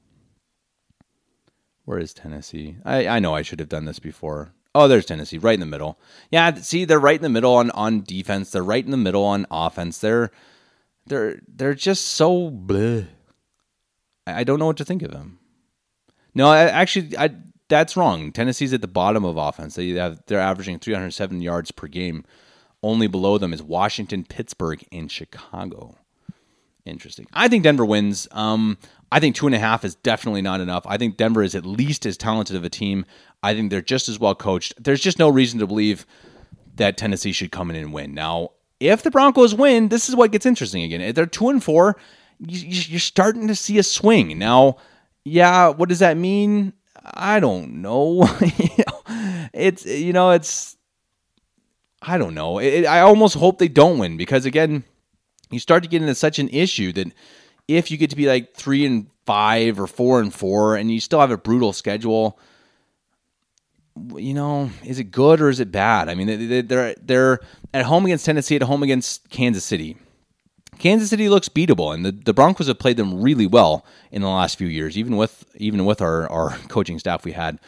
Where 1.85 1.99
is 1.99 2.13
Tennessee? 2.13 2.77
I, 2.83 3.07
I 3.07 3.19
know 3.19 3.35
I 3.35 3.43
should 3.43 3.59
have 3.59 3.69
done 3.69 3.85
this 3.85 3.99
before. 3.99 4.53
Oh, 4.73 4.87
there's 4.89 5.05
Tennessee, 5.05 5.37
right 5.37 5.53
in 5.53 5.59
the 5.61 5.65
middle. 5.65 5.97
Yeah, 6.31 6.55
see, 6.55 6.83
they're 6.83 6.99
right 6.99 7.15
in 7.15 7.21
the 7.21 7.29
middle 7.29 7.53
on, 7.53 7.71
on 7.71 8.01
defense. 8.01 8.51
They're 8.51 8.63
right 8.63 8.83
in 8.83 8.91
the 8.91 8.97
middle 8.97 9.23
on 9.23 9.45
offense. 9.49 9.99
They're 9.99 10.31
they're 11.05 11.39
they're 11.47 11.75
just 11.75 12.07
so 12.07 12.49
bleh. 12.49 13.07
I 14.27 14.43
don't 14.43 14.59
know 14.59 14.65
what 14.65 14.77
to 14.77 14.85
think 14.85 15.03
of 15.03 15.11
them. 15.11 15.39
No, 16.36 16.49
I, 16.49 16.63
actually, 16.65 17.17
I, 17.17 17.31
that's 17.69 17.97
wrong. 17.97 18.31
Tennessee's 18.31 18.73
at 18.73 18.81
the 18.81 18.88
bottom 18.88 19.25
of 19.25 19.38
offense. 19.38 19.75
They 19.75 19.89
have 19.91 20.21
they're 20.27 20.39
averaging 20.39 20.79
307 20.79 21.41
yards 21.41 21.71
per 21.71 21.88
game. 21.88 22.25
Only 22.83 23.07
below 23.07 23.38
them 23.38 23.53
is 23.53 23.63
Washington, 23.63 24.25
Pittsburgh, 24.25 24.83
and 24.91 25.11
Chicago. 25.11 25.95
Interesting. 26.86 27.25
I 27.33 27.47
think 27.47 27.63
Denver 27.63 27.86
wins. 27.86 28.27
Um, 28.31 28.77
I 29.11 29.19
think 29.19 29.36
two 29.36 29.47
and 29.47 29.55
a 29.55 29.59
half 29.59 29.83
is 29.83 29.95
definitely 29.95 30.43
not 30.43 30.61
enough. 30.61 30.86
I 30.86 30.97
think 30.97 31.17
Denver 31.17 31.41
is 31.41 31.55
at 31.55 31.65
least 31.65 32.05
as 32.05 32.15
talented 32.15 32.55
of 32.55 32.63
a 32.63 32.69
team. 32.69 33.05
I 33.41 33.55
think 33.55 33.71
they're 33.71 33.81
just 33.81 34.07
as 34.07 34.19
well 34.19 34.36
coached. 34.36 34.73
There's 34.83 35.01
just 35.01 35.17
no 35.17 35.29
reason 35.29 35.59
to 35.59 35.67
believe 35.67 36.05
that 36.75 36.97
Tennessee 36.97 37.31
should 37.31 37.51
come 37.51 37.71
in 37.71 37.75
and 37.75 37.91
win. 37.91 38.13
Now, 38.13 38.51
if 38.79 39.01
the 39.01 39.09
Broncos 39.09 39.55
win, 39.55 39.88
this 39.88 40.09
is 40.09 40.15
what 40.15 40.31
gets 40.31 40.45
interesting 40.45 40.83
again. 40.83 41.01
If 41.01 41.15
they're 41.15 41.25
two 41.25 41.49
and 41.49 41.63
four, 41.63 41.97
you're 42.39 42.99
starting 42.99 43.47
to 43.47 43.55
see 43.55 43.79
a 43.79 43.83
swing. 43.83 44.38
Now, 44.38 44.77
yeah, 45.26 45.69
what 45.69 45.89
does 45.89 45.99
that 45.99 46.15
mean? 46.15 46.73
I 47.03 47.39
don't 47.39 47.82
know. 47.82 48.30
it's 49.53 49.86
you 49.86 50.13
know, 50.13 50.32
it's 50.32 50.78
I 52.01 52.17
don't 52.17 52.36
know. 52.36 52.59
It, 52.59 52.86
I 52.86 53.01
almost 53.01 53.36
hope 53.36 53.57
they 53.57 53.67
don't 53.67 53.97
win 53.97 54.17
because 54.17 54.45
again, 54.45 54.84
you 55.49 55.59
start 55.59 55.84
to 55.84 55.89
get 55.89 56.01
into 56.01 56.15
such 56.15 56.38
an 56.39 56.49
issue 56.49 56.93
that 56.93 57.11
if 57.67 57.89
you 57.89 57.97
get 57.97 58.11
to 58.11 58.15
be 58.15 58.28
like 58.28 58.53
three 58.53 58.86
and 58.86 59.07
five 59.26 59.80
or 59.80 59.88
four 59.88 60.21
and 60.21 60.32
four, 60.34 60.76
and 60.76 60.91
you 60.91 60.99
still 60.99 61.19
have 61.19 61.32
a 61.32 61.38
brutal 61.38 61.73
schedule, 61.73 62.39
you 64.15 64.36
know, 64.36 64.69
is 64.84 64.99
it 64.99 65.05
good 65.05 65.41
or 65.41 65.49
is 65.49 65.59
it 65.59 65.71
bad? 65.71 66.07
I 66.07 66.13
mean, 66.13 66.67
they're 66.67 66.93
they're 67.01 67.39
at 67.73 67.86
home 67.86 68.05
against 68.05 68.26
Tennessee, 68.26 68.57
at 68.57 68.61
home 68.61 68.84
against 68.84 69.28
Kansas 69.30 69.65
City. 69.65 69.97
Kansas 70.80 71.09
City 71.09 71.30
looks 71.30 71.49
beatable, 71.49 71.93
and 71.93 72.05
the, 72.05 72.11
the 72.11 72.34
Broncos 72.34 72.67
have 72.67 72.80
played 72.80 72.97
them 72.97 73.21
really 73.21 73.47
well 73.47 73.86
in 74.11 74.21
the 74.21 74.30
last 74.30 74.57
few 74.57 74.67
years, 74.67 74.97
even 74.97 75.17
with 75.17 75.45
even 75.55 75.86
with 75.86 76.01
our, 76.01 76.30
our 76.30 76.57
coaching 76.67 76.99
staff 76.99 77.26
we 77.26 77.32
had. 77.32 77.59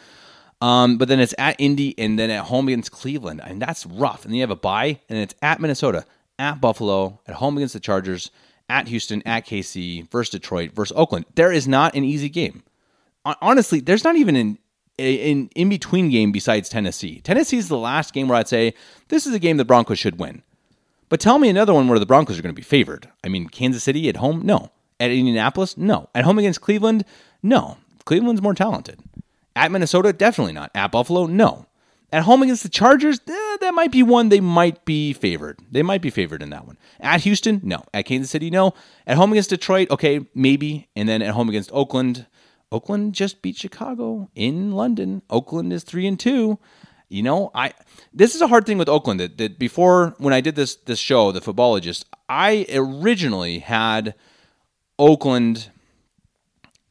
Um, 0.60 0.98
but 0.98 1.08
then 1.08 1.20
it's 1.20 1.34
at 1.38 1.56
Indy 1.58 1.96
and 1.98 2.18
then 2.18 2.30
at 2.30 2.46
home 2.46 2.68
against 2.68 2.90
Cleveland, 2.90 3.40
and 3.44 3.62
that's 3.62 3.86
rough. 3.86 4.24
And 4.24 4.32
then 4.32 4.36
you 4.36 4.42
have 4.42 4.50
a 4.50 4.56
bye, 4.56 5.00
and 5.08 5.18
it's 5.18 5.34
at 5.40 5.60
Minnesota, 5.60 6.04
at 6.38 6.60
Buffalo, 6.60 7.20
at 7.26 7.36
home 7.36 7.56
against 7.56 7.74
the 7.74 7.80
Chargers, 7.80 8.30
at 8.68 8.88
Houston, 8.88 9.22
at 9.24 9.46
KC, 9.46 10.10
versus 10.10 10.32
Detroit, 10.32 10.72
versus 10.72 10.96
Oakland. 10.96 11.26
There 11.36 11.52
is 11.52 11.68
not 11.68 11.94
an 11.94 12.04
easy 12.04 12.28
game. 12.28 12.64
honestly, 13.24 13.80
there's 13.80 14.04
not 14.04 14.16
even 14.16 14.36
an 14.36 14.58
an 14.98 15.48
in 15.54 15.68
between 15.68 16.10
game 16.10 16.32
besides 16.32 16.68
Tennessee. 16.68 17.20
Tennessee 17.20 17.56
is 17.56 17.68
the 17.68 17.78
last 17.78 18.12
game 18.12 18.28
where 18.28 18.38
I'd 18.38 18.48
say 18.48 18.74
this 19.08 19.26
is 19.26 19.34
a 19.34 19.38
game 19.38 19.56
the 19.56 19.64
Broncos 19.64 19.98
should 19.98 20.18
win. 20.18 20.42
But 21.08 21.20
tell 21.20 21.38
me 21.38 21.48
another 21.48 21.74
one 21.74 21.88
where 21.88 21.98
the 21.98 22.06
Broncos 22.06 22.38
are 22.38 22.42
going 22.42 22.54
to 22.54 22.58
be 22.58 22.62
favored. 22.62 23.08
I 23.24 23.28
mean, 23.28 23.48
Kansas 23.48 23.82
City 23.82 24.08
at 24.08 24.16
home, 24.16 24.42
no. 24.44 24.70
At 25.00 25.10
Indianapolis, 25.10 25.76
no. 25.76 26.08
At 26.14 26.24
home 26.24 26.38
against 26.38 26.60
Cleveland, 26.60 27.04
no. 27.42 27.78
Cleveland's 28.04 28.42
more 28.42 28.54
talented. 28.54 29.00
At 29.56 29.70
Minnesota, 29.70 30.12
definitely 30.12 30.52
not. 30.52 30.70
At 30.74 30.92
Buffalo, 30.92 31.26
no. 31.26 31.66
At 32.10 32.22
home 32.22 32.42
against 32.42 32.62
the 32.62 32.70
Chargers, 32.70 33.20
eh, 33.28 33.56
that 33.60 33.74
might 33.74 33.92
be 33.92 34.02
one 34.02 34.30
they 34.30 34.40
might 34.40 34.84
be 34.86 35.12
favored. 35.12 35.58
They 35.70 35.82
might 35.82 36.00
be 36.00 36.10
favored 36.10 36.42
in 36.42 36.50
that 36.50 36.66
one. 36.66 36.78
At 37.00 37.20
Houston, 37.22 37.60
no. 37.62 37.84
At 37.92 38.06
Kansas 38.06 38.30
City, 38.30 38.50
no. 38.50 38.72
At 39.06 39.18
home 39.18 39.32
against 39.32 39.50
Detroit, 39.50 39.90
okay, 39.90 40.20
maybe. 40.34 40.88
And 40.96 41.08
then 41.08 41.20
at 41.20 41.34
home 41.34 41.50
against 41.50 41.70
Oakland, 41.72 42.26
Oakland 42.72 43.14
just 43.14 43.42
beat 43.42 43.56
Chicago 43.56 44.30
in 44.34 44.72
London. 44.72 45.22
Oakland 45.28 45.72
is 45.72 45.84
three 45.84 46.06
and 46.06 46.18
two. 46.18 46.58
You 47.08 47.22
know, 47.22 47.50
I 47.54 47.72
this 48.12 48.34
is 48.34 48.42
a 48.42 48.48
hard 48.48 48.66
thing 48.66 48.76
with 48.76 48.88
Oakland 48.88 49.18
that, 49.20 49.38
that 49.38 49.58
before 49.58 50.14
when 50.18 50.34
I 50.34 50.40
did 50.40 50.56
this 50.56 50.76
this 50.76 50.98
show, 50.98 51.32
the 51.32 51.40
footballologist, 51.40 52.04
I 52.28 52.66
originally 52.72 53.60
had 53.60 54.14
Oakland 54.98 55.70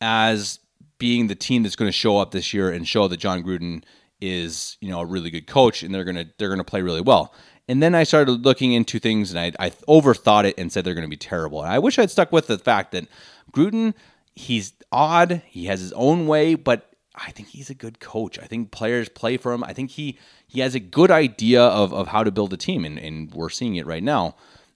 as 0.01 0.59
being 0.97 1.27
the 1.27 1.35
team 1.35 1.63
that's 1.63 1.75
going 1.75 1.89
to 1.89 1.97
show 1.97 2.17
up 2.17 2.31
this 2.31 2.53
year 2.53 2.71
and 2.71 2.87
show 2.87 3.07
that 3.07 3.17
Jon 3.17 3.43
Gruden 3.43 3.83
is, 4.19 4.77
you 4.81 4.89
know, 4.89 5.01
a 5.01 5.05
really 5.05 5.29
good 5.29 5.45
coach 5.45 5.83
and 5.83 5.93
they're 5.93 6.03
going 6.03 6.15
to 6.15 6.27
they're 6.37 6.55
to 6.55 6.63
play 6.63 6.81
really 6.81 7.01
well. 7.01 7.33
And 7.67 7.83
then 7.83 7.93
I 7.93 8.03
started 8.03 8.45
looking 8.45 8.73
into 8.73 8.97
things 8.97 9.31
and 9.31 9.39
I, 9.39 9.67
I 9.67 9.69
overthought 9.69 10.45
it 10.45 10.55
and 10.57 10.71
said 10.71 10.85
they're 10.85 10.93
going 10.93 11.05
to 11.05 11.09
be 11.09 11.17
terrible. 11.17 11.61
And 11.61 11.71
I 11.71 11.79
wish 11.79 11.99
I'd 11.99 12.09
stuck 12.09 12.31
with 12.31 12.47
the 12.47 12.57
fact 12.57 12.93
that 12.93 13.07
Gruden, 13.51 13.93
he's 14.35 14.73
odd, 14.91 15.41
he 15.47 15.65
has 15.65 15.81
his 15.81 15.91
own 15.93 16.27
way, 16.27 16.55
but 16.55 16.86
I 17.17 17.31
think 17.31 17.49
he's 17.49 17.69
a 17.69 17.75
good 17.75 17.99
coach. 17.99 18.37
I 18.39 18.45
think 18.45 18.71
players 18.71 19.09
play 19.09 19.37
for 19.37 19.51
him. 19.51 19.63
I 19.63 19.73
think 19.73 19.91
he 19.91 20.17
he 20.45 20.59
has 20.61 20.75
a 20.75 20.79
good 20.79 21.11
idea 21.11 21.61
of, 21.61 21.93
of 21.93 22.07
how 22.07 22.23
to 22.23 22.31
build 22.31 22.53
a 22.53 22.57
team, 22.57 22.85
and, 22.85 22.97
and 22.97 23.33
we're 23.33 23.49
seeing 23.49 23.75
it 23.75 23.87
right 23.87 24.03
now. 24.03 24.35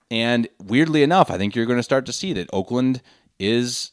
And 0.10 0.50
weirdly 0.62 1.04
enough, 1.04 1.32
I 1.32 1.38
think 1.38 1.56
you're 1.56 1.66
going 1.66 1.80
to 1.80 1.84
start 1.84 2.06
to 2.08 2.14
see 2.14 2.34
that 2.34 2.50
Oakland 2.52 3.02
is 3.40 3.92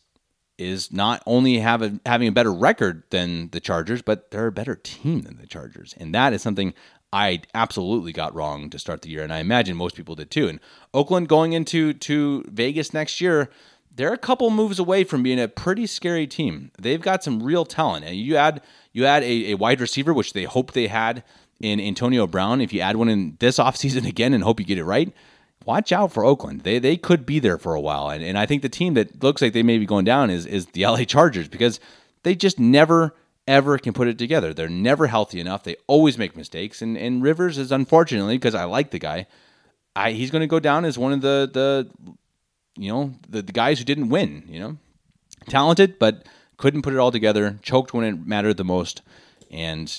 is 0.58 0.92
not 0.92 1.22
only 1.24 1.58
have 1.58 1.82
a, 1.82 2.00
having 2.04 2.26
a 2.26 2.32
better 2.32 2.52
record 2.52 3.04
than 3.10 3.48
the 3.50 3.60
Chargers, 3.60 4.02
but 4.02 4.32
they're 4.32 4.48
a 4.48 4.52
better 4.52 4.74
team 4.74 5.20
than 5.22 5.38
the 5.38 5.46
Chargers, 5.46 5.94
and 5.98 6.14
that 6.14 6.32
is 6.32 6.42
something 6.42 6.74
I 7.12 7.42
absolutely 7.54 8.12
got 8.12 8.34
wrong 8.34 8.68
to 8.70 8.78
start 8.78 9.02
the 9.02 9.08
year, 9.10 9.22
and 9.22 9.32
I 9.32 9.38
imagine 9.38 9.76
most 9.76 9.96
people 9.96 10.14
did 10.14 10.30
too. 10.30 10.48
And 10.48 10.60
Oakland 10.92 11.28
going 11.28 11.52
into 11.52 11.94
to 11.94 12.44
Vegas 12.48 12.92
next 12.92 13.20
year, 13.20 13.50
they're 13.98 14.12
a 14.12 14.18
couple 14.18 14.48
moves 14.50 14.78
away 14.78 15.02
from 15.02 15.24
being 15.24 15.40
a 15.40 15.48
pretty 15.48 15.84
scary 15.84 16.28
team. 16.28 16.70
They've 16.80 17.00
got 17.00 17.24
some 17.24 17.42
real 17.42 17.64
talent. 17.64 18.04
And 18.04 18.16
you 18.16 18.36
add 18.36 18.62
you 18.92 19.04
add 19.04 19.24
a, 19.24 19.50
a 19.50 19.54
wide 19.54 19.80
receiver, 19.80 20.14
which 20.14 20.32
they 20.32 20.44
hope 20.44 20.70
they 20.72 20.86
had 20.86 21.24
in 21.60 21.80
Antonio 21.80 22.26
Brown. 22.28 22.60
If 22.60 22.72
you 22.72 22.80
add 22.80 22.96
one 22.96 23.08
in 23.08 23.36
this 23.40 23.58
offseason 23.58 24.06
again 24.06 24.32
and 24.32 24.44
hope 24.44 24.60
you 24.60 24.66
get 24.66 24.78
it 24.78 24.84
right, 24.84 25.12
watch 25.66 25.90
out 25.90 26.12
for 26.12 26.24
Oakland. 26.24 26.60
They 26.60 26.78
they 26.78 26.96
could 26.96 27.26
be 27.26 27.40
there 27.40 27.58
for 27.58 27.74
a 27.74 27.80
while. 27.80 28.08
And, 28.08 28.22
and 28.22 28.38
I 28.38 28.46
think 28.46 28.62
the 28.62 28.68
team 28.68 28.94
that 28.94 29.20
looks 29.20 29.42
like 29.42 29.52
they 29.52 29.64
may 29.64 29.78
be 29.78 29.86
going 29.86 30.04
down 30.04 30.30
is 30.30 30.46
is 30.46 30.66
the 30.66 30.86
LA 30.86 31.02
Chargers 31.02 31.48
because 31.48 31.80
they 32.22 32.36
just 32.36 32.60
never 32.60 33.16
ever 33.48 33.78
can 33.78 33.94
put 33.94 34.06
it 34.06 34.16
together. 34.16 34.54
They're 34.54 34.68
never 34.68 35.08
healthy 35.08 35.40
enough. 35.40 35.64
They 35.64 35.74
always 35.88 36.16
make 36.16 36.36
mistakes. 36.36 36.82
And 36.82 36.96
and 36.96 37.20
Rivers 37.20 37.58
is 37.58 37.72
unfortunately 37.72 38.38
because 38.38 38.54
I 38.54 38.62
like 38.62 38.92
the 38.92 39.00
guy. 39.00 39.26
I, 39.96 40.12
he's 40.12 40.30
going 40.30 40.42
to 40.42 40.46
go 40.46 40.60
down 40.60 40.84
as 40.84 40.96
one 40.96 41.12
of 41.12 41.20
the 41.20 41.50
the 41.52 42.14
you 42.78 42.90
know, 42.92 43.14
the, 43.28 43.42
the 43.42 43.52
guys 43.52 43.78
who 43.78 43.84
didn't 43.84 44.08
win, 44.08 44.44
you 44.48 44.60
know, 44.60 44.78
talented, 45.48 45.98
but 45.98 46.26
couldn't 46.56 46.82
put 46.82 46.92
it 46.92 46.98
all 46.98 47.12
together, 47.12 47.58
choked 47.62 47.92
when 47.92 48.04
it 48.04 48.26
mattered 48.26 48.56
the 48.56 48.64
most. 48.64 49.02
And 49.50 49.92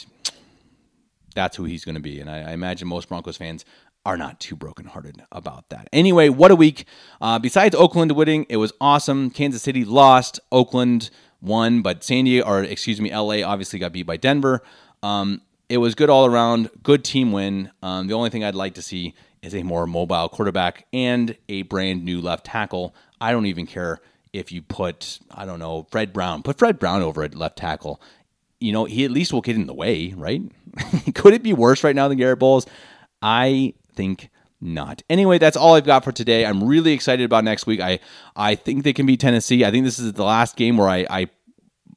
that's 1.36 1.58
who 1.58 1.64
he's 1.64 1.86
going 1.86 1.96
to 1.96 2.02
be. 2.02 2.20
And 2.20 2.30
I, 2.30 2.50
I, 2.50 2.52
imagine 2.52 2.88
most 2.88 3.10
Broncos 3.10 3.38
fans 3.38 3.66
are 4.06 4.18
not 4.18 4.40
too 4.40 4.56
brokenhearted 4.56 5.24
about 5.32 5.70
that. 5.70 5.88
Anyway, 5.92 6.30
what 6.30 6.52
a 6.52 6.56
week. 6.56 6.86
Uh, 7.22 7.40
besides 7.40 7.76
Oakland 7.76 8.12
winning, 8.12 8.46
it 8.50 8.58
was 8.58 8.74
awesome. 8.80 9.30
Kansas 9.30 9.62
City 9.62 9.84
lost, 9.86 10.40
Oakland 10.52 11.10
won, 11.42 11.82
but 11.82 12.04
San 12.04 12.26
Diego, 12.26 12.48
or 12.48 12.64
excuse 12.64 13.00
me, 13.00 13.14
LA 13.14 13.44
obviously 13.46 13.80
got 13.80 13.92
beat 13.92 14.04
by 14.04 14.18
Denver. 14.18 14.62
Um, 15.04 15.42
it 15.70 15.78
was 15.78 15.96
good 15.96 16.10
all 16.10 16.26
around, 16.26 16.70
good 16.84 17.04
team 17.04 17.32
win. 17.32 17.72
Um, 17.84 18.08
the 18.08 18.14
only 18.14 18.30
thing 18.30 18.44
I'd 18.44 18.56
like 18.56 18.74
to 18.76 18.82
see 18.82 19.14
is 19.42 19.56
a 19.56 19.64
more 19.64 19.88
mobile 19.88 20.30
quarterback 20.30 20.86
and 20.94 21.36
a 21.48 21.64
brand 21.64 22.04
new 22.04 22.22
left 22.22 22.46
tackle. 22.46 22.94
I 23.22 23.32
don't 23.32 23.46
even 23.46 23.66
care 23.66 24.00
if 24.34 24.52
you 24.52 24.62
put, 24.62 25.20
I 25.32 25.46
don't 25.46 25.60
know, 25.60 25.88
Fred 25.92 26.14
Brown. 26.14 26.44
Put 26.44 26.60
Fred 26.60 26.80
Brown 26.80 27.02
over 27.02 27.24
at 27.24 27.36
left 27.36 27.58
tackle. 27.58 28.02
You 28.60 28.72
know, 28.72 28.86
he 28.86 29.06
at 29.06 29.12
least 29.12 29.34
will 29.34 29.42
get 29.42 29.56
in 29.56 29.68
the 29.68 29.74
way, 29.74 30.14
right? 30.16 30.42
Could 31.16 31.34
it 31.34 31.44
be 31.44 31.54
worse 31.54 31.84
right 31.84 31.96
now 31.96 32.08
than 32.08 32.18
Garett 32.18 32.40
Bolles? 32.40 32.68
I 33.22 33.74
think 33.94 34.30
not. 34.62 35.02
Anyway, 35.10 35.38
that's 35.38 35.58
all 35.58 35.76
I've 35.76 35.86
got 35.86 36.04
for 36.04 36.12
today. 36.12 36.46
I'm 36.46 36.64
really 36.64 36.92
excited 36.92 37.24
about 37.24 37.44
next 37.44 37.66
week. 37.66 37.80
I 37.80 38.00
I 38.36 38.56
think 38.56 38.84
they 38.84 38.94
can 38.94 39.06
beat 39.06 39.22
Tennessee. 39.22 39.64
I 39.64 39.72
think 39.72 39.86
this 39.86 40.00
is 40.00 40.14
the 40.14 40.24
last 40.24 40.58
game 40.58 40.78
where 40.78 40.90
I, 40.90 41.08
I 41.10 41.28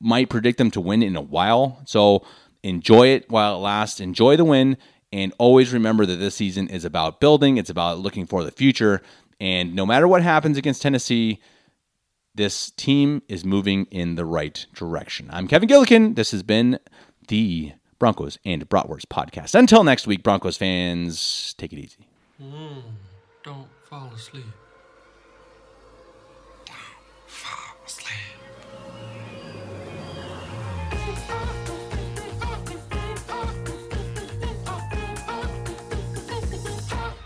might 0.00 0.30
predict 0.30 0.58
them 0.58 0.70
to 0.72 0.80
win 0.80 1.02
in 1.02 1.16
a 1.16 1.20
while. 1.20 1.80
So 1.86 2.24
enjoy 2.62 3.08
it 3.08 3.28
while 3.30 3.56
it 3.56 3.58
lasts. 3.58 4.00
Enjoy 4.00 4.36
the 4.36 4.44
win. 4.44 4.76
And 5.12 5.32
always 5.38 5.72
remember 5.72 6.06
that 6.06 6.16
this 6.16 6.34
season 6.34 6.68
is 6.68 6.84
about 6.84 7.20
building, 7.20 7.58
it's 7.58 7.70
about 7.70 7.98
looking 7.98 8.26
for 8.26 8.44
the 8.44 8.50
future. 8.50 9.02
And 9.40 9.74
no 9.74 9.84
matter 9.84 10.08
what 10.08 10.22
happens 10.22 10.56
against 10.56 10.82
Tennessee, 10.82 11.40
this 12.34 12.70
team 12.70 13.22
is 13.28 13.44
moving 13.44 13.84
in 13.90 14.14
the 14.14 14.24
right 14.24 14.64
direction. 14.74 15.28
I'm 15.30 15.48
Kevin 15.48 15.68
Gillikin. 15.68 16.14
This 16.14 16.30
has 16.30 16.42
been 16.42 16.78
the 17.28 17.72
Broncos 17.98 18.38
and 18.44 18.66
Bratwurst 18.68 19.06
podcast. 19.06 19.54
Until 19.54 19.84
next 19.84 20.06
week, 20.06 20.22
Broncos 20.22 20.56
fans, 20.56 21.54
take 21.58 21.72
it 21.72 21.78
easy. 21.78 22.08
Mm, 22.42 22.82
don't 23.44 23.68
fall 23.88 24.10
asleep. 24.14 24.46